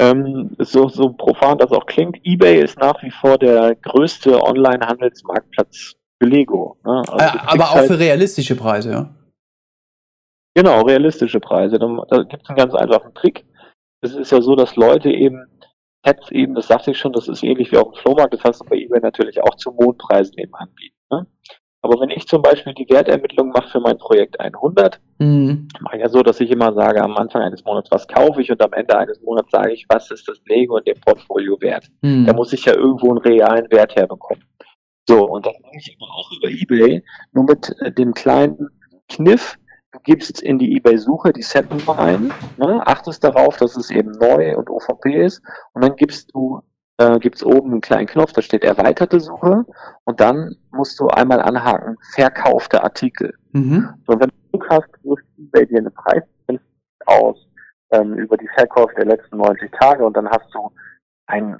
Ähm, 0.00 0.56
so, 0.58 0.88
so 0.88 1.10
profan 1.12 1.58
das 1.58 1.72
auch 1.72 1.84
klingt, 1.84 2.18
eBay 2.24 2.62
ist 2.62 2.78
nach 2.78 3.02
wie 3.02 3.10
vor 3.10 3.36
der 3.36 3.74
größte 3.74 4.42
Online-Handelsmarktplatz 4.42 5.96
für 6.20 6.28
Lego. 6.28 6.76
Ne? 6.84 7.02
Also 7.08 7.18
äh, 7.18 7.38
aber 7.46 7.64
auch 7.64 7.74
halt 7.76 7.86
für 7.88 7.98
realistische 7.98 8.56
Preise, 8.56 8.90
ja? 8.90 9.14
Genau, 10.54 10.82
realistische 10.82 11.40
Preise. 11.40 11.78
Da, 11.78 12.22
gibt 12.24 12.42
es 12.42 12.48
einen 12.48 12.58
ganz 12.58 12.74
einfachen 12.74 13.14
Trick. 13.14 13.44
Es 14.02 14.14
ist 14.14 14.32
ja 14.32 14.40
so, 14.40 14.56
dass 14.56 14.76
Leute 14.76 15.10
eben 15.10 15.46
Sets 16.04 16.30
eben, 16.30 16.54
das 16.54 16.68
sagte 16.68 16.92
ich 16.92 16.98
schon, 16.98 17.12
das 17.12 17.28
ist 17.28 17.42
ähnlich 17.42 17.70
wie 17.72 17.76
auf 17.76 17.92
dem 17.92 18.00
Flohmarkt, 18.00 18.32
das 18.32 18.42
heißt 18.42 18.66
bei 18.68 18.76
eBay 18.76 19.00
natürlich 19.00 19.42
auch 19.42 19.54
zu 19.56 19.70
Mondpreisen 19.70 20.38
eben 20.38 20.54
anbieten. 20.54 20.96
Ne? 21.10 21.26
Aber 21.82 22.00
wenn 22.00 22.10
ich 22.10 22.26
zum 22.26 22.42
Beispiel 22.42 22.74
die 22.74 22.88
Wertermittlung 22.90 23.50
mache 23.50 23.68
für 23.68 23.80
mein 23.80 23.98
Projekt 23.98 24.38
100, 24.38 25.00
mhm. 25.18 25.68
mache 25.80 25.96
ich 25.96 26.02
ja 26.02 26.08
so, 26.08 26.22
dass 26.22 26.40
ich 26.40 26.50
immer 26.50 26.72
sage, 26.72 27.02
am 27.02 27.16
Anfang 27.16 27.42
eines 27.42 27.64
Monats, 27.64 27.90
was 27.90 28.06
kaufe 28.06 28.42
ich 28.42 28.50
und 28.50 28.60
am 28.62 28.72
Ende 28.72 28.98
eines 28.98 29.20
Monats 29.22 29.50
sage 29.50 29.72
ich, 29.72 29.86
was 29.88 30.10
ist 30.10 30.28
das 30.28 30.40
Lego 30.46 30.78
in 30.78 30.84
dem 30.84 31.00
Portfolio 31.00 31.58
wert. 31.60 31.86
Mhm. 32.02 32.26
Da 32.26 32.32
muss 32.32 32.52
ich 32.52 32.64
ja 32.64 32.74
irgendwo 32.74 33.10
einen 33.10 33.18
realen 33.18 33.70
Wert 33.70 33.96
herbekommen. 33.96 34.44
So, 35.08 35.24
und 35.28 35.46
das 35.46 35.54
mache 35.62 35.76
ich 35.76 35.96
aber 35.98 36.12
auch 36.12 36.30
über 36.32 36.48
Ebay, 36.48 37.02
nur 37.32 37.44
mit 37.44 37.74
äh, 37.80 37.92
dem 37.92 38.14
kleinen 38.14 38.68
Kniff, 39.08 39.58
du 39.92 39.98
gibst 40.00 40.40
in 40.40 40.58
die 40.58 40.76
Ebay-Suche 40.76 41.32
die 41.32 41.42
Setnummer 41.42 41.98
ein, 41.98 42.32
ne, 42.58 42.86
achtest 42.86 43.24
darauf, 43.24 43.56
dass 43.56 43.76
es 43.76 43.90
eben 43.90 44.12
neu 44.12 44.56
und 44.56 44.70
OVP 44.70 45.24
ist 45.24 45.42
und 45.72 45.82
dann 45.82 45.96
gibst 45.96 46.30
du 46.32 46.62
äh, 46.98 47.18
gibt 47.18 47.36
es 47.36 47.44
oben 47.44 47.72
einen 47.72 47.80
kleinen 47.80 48.06
Knopf, 48.06 48.32
da 48.32 48.42
steht 48.42 48.62
erweiterte 48.62 49.20
Suche 49.20 49.64
und 50.04 50.20
dann 50.20 50.56
musst 50.70 51.00
du 51.00 51.08
einmal 51.08 51.40
anhaken, 51.40 51.96
verkaufte 52.14 52.84
Artikel. 52.84 53.34
Mhm. 53.52 53.88
So, 54.06 54.20
wenn 54.20 54.28
du 54.28 54.34
Glück 54.58 54.68
hast, 54.68 54.88
sucht 55.02 55.24
eBay 55.38 55.66
dir 55.66 55.78
eine 55.78 55.90
Preis 55.90 56.22
aus 57.06 57.46
ähm, 57.90 58.14
über 58.14 58.36
die 58.36 58.48
Verkäufe 58.54 58.94
der 58.96 59.06
letzten 59.06 59.38
90 59.38 59.72
Tage 59.72 60.04
und 60.04 60.16
dann 60.16 60.28
hast 60.28 60.46
du 60.52 60.70
einen 61.26 61.58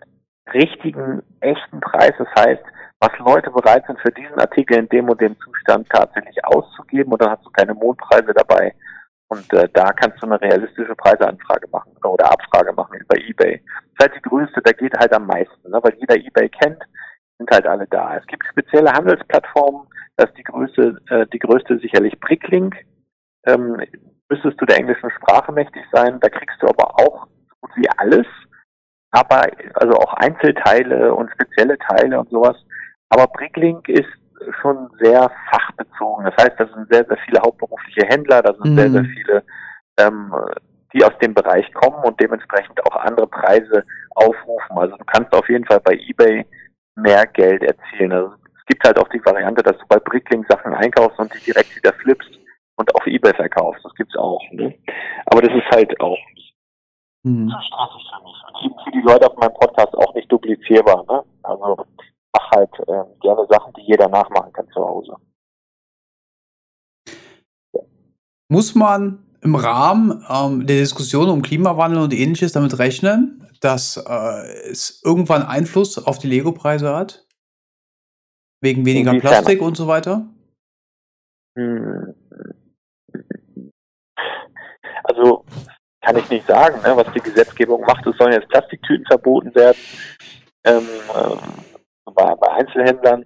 richtigen, 0.52 1.22
echten 1.40 1.80
Preis. 1.80 2.12
Das 2.18 2.28
heißt, 2.38 2.62
was 3.00 3.18
Leute 3.18 3.50
bereit 3.50 3.84
sind 3.86 3.98
für 4.00 4.12
diesen 4.12 4.38
Artikel 4.38 4.76
in 4.76 4.88
dem 4.88 5.08
und 5.08 5.20
dem 5.20 5.36
Zustand 5.40 5.88
tatsächlich 5.88 6.44
auszugeben 6.44 7.12
und 7.12 7.22
dann 7.22 7.30
hast 7.30 7.44
du 7.44 7.50
keine 7.50 7.74
Mondpreise 7.74 8.32
dabei. 8.34 8.74
Und 9.28 9.52
äh, 9.52 9.68
da 9.72 9.92
kannst 9.92 10.20
du 10.20 10.26
eine 10.26 10.40
realistische 10.40 10.94
Preiseanfrage 10.96 11.68
machen 11.70 11.92
oder 12.04 12.30
Abfrage 12.30 12.72
machen 12.72 12.98
über 12.98 13.16
eBay. 13.16 13.62
Das 13.96 14.08
ist 14.08 14.12
halt 14.12 14.16
die 14.16 14.28
größte, 14.28 14.60
da 14.62 14.72
geht 14.72 14.98
halt 14.98 15.14
am 15.14 15.26
meisten, 15.26 15.70
ne? 15.70 15.78
weil 15.82 15.94
jeder 15.98 16.16
eBay 16.16 16.48
kennt, 16.48 16.82
sind 17.38 17.50
halt 17.50 17.66
alle 17.66 17.86
da. 17.86 18.16
Es 18.16 18.26
gibt 18.26 18.44
spezielle 18.50 18.92
Handelsplattformen, 18.92 19.86
da 20.16 20.24
ist 20.24 20.36
die 20.36 20.42
größte, 20.42 20.98
äh, 21.08 21.26
die 21.32 21.38
größte 21.38 21.78
sicherlich 21.78 22.18
Bricklink. 22.20 22.76
Ähm, 23.46 23.80
müsstest 24.28 24.60
du 24.60 24.66
der 24.66 24.78
englischen 24.78 25.10
Sprache 25.10 25.52
mächtig 25.52 25.82
sein, 25.92 26.18
da 26.20 26.28
kriegst 26.28 26.60
du 26.60 26.66
aber 26.66 26.98
auch 26.98 27.26
so 27.48 27.54
gut 27.62 27.70
wie 27.76 27.88
alles, 27.96 28.26
aber 29.10 29.46
also 29.74 29.94
auch 29.94 30.14
Einzelteile 30.14 31.14
und 31.14 31.30
spezielle 31.32 31.78
Teile 31.78 32.18
und 32.18 32.30
sowas. 32.30 32.56
Aber 33.08 33.26
Bricklink 33.26 33.88
ist 33.88 34.08
schon 34.60 34.88
sehr 35.00 35.30
fachbezogen. 35.50 36.24
Das 36.24 36.34
heißt, 36.44 36.58
das 36.58 36.70
sind 36.72 36.92
sehr, 36.92 37.04
sehr 37.04 37.18
viele 37.24 37.40
hauptberufliche 37.40 38.06
Händler, 38.06 38.42
da 38.42 38.54
sind 38.54 38.72
mhm. 38.72 38.76
sehr, 38.76 38.90
sehr 38.90 39.02
mhm. 39.02 39.06
viele, 39.06 39.44
ähm, 39.98 40.34
die 40.92 41.04
aus 41.04 41.16
dem 41.22 41.34
Bereich 41.34 41.72
kommen 41.74 42.02
und 42.04 42.18
dementsprechend 42.20 42.84
auch 42.86 42.96
andere 42.96 43.26
Preise 43.26 43.84
aufrufen. 44.14 44.76
Also 44.76 44.96
du 44.96 45.04
kannst 45.04 45.32
auf 45.34 45.48
jeden 45.48 45.64
Fall 45.66 45.80
bei 45.80 45.94
eBay 45.94 46.46
mehr 46.96 47.26
Geld 47.26 47.62
erzielen. 47.62 48.12
Also 48.12 48.32
es 48.58 48.66
gibt 48.66 48.84
halt 48.84 48.98
auch 48.98 49.08
die 49.08 49.24
Variante, 49.24 49.62
dass 49.62 49.78
du 49.78 49.84
bei 49.88 49.98
Bricklink 49.98 50.46
Sachen 50.48 50.74
einkaufst 50.74 51.18
und 51.18 51.32
die 51.34 51.52
direkt 51.52 51.74
wieder 51.76 51.92
flippst 51.94 52.30
und 52.76 52.94
auf 52.94 53.06
eBay 53.06 53.34
verkaufst. 53.34 53.84
Das 53.84 53.94
gibt's 53.94 54.16
auch. 54.16 54.42
Ne? 54.52 54.74
Aber 55.26 55.42
das 55.42 55.54
ist 55.54 55.70
halt 55.70 56.00
auch 56.00 56.18
mhm. 57.22 57.48
zu 57.48 57.56
stressig 57.61 58.11
für 58.11 58.22
mich. 58.24 58.37
Und 58.46 58.64
eben 58.64 58.85
für 58.85 58.90
die 58.90 59.00
Leute 59.00 59.30
auf 59.30 59.37
meinem 59.37 59.54
Podcast 59.54 59.94
auch 59.94 60.14
nicht 60.14 60.30
duplizierbar. 60.30 61.04
Ne? 61.09 61.24
Also 61.42 61.85
mach 62.35 62.50
halt 62.50 62.70
äh, 62.87 63.04
gerne 63.20 63.46
Sachen, 63.48 63.72
die 63.74 63.83
jeder 63.83 64.09
nachmachen 64.09 64.52
kann 64.52 64.68
zu 64.68 64.80
Hause. 64.80 65.16
Ja. 67.72 67.83
Muss 68.48 68.74
man 68.74 69.26
im 69.42 69.54
Rahmen 69.54 70.24
ähm, 70.28 70.66
der 70.66 70.76
Diskussion 70.76 71.30
um 71.30 71.42
Klimawandel 71.42 72.02
und 72.02 72.12
ähnliches 72.12 72.52
damit 72.52 72.78
rechnen, 72.78 73.48
dass 73.61 73.96
äh, 73.96 74.70
es 74.70 75.02
irgendwann 75.04 75.42
Einfluss 75.42 76.04
auf 76.04 76.18
die 76.18 76.28
Lego-Preise 76.28 76.94
hat? 76.94 77.26
Wegen 78.62 78.85
weniger 78.85 79.11
Inwiefern? 79.11 79.30
Plastik 79.30 79.62
und 79.62 79.76
so 79.76 79.87
weiter? 79.87 80.28
Hm. 81.56 82.14
Also 85.04 85.44
kann 86.02 86.16
ich 86.16 86.28
nicht 86.30 86.46
sagen, 86.46 86.80
ne, 86.82 86.96
was 86.96 87.12
die 87.12 87.20
Gesetzgebung 87.20 87.82
macht. 87.82 88.06
Es 88.06 88.16
sollen 88.16 88.32
jetzt 88.32 88.48
Plastiktüten 88.48 89.04
verboten 89.06 89.54
werden 89.54 89.78
ähm, 90.64 90.86
äh, 91.14 92.10
bei, 92.12 92.34
bei 92.34 92.52
Einzelhändlern. 92.52 93.24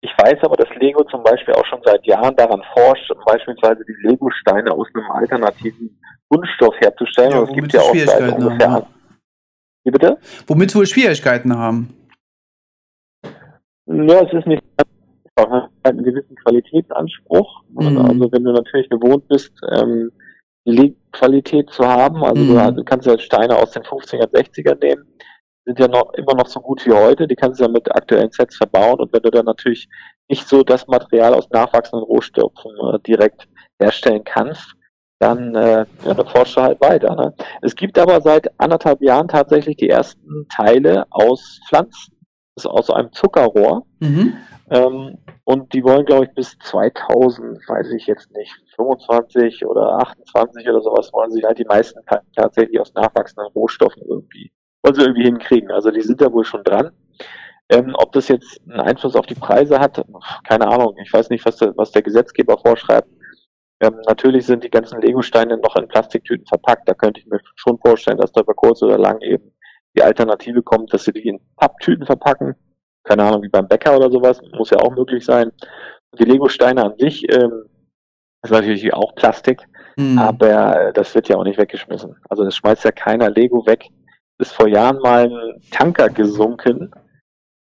Ich 0.00 0.10
weiß 0.18 0.38
aber, 0.42 0.56
dass 0.56 0.68
Lego 0.76 1.04
zum 1.04 1.22
Beispiel 1.22 1.54
auch 1.54 1.66
schon 1.66 1.80
seit 1.84 2.04
Jahren 2.06 2.36
daran 2.36 2.62
forscht, 2.74 3.10
beispielsweise 3.24 3.84
die 3.84 4.08
Lego-Steine 4.08 4.70
aus 4.70 4.86
einem 4.94 5.10
alternativen 5.10 5.98
Kunststoff 6.28 6.74
herzustellen. 6.78 7.32
Ja, 7.32 7.38
Und 7.40 7.48
es 7.48 7.54
gibt 7.54 7.72
ja 7.72 7.80
auch 7.80 7.94
seit 7.94 8.32
ungefähr. 8.32 8.70
Haben, 8.70 8.86
Wie 9.84 9.90
bitte? 9.90 10.18
Womit 10.46 10.74
wohl 10.74 10.86
Schwierigkeiten 10.86 11.56
haben? 11.56 11.94
Ja, 13.86 14.20
es 14.22 14.32
ist 14.32 14.46
nicht 14.46 14.62
halt 15.38 15.70
einen 15.82 16.04
gewissen 16.04 16.34
Qualitätsanspruch. 16.36 17.62
Mhm. 17.70 17.98
Also 17.98 18.32
wenn 18.32 18.44
du 18.44 18.52
natürlich 18.52 18.88
gewohnt 18.88 19.26
bist, 19.28 19.52
ähm, 19.70 20.10
die 20.66 20.96
Qualität 21.12 21.70
zu 21.70 21.86
haben, 21.86 22.22
also 22.24 22.42
mhm. 22.42 22.76
du 22.76 22.84
kannst 22.84 23.06
ja 23.06 23.18
Steine 23.18 23.56
aus 23.56 23.70
den 23.70 23.82
50er, 23.82 24.28
60er 24.28 24.78
nehmen, 24.84 25.06
sind 25.64 25.78
ja 25.78 25.88
noch 25.88 26.12
immer 26.14 26.34
noch 26.34 26.46
so 26.46 26.60
gut 26.60 26.84
wie 26.86 26.92
heute, 26.92 27.26
die 27.26 27.34
kannst 27.34 27.60
du 27.60 27.64
ja 27.64 27.70
mit 27.70 27.90
aktuellen 27.94 28.30
Sets 28.30 28.56
verbauen 28.56 29.00
und 29.00 29.12
wenn 29.12 29.22
du 29.22 29.30
dann 29.30 29.46
natürlich 29.46 29.88
nicht 30.28 30.48
so 30.48 30.62
das 30.62 30.86
Material 30.86 31.34
aus 31.34 31.48
nachwachsenden 31.50 32.04
Rohstoffen 32.04 32.72
äh, 32.92 32.98
direkt 33.00 33.48
herstellen 33.80 34.22
kannst, 34.24 34.74
dann 35.18 35.54
äh, 35.54 35.86
ja, 36.04 36.14
dann 36.14 36.26
forschst 36.26 36.56
du 36.56 36.62
halt 36.62 36.80
weiter. 36.80 37.14
Ne? 37.14 37.34
Es 37.62 37.74
gibt 37.74 37.98
aber 37.98 38.20
seit 38.20 38.48
anderthalb 38.60 39.00
Jahren 39.00 39.28
tatsächlich 39.28 39.76
die 39.76 39.88
ersten 39.88 40.46
Teile 40.48 41.06
aus 41.10 41.60
Pflanzen. 41.68 42.12
Ist 42.56 42.66
aus 42.66 42.90
einem 42.90 43.12
Zuckerrohr. 43.12 43.84
Mhm. 44.00 44.34
Ähm, 44.70 45.18
und 45.44 45.72
die 45.72 45.84
wollen, 45.84 46.04
glaube 46.04 46.24
ich, 46.24 46.34
bis 46.34 46.58
2000, 46.58 47.58
weiß 47.68 47.92
ich 47.92 48.06
jetzt 48.06 48.32
nicht, 48.32 48.52
25 48.74 49.64
oder 49.64 49.98
28 49.98 50.68
oder 50.68 50.80
sowas, 50.80 51.12
wollen 51.12 51.30
sie 51.30 51.44
halt 51.44 51.58
die 51.58 51.64
meisten 51.64 52.00
tatsächlich 52.34 52.80
aus 52.80 52.92
nachwachsenden 52.94 53.52
Rohstoffen 53.52 54.02
irgendwie, 54.08 54.50
wollen 54.82 54.94
sie 54.94 55.02
irgendwie 55.02 55.24
hinkriegen. 55.24 55.70
Also 55.70 55.90
die 55.90 56.00
sind 56.00 56.20
da 56.20 56.32
wohl 56.32 56.44
schon 56.44 56.64
dran. 56.64 56.90
Ähm, 57.68 57.94
ob 57.96 58.12
das 58.12 58.28
jetzt 58.28 58.60
einen 58.68 58.80
Einfluss 58.80 59.16
auf 59.16 59.26
die 59.26 59.34
Preise 59.34 59.78
hat, 59.78 60.04
keine 60.48 60.68
Ahnung. 60.68 60.96
Ich 61.02 61.12
weiß 61.12 61.30
nicht, 61.30 61.44
was 61.44 61.56
der, 61.56 61.76
was 61.76 61.92
der 61.92 62.02
Gesetzgeber 62.02 62.58
vorschreibt. 62.58 63.08
Ähm, 63.80 64.00
natürlich 64.06 64.46
sind 64.46 64.64
die 64.64 64.70
ganzen 64.70 65.00
Lego-Steine 65.00 65.58
noch 65.58 65.76
in 65.76 65.88
Plastiktüten 65.88 66.46
verpackt. 66.46 66.88
Da 66.88 66.94
könnte 66.94 67.20
ich 67.20 67.26
mir 67.26 67.40
schon 67.56 67.78
vorstellen, 67.78 68.18
dass 68.18 68.32
da 68.32 68.40
über 68.40 68.54
kurz 68.54 68.82
oder 68.82 68.98
lang 68.98 69.20
eben 69.20 69.52
die 69.96 70.02
Alternative 70.02 70.62
kommt, 70.62 70.92
dass 70.92 71.04
sie 71.04 71.12
die 71.12 71.28
in 71.28 71.40
Papptüten 71.56 72.06
verpacken 72.06 72.56
keine 73.06 73.22
Ahnung, 73.22 73.42
wie 73.42 73.48
beim 73.48 73.68
Bäcker 73.68 73.96
oder 73.96 74.10
sowas, 74.10 74.40
muss 74.56 74.70
ja 74.70 74.78
auch 74.78 74.94
möglich 74.94 75.24
sein. 75.24 75.52
Die 76.18 76.24
Lego-Steine 76.24 76.84
an 76.84 76.96
sich 76.98 77.24
ähm, 77.32 77.64
ist 78.42 78.50
natürlich 78.50 78.92
auch 78.92 79.14
Plastik, 79.14 79.62
mhm. 79.96 80.18
aber 80.18 80.92
das 80.92 81.14
wird 81.14 81.28
ja 81.28 81.36
auch 81.36 81.44
nicht 81.44 81.58
weggeschmissen. 81.58 82.16
Also 82.28 82.44
das 82.44 82.56
schmeißt 82.56 82.84
ja 82.84 82.92
keiner 82.92 83.30
Lego 83.30 83.64
weg. 83.66 83.88
Ist 84.38 84.52
vor 84.52 84.68
Jahren 84.68 84.98
mal 84.98 85.30
ein 85.30 85.62
Tanker 85.70 86.10
gesunken. 86.10 86.90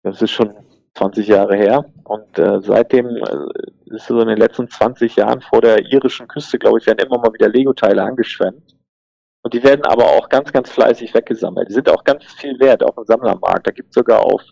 Das 0.02 0.20
ist 0.20 0.32
schon 0.32 0.54
20 0.94 1.26
Jahre 1.28 1.56
her. 1.56 1.84
Und 2.04 2.38
äh, 2.38 2.60
seitdem 2.60 3.06
äh, 3.16 3.94
ist 3.94 4.06
so 4.06 4.20
in 4.20 4.28
den 4.28 4.38
letzten 4.38 4.68
20 4.68 5.16
Jahren 5.16 5.40
vor 5.40 5.62
der 5.62 5.84
irischen 5.86 6.28
Küste, 6.28 6.58
glaube 6.58 6.78
ich, 6.78 6.86
werden 6.86 7.06
immer 7.06 7.18
mal 7.18 7.32
wieder 7.32 7.48
Lego-Teile 7.48 8.02
angeschwemmt. 8.02 8.76
Und 9.42 9.54
die 9.54 9.62
werden 9.62 9.86
aber 9.86 10.04
auch 10.04 10.28
ganz, 10.28 10.52
ganz 10.52 10.70
fleißig 10.70 11.14
weggesammelt. 11.14 11.68
Die 11.68 11.74
sind 11.74 11.88
auch 11.88 12.04
ganz 12.04 12.24
viel 12.24 12.58
wert 12.58 12.82
auf 12.82 12.96
dem 12.96 13.04
Sammlermarkt. 13.04 13.66
Da 13.66 13.70
gibt 13.70 13.90
es 13.90 13.94
sogar 13.94 14.20
auf 14.24 14.42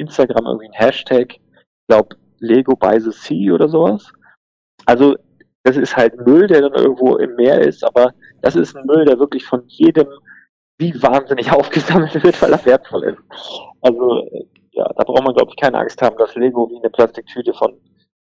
Instagram 0.00 0.46
irgendwie 0.46 0.66
ein 0.66 0.72
Hashtag, 0.72 1.34
ich 1.34 1.40
glaube 1.88 2.16
Lego 2.38 2.74
by 2.74 2.98
the 3.00 3.12
Sea 3.12 3.52
oder 3.52 3.68
sowas. 3.68 4.12
Also 4.86 5.16
das 5.62 5.76
ist 5.76 5.96
halt 5.96 6.16
Müll, 6.26 6.46
der 6.46 6.62
dann 6.62 6.74
irgendwo 6.74 7.16
im 7.16 7.36
Meer 7.36 7.60
ist, 7.60 7.84
aber 7.84 8.12
das 8.40 8.56
ist 8.56 8.74
ein 8.74 8.86
Müll, 8.86 9.04
der 9.04 9.18
wirklich 9.18 9.44
von 9.44 9.62
jedem 9.66 10.08
wie 10.78 11.00
wahnsinnig 11.02 11.52
aufgesammelt 11.52 12.22
wird, 12.22 12.40
weil 12.40 12.52
er 12.52 12.64
wertvoll 12.64 13.04
ist. 13.04 13.22
Also 13.82 14.26
ja, 14.72 14.88
da 14.96 15.04
braucht 15.04 15.24
man 15.24 15.34
glaube 15.34 15.50
ich 15.50 15.56
keine 15.56 15.78
Angst 15.78 16.00
haben, 16.00 16.16
dass 16.16 16.34
Lego 16.34 16.68
wie 16.70 16.78
eine 16.78 16.90
Plastiktüte 16.90 17.52
von 17.52 17.78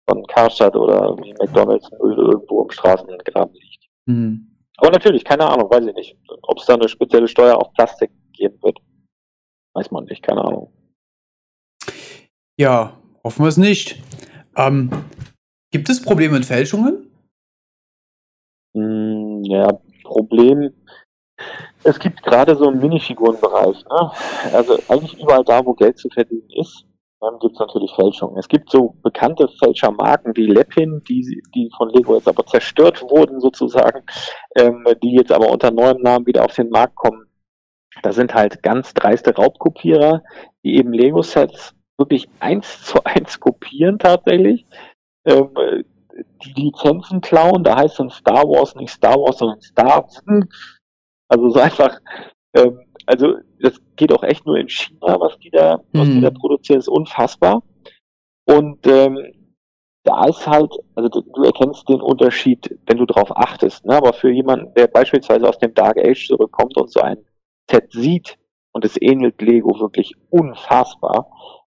von 0.08 0.26
Karstadt 0.28 0.76
oder 0.76 1.18
wie 1.18 1.34
McDonalds 1.34 1.90
Müll 1.92 2.18
irgendwo 2.18 2.64
im 2.64 2.70
Straßengraben 2.70 3.54
liegt. 3.54 3.88
Mhm. 4.06 4.54
Aber 4.78 4.92
natürlich, 4.92 5.24
keine 5.24 5.50
Ahnung, 5.50 5.70
weiß 5.70 5.86
ich 5.86 5.96
nicht. 5.96 6.18
Ob 6.42 6.58
es 6.58 6.66
da 6.66 6.74
eine 6.74 6.90
spezielle 6.90 7.28
Steuer 7.28 7.58
auf 7.58 7.72
Plastik 7.74 8.12
geben 8.34 8.58
wird, 8.62 8.80
weiß 9.74 9.92
man 9.92 10.06
nicht, 10.06 10.24
keine 10.24 10.44
Ahnung. 10.44 10.74
Ja, 12.58 12.98
hoffen 13.24 13.44
wir 13.44 13.50
es 13.50 13.58
nicht. 13.58 14.02
Ähm, 14.56 14.92
gibt 15.72 15.90
es 15.90 16.02
Probleme 16.02 16.36
mit 16.36 16.46
Fälschungen? 16.46 17.10
Mm, 18.74 19.44
ja, 19.44 19.80
Problem. 20.04 20.72
Es 21.84 22.00
gibt 22.00 22.22
gerade 22.24 22.56
so 22.56 22.68
einen 22.68 22.80
Minifigurenbereich. 22.80 23.84
Ne? 23.86 24.12
Also 24.54 24.78
eigentlich 24.88 25.20
überall 25.20 25.44
da, 25.44 25.66
wo 25.66 25.74
Geld 25.74 25.98
zu 25.98 26.10
verdienen 26.10 26.50
ist, 26.56 26.86
dann 27.20 27.40
gibt 27.40 27.54
es 27.54 27.60
natürlich 27.60 27.92
Fälschungen. 27.96 28.38
Es 28.38 28.48
gibt 28.48 28.70
so 28.70 28.96
bekannte 29.02 29.48
Fälschermarken 29.48 30.36
wie 30.36 30.46
Lepin, 30.46 31.02
die, 31.08 31.42
die 31.56 31.72
von 31.76 31.90
Lego 31.90 32.16
jetzt 32.16 32.28
aber 32.28 32.46
zerstört 32.46 33.02
wurden 33.02 33.40
sozusagen, 33.40 34.04
ähm, 34.56 34.86
die 35.02 35.16
jetzt 35.16 35.32
aber 35.32 35.50
unter 35.50 35.72
neuem 35.72 36.02
Namen 36.02 36.28
wieder 36.28 36.46
auf 36.46 36.54
den 36.54 36.70
Markt 36.70 36.96
kommen. 36.96 37.26
Da 38.02 38.12
sind 38.12 38.34
halt 38.34 38.62
ganz 38.62 38.94
dreiste 38.94 39.34
Raubkopierer, 39.36 40.24
die 40.64 40.76
eben 40.76 40.94
Lego-Sets 40.94 41.74
wirklich 41.98 42.30
eins 42.40 42.84
zu 42.84 43.02
eins 43.06 43.40
kopieren 43.40 44.00
tatsächlich. 44.00 44.66
Ähm, 45.26 45.50
die 46.46 46.62
Lizenzen 46.62 47.22
klauen, 47.22 47.64
da 47.64 47.78
heißt 47.78 48.00
dann 48.00 48.10
Star 48.10 48.44
Wars 48.44 48.76
nicht 48.76 48.92
Star 48.92 49.16
Wars, 49.16 49.38
sondern 49.38 49.62
Star 49.62 50.08
Also 51.28 51.50
so 51.50 51.60
einfach, 51.60 52.00
ähm, 52.56 52.80
also 53.06 53.36
das 53.60 53.80
geht 53.96 54.12
auch 54.12 54.24
echt 54.24 54.46
nur 54.46 54.58
in 54.58 54.70
China, 54.70 55.20
was 55.20 55.38
die 55.40 55.50
da, 55.50 55.78
mhm. 55.78 56.00
was 56.00 56.08
die 56.10 56.22
da 56.22 56.30
mhm. 56.30 56.36
produzieren, 56.36 56.80
ist 56.80 56.90
unfassbar. 56.90 57.64
Und 58.46 58.86
ähm, 58.88 59.34
da 60.04 60.26
ist 60.26 60.46
halt, 60.46 60.74
also 60.96 61.10
du, 61.10 61.22
du 61.22 61.44
erkennst 61.44 61.88
den 61.88 62.02
Unterschied, 62.02 62.78
wenn 62.86 62.98
du 62.98 63.06
darauf 63.06 63.36
achtest. 63.36 63.86
Ne? 63.86 63.96
Aber 63.96 64.14
für 64.14 64.30
jemanden, 64.30 64.74
der 64.74 64.88
beispielsweise 64.88 65.48
aus 65.48 65.58
dem 65.58 65.74
Dark 65.74 65.98
Age 65.98 66.28
zurückkommt 66.28 66.76
und 66.78 66.92
so 66.92 67.00
ein 67.00 67.18
Set 67.72 67.92
sieht 67.94 68.38
und 68.74 68.84
es 68.84 69.02
ähnelt 69.02 69.42
Lego 69.42 69.80
wirklich 69.80 70.14
unfassbar, 70.30 71.32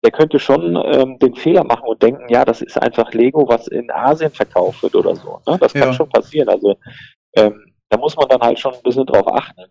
der 0.06 0.12
könnte 0.12 0.38
schon 0.38 0.76
ähm, 0.84 1.18
den 1.18 1.34
Fehler 1.34 1.64
machen 1.64 1.88
und 1.88 2.00
denken, 2.00 2.28
ja, 2.28 2.44
das 2.44 2.62
ist 2.62 2.80
einfach 2.80 3.12
Lego, 3.12 3.48
was 3.48 3.66
in 3.66 3.90
Asien 3.90 4.30
verkauft 4.30 4.84
wird 4.84 4.94
oder 4.94 5.16
so. 5.16 5.40
Ne? 5.48 5.58
Das 5.58 5.72
kann 5.72 5.88
ja. 5.88 5.92
schon 5.92 6.08
passieren. 6.08 6.48
Also 6.48 6.76
ähm, 7.34 7.72
da 7.88 7.98
muss 7.98 8.16
man 8.16 8.28
dann 8.28 8.40
halt 8.40 8.56
schon 8.60 8.72
ein 8.72 8.82
bisschen 8.84 9.04
drauf 9.04 9.26
achten. 9.26 9.64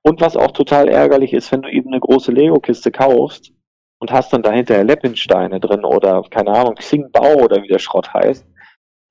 Und 0.00 0.22
was 0.22 0.38
auch 0.38 0.52
total 0.52 0.88
ärgerlich 0.88 1.34
ist, 1.34 1.52
wenn 1.52 1.60
du 1.60 1.70
eben 1.70 1.90
eine 1.90 2.00
große 2.00 2.32
Lego-Kiste 2.32 2.90
kaufst 2.90 3.52
und 3.98 4.10
hast 4.10 4.32
dann 4.32 4.42
dahinter 4.42 4.82
Leppinsteine 4.82 5.60
drin 5.60 5.84
oder, 5.84 6.22
keine 6.30 6.52
Ahnung, 6.52 6.76
Xingbao 6.76 7.42
oder 7.42 7.62
wie 7.62 7.68
der 7.68 7.78
Schrott 7.78 8.14
heißt, 8.14 8.46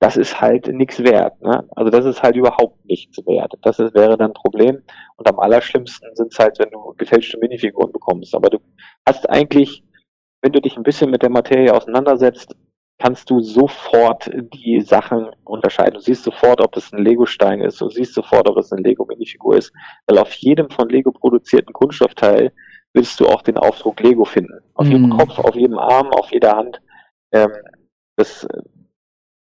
das 0.00 0.16
ist 0.16 0.40
halt 0.40 0.66
nichts 0.66 0.98
wert. 1.04 1.40
Ne? 1.40 1.68
Also 1.76 1.88
das 1.88 2.04
ist 2.04 2.20
halt 2.20 2.34
überhaupt 2.34 2.84
nichts 2.84 3.16
wert. 3.26 3.54
Das 3.62 3.78
ist, 3.78 3.94
wäre 3.94 4.16
dann 4.16 4.32
ein 4.32 4.34
Problem. 4.34 4.82
Und 5.14 5.28
am 5.28 5.38
allerschlimmsten 5.38 6.16
sind 6.16 6.32
es 6.32 6.38
halt, 6.40 6.58
wenn 6.58 6.70
du 6.72 6.94
gefälschte 6.96 7.38
Minifiguren 7.38 7.92
bekommst. 7.92 8.34
Aber 8.34 8.50
du 8.50 8.58
hast 9.06 9.30
eigentlich 9.30 9.83
wenn 10.44 10.52
du 10.52 10.60
dich 10.60 10.76
ein 10.76 10.82
bisschen 10.82 11.10
mit 11.10 11.22
der 11.22 11.30
Materie 11.30 11.74
auseinandersetzt, 11.74 12.54
kannst 12.98 13.30
du 13.30 13.40
sofort 13.40 14.30
die 14.52 14.82
Sachen 14.82 15.30
unterscheiden. 15.42 15.94
Du 15.94 16.00
siehst 16.00 16.22
sofort, 16.22 16.60
ob 16.60 16.76
es 16.76 16.92
ein 16.92 17.02
Lego-Stein 17.02 17.62
ist, 17.62 17.80
du 17.80 17.88
siehst 17.88 18.12
sofort, 18.12 18.46
ob 18.46 18.58
es 18.58 18.70
eine 18.70 18.82
Lego-Minifigur 18.82 19.56
ist, 19.56 19.72
weil 20.06 20.18
auf 20.18 20.30
jedem 20.34 20.68
von 20.68 20.90
Lego 20.90 21.12
produzierten 21.12 21.72
Kunststoffteil 21.72 22.52
willst 22.92 23.18
du 23.20 23.26
auch 23.26 23.40
den 23.40 23.56
Aufdruck 23.56 24.00
Lego 24.00 24.26
finden. 24.26 24.60
Auf 24.74 24.84
mhm. 24.86 24.92
jedem 24.92 25.10
Kopf, 25.16 25.38
auf 25.38 25.54
jedem 25.54 25.78
Arm, 25.78 26.08
auf 26.08 26.30
jeder 26.30 26.56
Hand. 26.58 26.82
Ähm, 27.32 27.52
das 28.16 28.44
äh, 28.44 28.60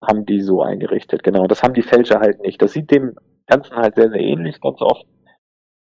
haben 0.03 0.25
die 0.25 0.41
so 0.41 0.63
eingerichtet, 0.63 1.23
genau. 1.23 1.47
Das 1.47 1.63
haben 1.63 1.75
die 1.75 1.83
Fälscher 1.83 2.21
halt 2.21 2.41
nicht. 2.41 2.63
Das 2.63 2.73
sieht 2.73 2.91
dem 2.91 3.17
Ganzen 3.47 3.77
halt 3.77 3.97
sehr, 3.97 4.09
sehr 4.09 4.21
ähnlich 4.21 4.63
ganz 4.63 4.81
oft. 4.81 5.05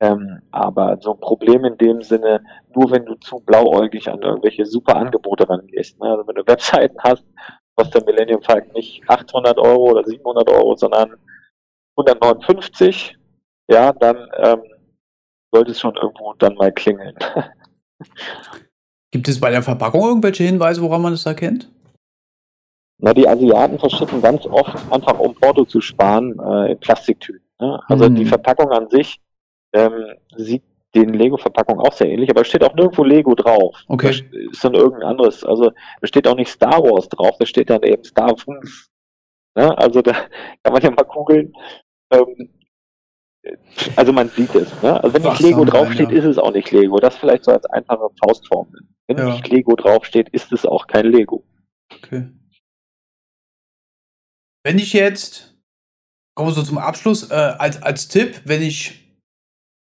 Ähm, 0.01 0.41
aber 0.49 0.97
so 0.99 1.13
ein 1.13 1.19
Problem 1.19 1.63
in 1.63 1.77
dem 1.77 2.01
Sinne, 2.01 2.43
nur 2.73 2.89
wenn 2.89 3.05
du 3.05 3.13
zu 3.15 3.39
blauäugig 3.39 4.09
an 4.09 4.19
irgendwelche 4.19 4.65
super 4.65 4.95
Angebote 4.95 5.47
rangehst. 5.47 5.99
Ne? 5.99 6.09
Also 6.09 6.27
wenn 6.27 6.35
du 6.35 6.47
Webseiten 6.47 6.97
hast, 7.03 7.23
kostet 7.75 8.01
der 8.01 8.11
Millennium 8.11 8.41
Falcon 8.41 8.73
nicht 8.73 9.07
800 9.07 9.59
Euro 9.59 9.91
oder 9.91 10.03
700 10.03 10.49
Euro, 10.49 10.75
sondern 10.75 11.13
159, 11.97 13.15
ja, 13.69 13.93
dann 13.93 14.27
ähm, 14.37 14.63
sollte 15.53 15.71
es 15.71 15.79
schon 15.79 15.95
irgendwo 15.95 16.33
dann 16.33 16.55
mal 16.55 16.71
klingeln. 16.71 17.15
Gibt 19.11 19.27
es 19.27 19.39
bei 19.39 19.51
der 19.51 19.61
Verpackung 19.61 20.01
irgendwelche 20.01 20.45
Hinweise, 20.45 20.81
woran 20.81 21.03
man 21.03 21.13
das 21.13 21.27
erkennt? 21.27 21.69
Na, 22.97 23.13
die 23.13 23.27
Asiaten 23.27 23.77
verschicken 23.77 24.21
ganz 24.21 24.47
oft, 24.47 24.75
einfach 24.91 25.19
um 25.19 25.35
Porto 25.35 25.65
zu 25.65 25.79
sparen, 25.79 26.39
äh, 26.39 26.75
Plastiktüten. 26.75 27.45
Ne? 27.59 27.79
Also 27.87 28.09
mhm. 28.09 28.15
die 28.15 28.25
Verpackung 28.25 28.71
an 28.71 28.89
sich 28.89 29.19
ähm, 29.73 30.15
sieht 30.35 30.63
den 30.93 31.13
Lego-Verpackungen 31.13 31.85
auch 31.85 31.93
sehr 31.93 32.09
ähnlich, 32.09 32.29
aber 32.29 32.41
es 32.41 32.47
steht 32.47 32.63
auch 32.63 32.73
nirgendwo 32.73 33.03
Lego 33.03 33.33
drauf. 33.35 33.77
Okay. 33.87 34.07
Das 34.07 34.21
ist 34.51 34.63
dann 34.63 34.73
irgendein 34.73 35.09
anderes. 35.09 35.43
Also 35.43 35.71
da 36.01 36.07
steht 36.07 36.27
auch 36.27 36.35
nicht 36.35 36.49
Star 36.49 36.83
Wars 36.83 37.07
drauf, 37.09 37.35
da 37.39 37.45
steht 37.45 37.69
dann 37.69 37.83
eben 37.83 38.03
Star 38.03 38.31
Wars. 38.31 38.89
Ne? 39.55 39.77
Also 39.77 40.01
da 40.01 40.11
kann 40.63 40.73
man 40.73 40.81
ja 40.81 40.91
mal 40.91 41.03
googeln. 41.03 41.53
Ähm, 42.11 42.49
also 43.95 44.13
man 44.13 44.29
sieht 44.29 44.53
es. 44.53 44.81
Ne? 44.83 45.01
Also 45.01 45.13
wenn 45.15 45.23
nicht 45.23 45.41
Lego 45.41 45.65
draufsteht, 45.65 46.11
ja. 46.11 46.17
ist 46.17 46.25
es 46.25 46.37
auch 46.37 46.51
nicht 46.51 46.71
Lego. 46.71 46.99
Das 46.99 47.17
vielleicht 47.17 47.45
so 47.45 47.51
als 47.51 47.65
einfache 47.67 48.09
Faustformel. 48.23 48.81
Wenn 49.07 49.17
ja. 49.17 49.31
nicht 49.31 49.47
Lego 49.47 49.75
draufsteht, 49.75 50.29
ist 50.29 50.51
es 50.51 50.65
auch 50.65 50.87
kein 50.87 51.05
Lego. 51.05 51.43
Okay. 51.91 52.29
Wenn 54.63 54.77
ich 54.77 54.93
jetzt, 54.93 55.57
kommen 56.35 56.49
wir 56.49 56.53
so 56.53 56.63
zum 56.63 56.77
Abschluss, 56.77 57.31
äh, 57.31 57.33
als, 57.33 57.81
als 57.81 58.07
Tipp, 58.09 58.41
wenn 58.45 58.61
ich 58.61 59.00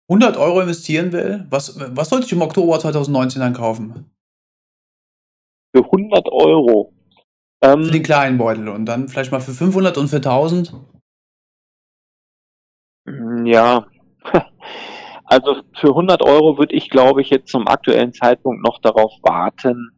100 0.09 0.37
Euro 0.37 0.61
investieren 0.61 1.11
will, 1.11 1.45
was, 1.49 1.79
was 1.95 2.09
sollte 2.09 2.25
ich 2.25 2.31
im 2.31 2.41
Oktober 2.41 2.79
2019 2.79 3.41
dann 3.41 3.53
kaufen? 3.53 4.11
Für 5.75 5.83
100 5.83 6.27
Euro? 6.31 6.93
Ähm, 7.61 7.85
für 7.85 7.91
den 7.91 8.03
kleinen 8.03 8.37
Beutel 8.37 8.69
und 8.69 8.85
dann 8.85 9.07
vielleicht 9.07 9.31
mal 9.31 9.41
für 9.41 9.53
500 9.53 9.97
und 9.97 10.07
für 10.07 10.17
1000? 10.17 10.73
Ja, 13.45 13.87
also 15.25 15.61
für 15.75 15.89
100 15.89 16.21
Euro 16.21 16.57
würde 16.57 16.75
ich, 16.75 16.89
glaube 16.89 17.21
ich, 17.21 17.29
jetzt 17.29 17.49
zum 17.49 17.67
aktuellen 17.67 18.13
Zeitpunkt 18.13 18.63
noch 18.63 18.79
darauf 18.79 19.13
warten, 19.21 19.89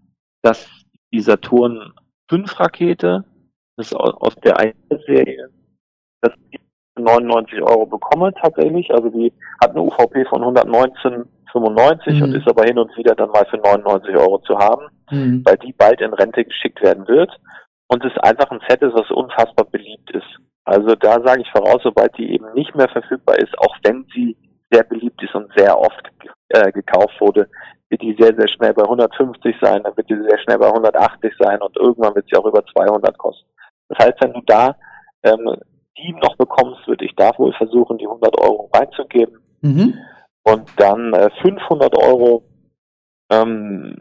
dass 0.42 0.68
die 1.14 1.22
Saturn 1.22 1.94
5 2.30 2.60
Rakete, 2.60 3.26
das 3.78 3.88
ist 3.88 3.96
aus 3.96 4.36
der 4.44 4.74
serie 5.06 5.50
dass 6.22 6.34
die 6.52 6.60
99 7.00 7.62
Euro 7.62 7.86
bekomme 7.86 8.34
tatsächlich. 8.42 8.92
Also 8.94 9.10
die 9.10 9.34
hat 9.62 9.72
eine 9.72 9.82
UVP 9.82 10.26
von 10.26 10.42
119,95 10.44 12.14
mhm. 12.14 12.24
und 12.24 12.36
ist 12.36 12.48
aber 12.48 12.64
hin 12.64 12.78
und 12.80 12.96
wieder 12.98 13.16
dann 13.16 13.30
mal 13.30 13.46
für 13.50 13.58
99 13.58 14.16
Euro 14.16 14.40
zu 14.40 14.58
haben, 14.58 14.88
mhm. 15.12 15.44
weil 15.46 15.58
die 15.58 15.74
bald 15.74 16.02
in 16.02 16.14
Rente 16.14 16.44
geschickt 16.44 16.82
werden 16.82 17.08
wird. 17.08 17.32
Und 17.88 18.04
es 18.04 18.18
einfach 18.22 18.52
ein 18.52 18.62
Set 18.68 18.82
ist, 18.82 18.94
was 18.94 19.10
unfassbar 19.12 19.66
beliebt 19.66 20.12
ist. 20.12 20.28
Also 20.66 20.96
da 20.96 21.22
sage 21.26 21.42
ich 21.42 21.52
voraus, 21.52 21.80
sobald 21.84 22.18
die 22.18 22.34
eben 22.34 22.52
nicht 22.54 22.76
mehr 22.76 22.90
verfügbar 22.90 23.40
ist, 23.40 23.58
auch 23.60 23.76
wenn 23.84 24.06
sie 24.14 24.36
sehr 24.70 24.84
beliebt 24.84 25.24
ist 25.24 25.34
und 25.34 25.50
sehr 25.56 25.80
oft 25.80 26.12
äh, 26.50 26.72
gekauft 26.74 27.16
wurde, 27.22 27.48
wird 27.90 28.02
die 28.02 28.16
sehr, 28.20 28.36
sehr 28.36 28.50
schnell 28.50 28.74
bei 28.74 28.84
150 28.84 29.56
sein, 29.62 29.84
dann 29.84 29.96
wird 29.96 30.10
die 30.10 30.22
sehr 30.28 30.38
schnell 30.40 30.58
bei 30.58 30.68
180 30.68 31.34
sein 31.40 31.62
und 31.62 31.76
irgendwann 31.78 32.16
wird 32.16 32.26
sie 32.30 32.38
auch 32.38 32.46
über 32.46 32.64
200 32.66 33.18
kosten. 33.18 33.48
Das 33.88 34.06
heißt, 34.06 34.18
wenn 34.20 34.34
du 34.34 34.42
da 34.46 34.76
ähm, 35.24 35.56
die 35.98 36.14
noch 36.14 36.36
bekommst, 36.38 36.88
würde 36.88 37.06
ich 37.06 37.16
da 37.16 37.32
wohl 37.38 37.54
versuchen, 37.54 37.98
die 37.98 38.06
100 38.06 38.40
Euro 38.40 38.70
reinzugeben. 38.74 39.40
Mhm. 39.62 39.96
Und 40.44 40.70
dann 40.78 41.14
äh, 41.14 41.30
500 41.42 41.98
Euro, 41.98 42.44
ähm, 43.32 43.96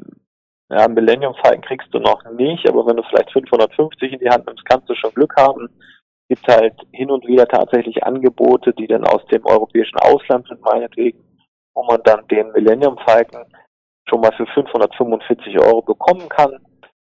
ja, 0.70 0.88
Millennium 0.88 1.34
Falcon 1.42 1.62
kriegst 1.62 1.92
du 1.92 1.99
noch 1.99 2.22
nicht, 2.32 2.68
aber 2.68 2.86
wenn 2.86 2.97
du 2.97 3.03
vielleicht 3.05 3.32
550 3.32 4.12
in 4.12 4.18
die 4.18 4.28
Hand 4.28 4.47
nimmst, 4.47 4.64
kannst 4.64 4.88
du 4.88 4.94
schon 4.94 5.14
Glück 5.14 5.34
haben. 5.36 5.68
Gibt 6.28 6.47
halt 6.49 6.74
hin 6.92 7.11
und 7.11 7.26
wieder 7.26 7.47
tatsächlich 7.47 8.03
Angebote, 8.05 8.72
die 8.74 8.86
dann 8.86 9.05
aus 9.05 9.24
dem 9.26 9.47
europäischen 9.47 9.99
Ausland 9.99 10.47
sind, 10.49 10.61
meinetwegen, 10.61 11.22
wo 11.74 11.84
man 11.84 12.01
dann 12.05 12.26
den 12.28 12.51
Millennium 12.53 12.99
Falcon 12.99 13.44
schon 14.09 14.20
mal 14.20 14.32
für 14.32 14.47
545 14.47 15.59
Euro 15.61 15.82
bekommen 15.82 16.28
kann. 16.28 16.59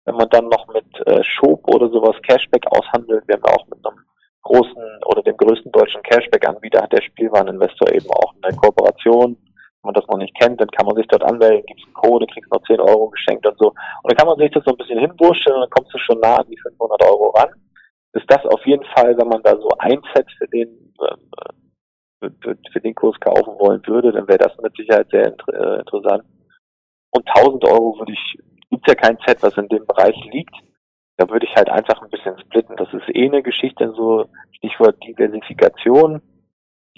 Wenn 0.05 0.15
man 0.15 0.29
dann 0.29 0.49
noch 0.49 0.67
mit 0.67 1.07
äh, 1.07 1.23
Schob 1.23 1.67
oder 1.73 1.89
sowas 1.89 2.15
Cashback 2.27 2.65
aushandelt, 2.67 3.27
wir 3.27 3.35
haben 3.35 3.45
auch 3.45 3.67
mit 3.67 3.85
einem 3.85 3.99
großen 4.43 4.99
oder 5.05 5.23
dem 5.23 5.37
größten 5.37 5.71
deutschen 5.71 6.03
Cashback-Anbieter 6.03 6.81
hat 6.83 6.91
der 6.91 7.01
Spielwareninvestor 7.01 7.91
eben 7.91 8.09
auch 8.11 8.33
eine 8.41 8.55
Kooperation. 8.55 9.35
Wenn 9.35 9.91
man 9.91 9.93
das 9.95 10.07
noch 10.07 10.17
nicht 10.17 10.37
kennt, 10.39 10.61
dann 10.61 10.69
kann 10.69 10.85
man 10.85 10.95
sich 10.95 11.07
dort 11.07 11.23
anmelden, 11.23 11.65
gibt's 11.65 11.83
einen 11.83 11.93
Code, 11.93 12.27
kriegst 12.27 12.51
noch 12.51 12.63
10 12.63 12.79
Euro 12.79 13.09
geschenkt 13.09 13.45
und 13.45 13.57
so. 13.57 13.69
Und 13.69 14.11
dann 14.11 14.17
kann 14.17 14.27
man 14.27 14.37
sich 14.37 14.51
das 14.51 14.63
so 14.63 14.71
ein 14.71 14.77
bisschen 14.77 14.99
hinwurschteln 14.99 15.55
und 15.55 15.61
dann 15.61 15.69
kommst 15.69 15.93
du 15.93 15.97
schon 15.97 16.19
nah 16.19 16.37
an 16.37 16.47
die 16.49 16.57
500 16.57 17.03
Euro 17.03 17.29
ran. 17.31 17.49
Ist 18.13 18.29
das 18.29 18.45
auf 18.45 18.65
jeden 18.65 18.85
Fall, 18.95 19.17
wenn 19.17 19.27
man 19.27 19.41
da 19.43 19.57
so 19.57 19.69
ein 19.79 20.01
Set 20.13 20.27
für 20.37 20.47
den, 20.47 20.93
äh, 21.01 22.29
für 22.71 22.79
den 22.79 22.95
Kurs 22.95 23.19
kaufen 23.19 23.59
wollen 23.59 23.81
würde, 23.85 24.11
dann 24.11 24.27
wäre 24.27 24.37
das 24.37 24.57
mit 24.61 24.75
Sicherheit 24.77 25.07
sehr 25.09 25.33
äh, 25.51 25.79
interessant. 25.79 26.23
Und 27.11 27.27
1000 27.27 27.65
Euro 27.65 27.97
würde 27.99 28.13
ich, 28.13 28.37
gibt's 28.69 28.87
ja 28.87 28.95
kein 28.95 29.17
Set, 29.25 29.41
was 29.41 29.57
in 29.57 29.67
dem 29.67 29.85
Bereich 29.85 30.15
liegt 30.31 30.55
da 31.17 31.29
würde 31.29 31.45
ich 31.45 31.55
halt 31.55 31.69
einfach 31.69 32.01
ein 32.01 32.09
bisschen 32.09 32.37
splitten. 32.39 32.75
Das 32.75 32.91
ist 32.93 33.07
eh 33.15 33.27
eine 33.27 33.43
Geschichte, 33.43 33.93
so 33.95 34.25
Stichwort 34.51 35.01
Diversifikation. 35.03 36.21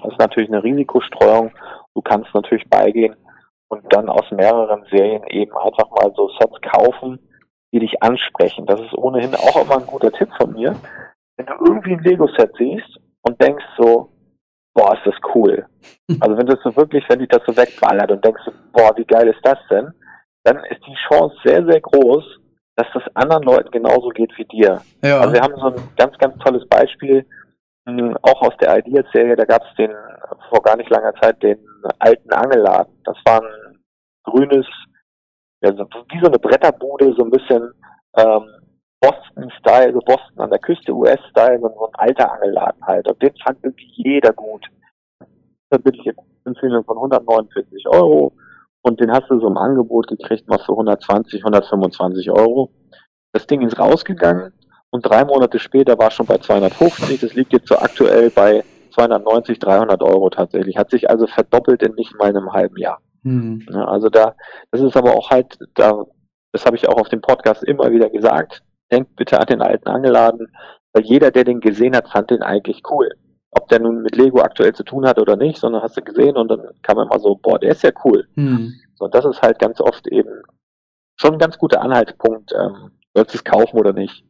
Das 0.01 0.11
ist 0.11 0.19
natürlich 0.19 0.49
eine 0.49 0.63
Risikostreuung. 0.63 1.51
Du 1.93 2.01
kannst 2.01 2.33
natürlich 2.33 2.69
beigehen 2.69 3.15
und 3.67 3.81
dann 3.93 4.09
aus 4.09 4.29
mehreren 4.31 4.85
Serien 4.91 5.23
eben 5.27 5.55
einfach 5.57 5.89
mal 5.91 6.13
so 6.15 6.29
Sets 6.39 6.59
kaufen, 6.61 7.19
die 7.71 7.79
dich 7.79 8.01
ansprechen. 8.01 8.65
Das 8.65 8.79
ist 8.79 8.93
ohnehin 8.93 9.35
auch 9.35 9.61
immer 9.61 9.77
ein 9.77 9.87
guter 9.87 10.11
Tipp 10.11 10.29
von 10.37 10.53
mir. 10.53 10.75
Wenn 11.37 11.45
du 11.45 11.53
irgendwie 11.65 11.93
ein 11.93 12.03
Lego-Set 12.03 12.53
siehst 12.57 12.99
und 13.23 13.41
denkst 13.41 13.65
so, 13.77 14.09
boah, 14.73 14.93
ist 14.93 15.05
das 15.05 15.15
cool. 15.33 15.65
Also 16.19 16.37
wenn 16.37 16.45
du 16.45 16.55
so 16.63 16.75
wirklich, 16.75 17.03
wenn 17.09 17.19
dich 17.19 17.29
das 17.29 17.41
so 17.47 17.57
wegballert 17.57 18.11
und 18.11 18.23
denkst, 18.23 18.43
boah, 18.71 18.95
wie 18.95 19.05
geil 19.05 19.27
ist 19.27 19.43
das 19.43 19.57
denn? 19.71 19.91
Dann 20.43 20.57
ist 20.65 20.85
die 20.85 20.95
Chance 21.07 21.35
sehr, 21.43 21.65
sehr 21.65 21.81
groß, 21.81 22.23
dass 22.75 22.87
das 22.93 23.03
anderen 23.15 23.43
Leuten 23.43 23.71
genauso 23.71 24.09
geht 24.09 24.31
wie 24.37 24.45
dir. 24.45 24.81
Ja. 25.01 25.19
Also 25.19 25.33
wir 25.33 25.41
haben 25.41 25.55
so 25.55 25.67
ein 25.67 25.89
ganz, 25.97 26.17
ganz 26.17 26.37
tolles 26.39 26.67
Beispiel, 26.67 27.25
hm, 27.87 28.17
auch 28.21 28.41
aus 28.41 28.57
der 28.59 28.77
Ideas-Serie, 28.79 29.35
da 29.35 29.45
gab 29.45 29.63
es 29.63 29.75
den 29.77 29.91
vor 30.49 30.61
gar 30.61 30.75
nicht 30.75 30.89
langer 30.89 31.13
Zeit 31.15 31.41
den 31.41 31.59
alten 31.99 32.31
Angelladen. 32.31 32.93
Das 33.05 33.17
war 33.25 33.41
ein 33.41 33.79
grünes, 34.23 34.65
ja, 35.61 35.71
wie 35.71 36.19
so 36.19 36.27
eine 36.27 36.39
Bretterbude, 36.39 37.13
so 37.17 37.23
ein 37.23 37.31
bisschen 37.31 37.71
ähm, 38.17 38.49
Boston-Style, 38.99 39.93
so 39.93 39.99
Boston 39.99 40.39
an 40.39 40.49
der 40.49 40.59
Küste, 40.59 40.93
US-Style, 40.93 41.59
so 41.59 41.67
ein 41.67 41.95
alter 41.95 42.31
Angelladen 42.31 42.85
halt. 42.85 43.07
Und 43.07 43.21
den 43.21 43.33
fand 43.43 43.59
irgendwie 43.63 43.91
jeder 43.95 44.33
gut. 44.33 44.65
Da 45.69 45.77
bin 45.77 45.93
ich 45.93 46.03
jetzt 46.03 46.19
Empfehlung 46.45 46.83
von 46.85 46.97
149 46.97 47.87
Euro 47.87 48.33
und 48.85 48.99
den 48.99 49.11
hast 49.11 49.29
du 49.31 49.39
so 49.39 49.47
im 49.47 49.57
Angebot 49.57 50.07
gekriegt, 50.07 50.47
mal 50.47 50.59
für 50.59 50.73
120, 50.73 51.41
125 51.43 52.29
Euro. 52.29 52.69
Das 53.31 53.47
Ding 53.47 53.63
ist 53.63 53.79
rausgegangen 53.79 54.53
und 54.91 55.01
drei 55.01 55.25
Monate 55.25 55.57
später 55.57 55.97
war 55.97 56.11
schon 56.11 56.27
bei 56.27 56.37
250. 56.37 57.19
Das 57.19 57.33
liegt 57.33 57.51
jetzt 57.51 57.67
so 57.67 57.77
aktuell 57.77 58.29
bei 58.29 58.63
290, 58.93 59.57
300 59.57 60.03
Euro 60.03 60.29
tatsächlich. 60.29 60.77
Hat 60.77 60.91
sich 60.91 61.09
also 61.09 61.25
verdoppelt 61.25 61.81
in 61.81 61.95
nicht 61.95 62.15
mal 62.19 62.29
einem 62.29 62.53
halben 62.53 62.77
Jahr. 62.77 62.99
Mhm. 63.23 63.65
Also 63.73 64.09
da, 64.09 64.35
das 64.69 64.81
ist 64.81 64.95
aber 64.95 65.15
auch 65.15 65.31
halt, 65.31 65.57
da, 65.73 66.03
das 66.51 66.67
habe 66.67 66.75
ich 66.75 66.87
auch 66.87 67.01
auf 67.01 67.09
dem 67.09 67.21
Podcast 67.21 67.63
immer 67.63 67.91
wieder 67.91 68.11
gesagt. 68.11 68.61
Denkt 68.91 69.15
bitte 69.15 69.39
an 69.39 69.47
den 69.47 69.63
alten 69.63 69.89
Angeladen, 69.89 70.47
weil 70.93 71.03
jeder, 71.03 71.31
der 71.31 71.43
den 71.43 71.59
gesehen 71.59 71.95
hat, 71.95 72.07
fand 72.09 72.29
den 72.29 72.43
eigentlich 72.43 72.83
cool 72.91 73.09
ob 73.55 73.69
der 73.69 73.79
nun 73.79 74.01
mit 74.01 74.15
Lego 74.15 74.41
aktuell 74.41 74.73
zu 74.73 74.83
tun 74.83 75.05
hat 75.07 75.17
oder 75.17 75.35
nicht, 75.35 75.59
sondern 75.59 75.81
hast 75.81 75.97
du 75.97 76.01
gesehen 76.01 76.37
und 76.37 76.49
dann 76.49 76.61
kam 76.81 76.99
immer 76.99 77.19
so, 77.19 77.35
boah, 77.35 77.57
der 77.57 77.71
ist 77.71 77.83
ja 77.83 77.91
cool. 78.03 78.27
Mhm. 78.35 78.73
So, 78.95 79.07
das 79.07 79.25
ist 79.25 79.41
halt 79.41 79.59
ganz 79.59 79.79
oft 79.81 80.07
eben 80.07 80.41
schon 81.19 81.33
ein 81.33 81.39
ganz 81.39 81.57
guter 81.57 81.81
Anhaltspunkt, 81.81 82.53
ähm, 82.53 82.91
sollst 83.13 83.33
du 83.33 83.37
es 83.37 83.43
kaufen 83.43 83.77
oder 83.77 83.93
nicht. 83.93 84.23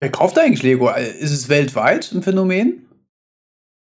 Wer 0.00 0.10
kauft 0.10 0.38
eigentlich 0.38 0.62
Lego? 0.62 0.90
Ist 0.90 1.32
es 1.32 1.48
weltweit 1.48 2.12
ein 2.12 2.22
Phänomen? 2.22 2.88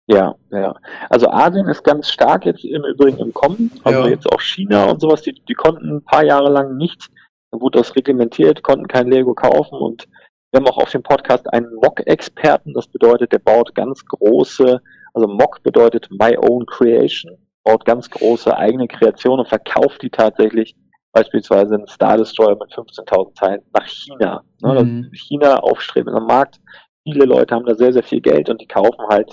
Ja, 0.09 0.35
ja. 0.51 0.75
Also 1.09 1.29
Asien 1.29 1.69
ist 1.69 1.85
ganz 1.85 2.11
stark 2.11 2.45
jetzt 2.45 2.65
im 2.65 2.85
Übrigen 2.85 3.19
im 3.19 3.33
Kommen. 3.33 3.71
Also 3.85 4.01
ja. 4.01 4.09
jetzt 4.09 4.31
auch 4.31 4.41
China 4.41 4.91
und 4.91 5.01
sowas, 5.01 5.23
die, 5.23 5.33
die 5.33 5.55
konnten 5.55 5.97
ein 5.97 6.05
paar 6.05 6.25
Jahre 6.25 6.51
lang 6.51 6.77
nicht, 6.77 7.09
dann 7.51 7.61
wurde 7.61 7.79
das 7.79 7.95
reglementiert, 7.95 8.63
konnten 8.63 8.89
kein 8.89 9.09
Lego 9.09 9.35
kaufen 9.35 9.79
und 9.79 10.09
wir 10.53 10.61
haben 10.61 10.67
auch 10.67 10.79
auf 10.79 10.91
dem 10.91 11.03
Podcast 11.03 11.51
einen 11.53 11.75
Mock-Experten. 11.77 12.75
Das 12.75 12.87
bedeutet, 12.87 13.33
der 13.33 13.39
baut 13.39 13.75
ganz 13.75 14.05
große, 14.05 14.83
also 15.15 15.27
Mock 15.27 15.63
bedeutet 15.63 16.09
My 16.11 16.37
Own 16.37 16.67
Creation, 16.67 17.39
baut 17.65 17.87
ganz 17.87 18.11
große 18.11 18.55
eigene 18.55 18.87
Kreationen 18.87 19.41
und 19.41 19.49
verkauft 19.49 20.03
die 20.03 20.11
tatsächlich 20.11 20.77
beispielsweise 21.13 21.77
einen 21.77 21.87
Star 21.87 22.19
Destroyer 22.19 22.57
mit 22.57 22.71
15.000 22.71 23.35
Teilen 23.35 23.63
nach 23.73 23.87
China. 23.87 24.45
Ne? 24.61 24.85
Mhm. 24.85 25.11
China 25.13 25.57
aufstrebender 25.57 26.21
Markt. 26.21 26.61
Viele 27.03 27.25
Leute 27.25 27.55
haben 27.55 27.65
da 27.65 27.75
sehr, 27.75 27.95
sehr 27.95 28.03
viel 28.03 28.21
Geld 28.21 28.51
und 28.51 28.61
die 28.61 28.69
kaufen 28.69 29.07
halt, 29.09 29.33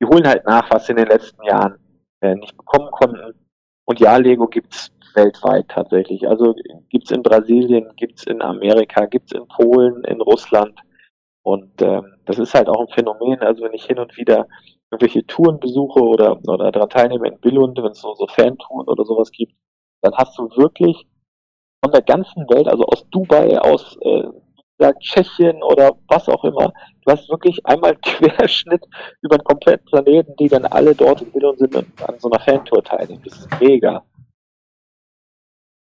die 0.00 0.06
holen 0.06 0.26
halt 0.26 0.46
nach, 0.46 0.70
was 0.70 0.86
sie 0.86 0.92
in 0.92 0.98
den 0.98 1.08
letzten 1.08 1.42
Jahren 1.44 1.78
äh, 2.20 2.36
nicht 2.36 2.56
bekommen 2.56 2.90
konnten. 2.92 3.34
Und 3.86 3.98
ja, 3.98 4.16
Lego 4.16 4.46
gibt's 4.46 4.92
weltweit 5.14 5.68
tatsächlich. 5.68 6.28
Also 6.28 6.54
gibt's 6.88 7.10
in 7.10 7.22
Brasilien, 7.22 7.92
gibt's 7.96 8.24
in 8.24 8.42
Amerika, 8.42 9.06
gibt's 9.06 9.32
in 9.32 9.46
Polen, 9.48 10.04
in 10.04 10.20
Russland. 10.20 10.78
Und 11.42 11.80
ähm, 11.82 12.14
das 12.26 12.38
ist 12.38 12.54
halt 12.54 12.68
auch 12.68 12.80
ein 12.80 12.94
Phänomen. 12.94 13.40
Also 13.40 13.64
wenn 13.64 13.72
ich 13.72 13.84
hin 13.84 13.98
und 13.98 14.16
wieder 14.16 14.46
irgendwelche 14.90 15.26
Touren 15.26 15.60
besuche 15.60 16.00
oder, 16.00 16.38
oder 16.46 16.72
daran 16.72 16.90
teilnehme 16.90 17.28
in 17.28 17.40
Billund, 17.40 17.78
wenn 17.78 17.92
es 17.92 18.00
so, 18.00 18.14
so 18.14 18.26
Fantouren 18.26 18.88
oder 18.88 19.04
sowas 19.04 19.30
gibt, 19.30 19.54
dann 20.02 20.14
hast 20.14 20.36
du 20.38 20.48
wirklich 20.56 21.06
von 21.82 21.92
der 21.92 22.02
ganzen 22.02 22.48
Welt, 22.50 22.68
also 22.68 22.84
aus 22.84 23.08
Dubai, 23.10 23.58
aus 23.60 23.96
äh, 24.02 24.24
Tschechien 24.98 25.62
oder 25.62 25.92
was 26.08 26.28
auch 26.28 26.42
immer, 26.44 26.72
du 27.04 27.12
hast 27.12 27.28
wirklich 27.28 27.64
einmal 27.66 27.96
Querschnitt 28.02 28.84
über 29.22 29.38
den 29.38 29.44
kompletten 29.44 29.84
Planeten, 29.86 30.34
die 30.36 30.48
dann 30.48 30.64
alle 30.66 30.94
dort 30.94 31.22
in 31.22 31.30
Billund 31.32 31.58
sind 31.58 31.74
und 31.76 32.08
an 32.08 32.18
so 32.18 32.30
einer 32.30 32.40
Fantour 32.40 32.82
teilnehmen. 32.82 33.22
Das 33.24 33.38
ist 33.38 33.60
mega. 33.60 34.02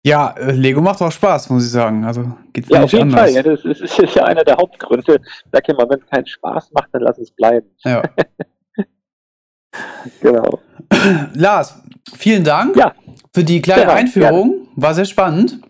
Ja, 0.05 0.31
äh, 0.33 0.53
Lego 0.53 0.81
macht 0.81 1.01
auch 1.01 1.13
Spaß, 1.13 1.51
muss 1.51 1.65
ich 1.65 1.71
sagen. 1.71 2.05
Also 2.05 2.33
geht 2.53 2.69
ja, 2.69 2.83
auf 2.83 2.93
jeden 2.93 3.05
anders. 3.05 3.21
Fall. 3.21 3.31
Ja, 3.31 3.43
das 3.43 3.65
ist, 3.65 3.81
das 3.83 3.99
ist 3.99 4.15
ja 4.17 4.25
einer 4.25 4.43
der 4.43 4.57
Hauptgründe. 4.57 5.21
Sag 5.53 5.69
ja 5.69 5.75
mal, 5.75 5.89
wenn 5.89 6.01
es 6.01 6.07
keinen 6.07 6.27
Spaß 6.27 6.73
macht, 6.73 6.89
dann 6.93 7.03
lass 7.03 7.19
es 7.19 7.31
bleiben. 7.31 7.69
Ja. 7.85 8.03
genau. 10.21 10.59
Lars, 11.35 11.81
vielen 12.17 12.43
Dank 12.43 12.77
ja. 12.77 12.95
für 13.33 13.45
die 13.45 13.63
kleine 13.63 13.83
genau, 13.83 13.95
Einführung. 13.95 14.51
Gerne. 14.51 14.69
War 14.77 14.95
sehr 14.95 15.05
spannend. 15.05 15.61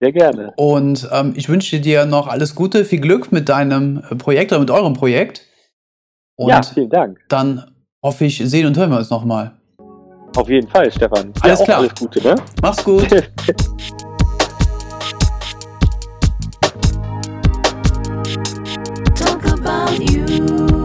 Sehr 0.00 0.12
gerne. 0.12 0.52
Und 0.56 1.08
ähm, 1.12 1.34
ich 1.36 1.48
wünsche 1.48 1.80
dir 1.80 2.06
noch 2.06 2.28
alles 2.28 2.54
Gute, 2.54 2.84
viel 2.84 3.00
Glück 3.00 3.30
mit 3.30 3.48
deinem 3.48 4.02
Projekt 4.18 4.52
oder 4.52 4.60
mit 4.60 4.70
eurem 4.70 4.94
Projekt. 4.94 5.42
Und 6.36 6.48
ja, 6.48 6.62
vielen 6.62 6.90
Dank. 6.90 7.20
Dann 7.28 7.70
hoffe 8.02 8.24
ich, 8.24 8.38
sehen 8.38 8.66
und 8.66 8.76
hören 8.76 8.90
wir 8.90 8.98
uns 8.98 9.10
nochmal. 9.10 9.52
Auf 10.36 10.48
jeden 10.48 10.68
Fall, 10.68 10.90
Stefan. 10.90 11.32
Alles 11.42 11.62
klar. 11.62 11.78
Alles 11.78 11.94
Gute, 11.94 12.20
ne? 12.22 12.34
Mach's 12.60 12.84
gut. 12.84 13.08
Talk 19.14 19.44
about 19.46 20.00
you. 20.00 20.83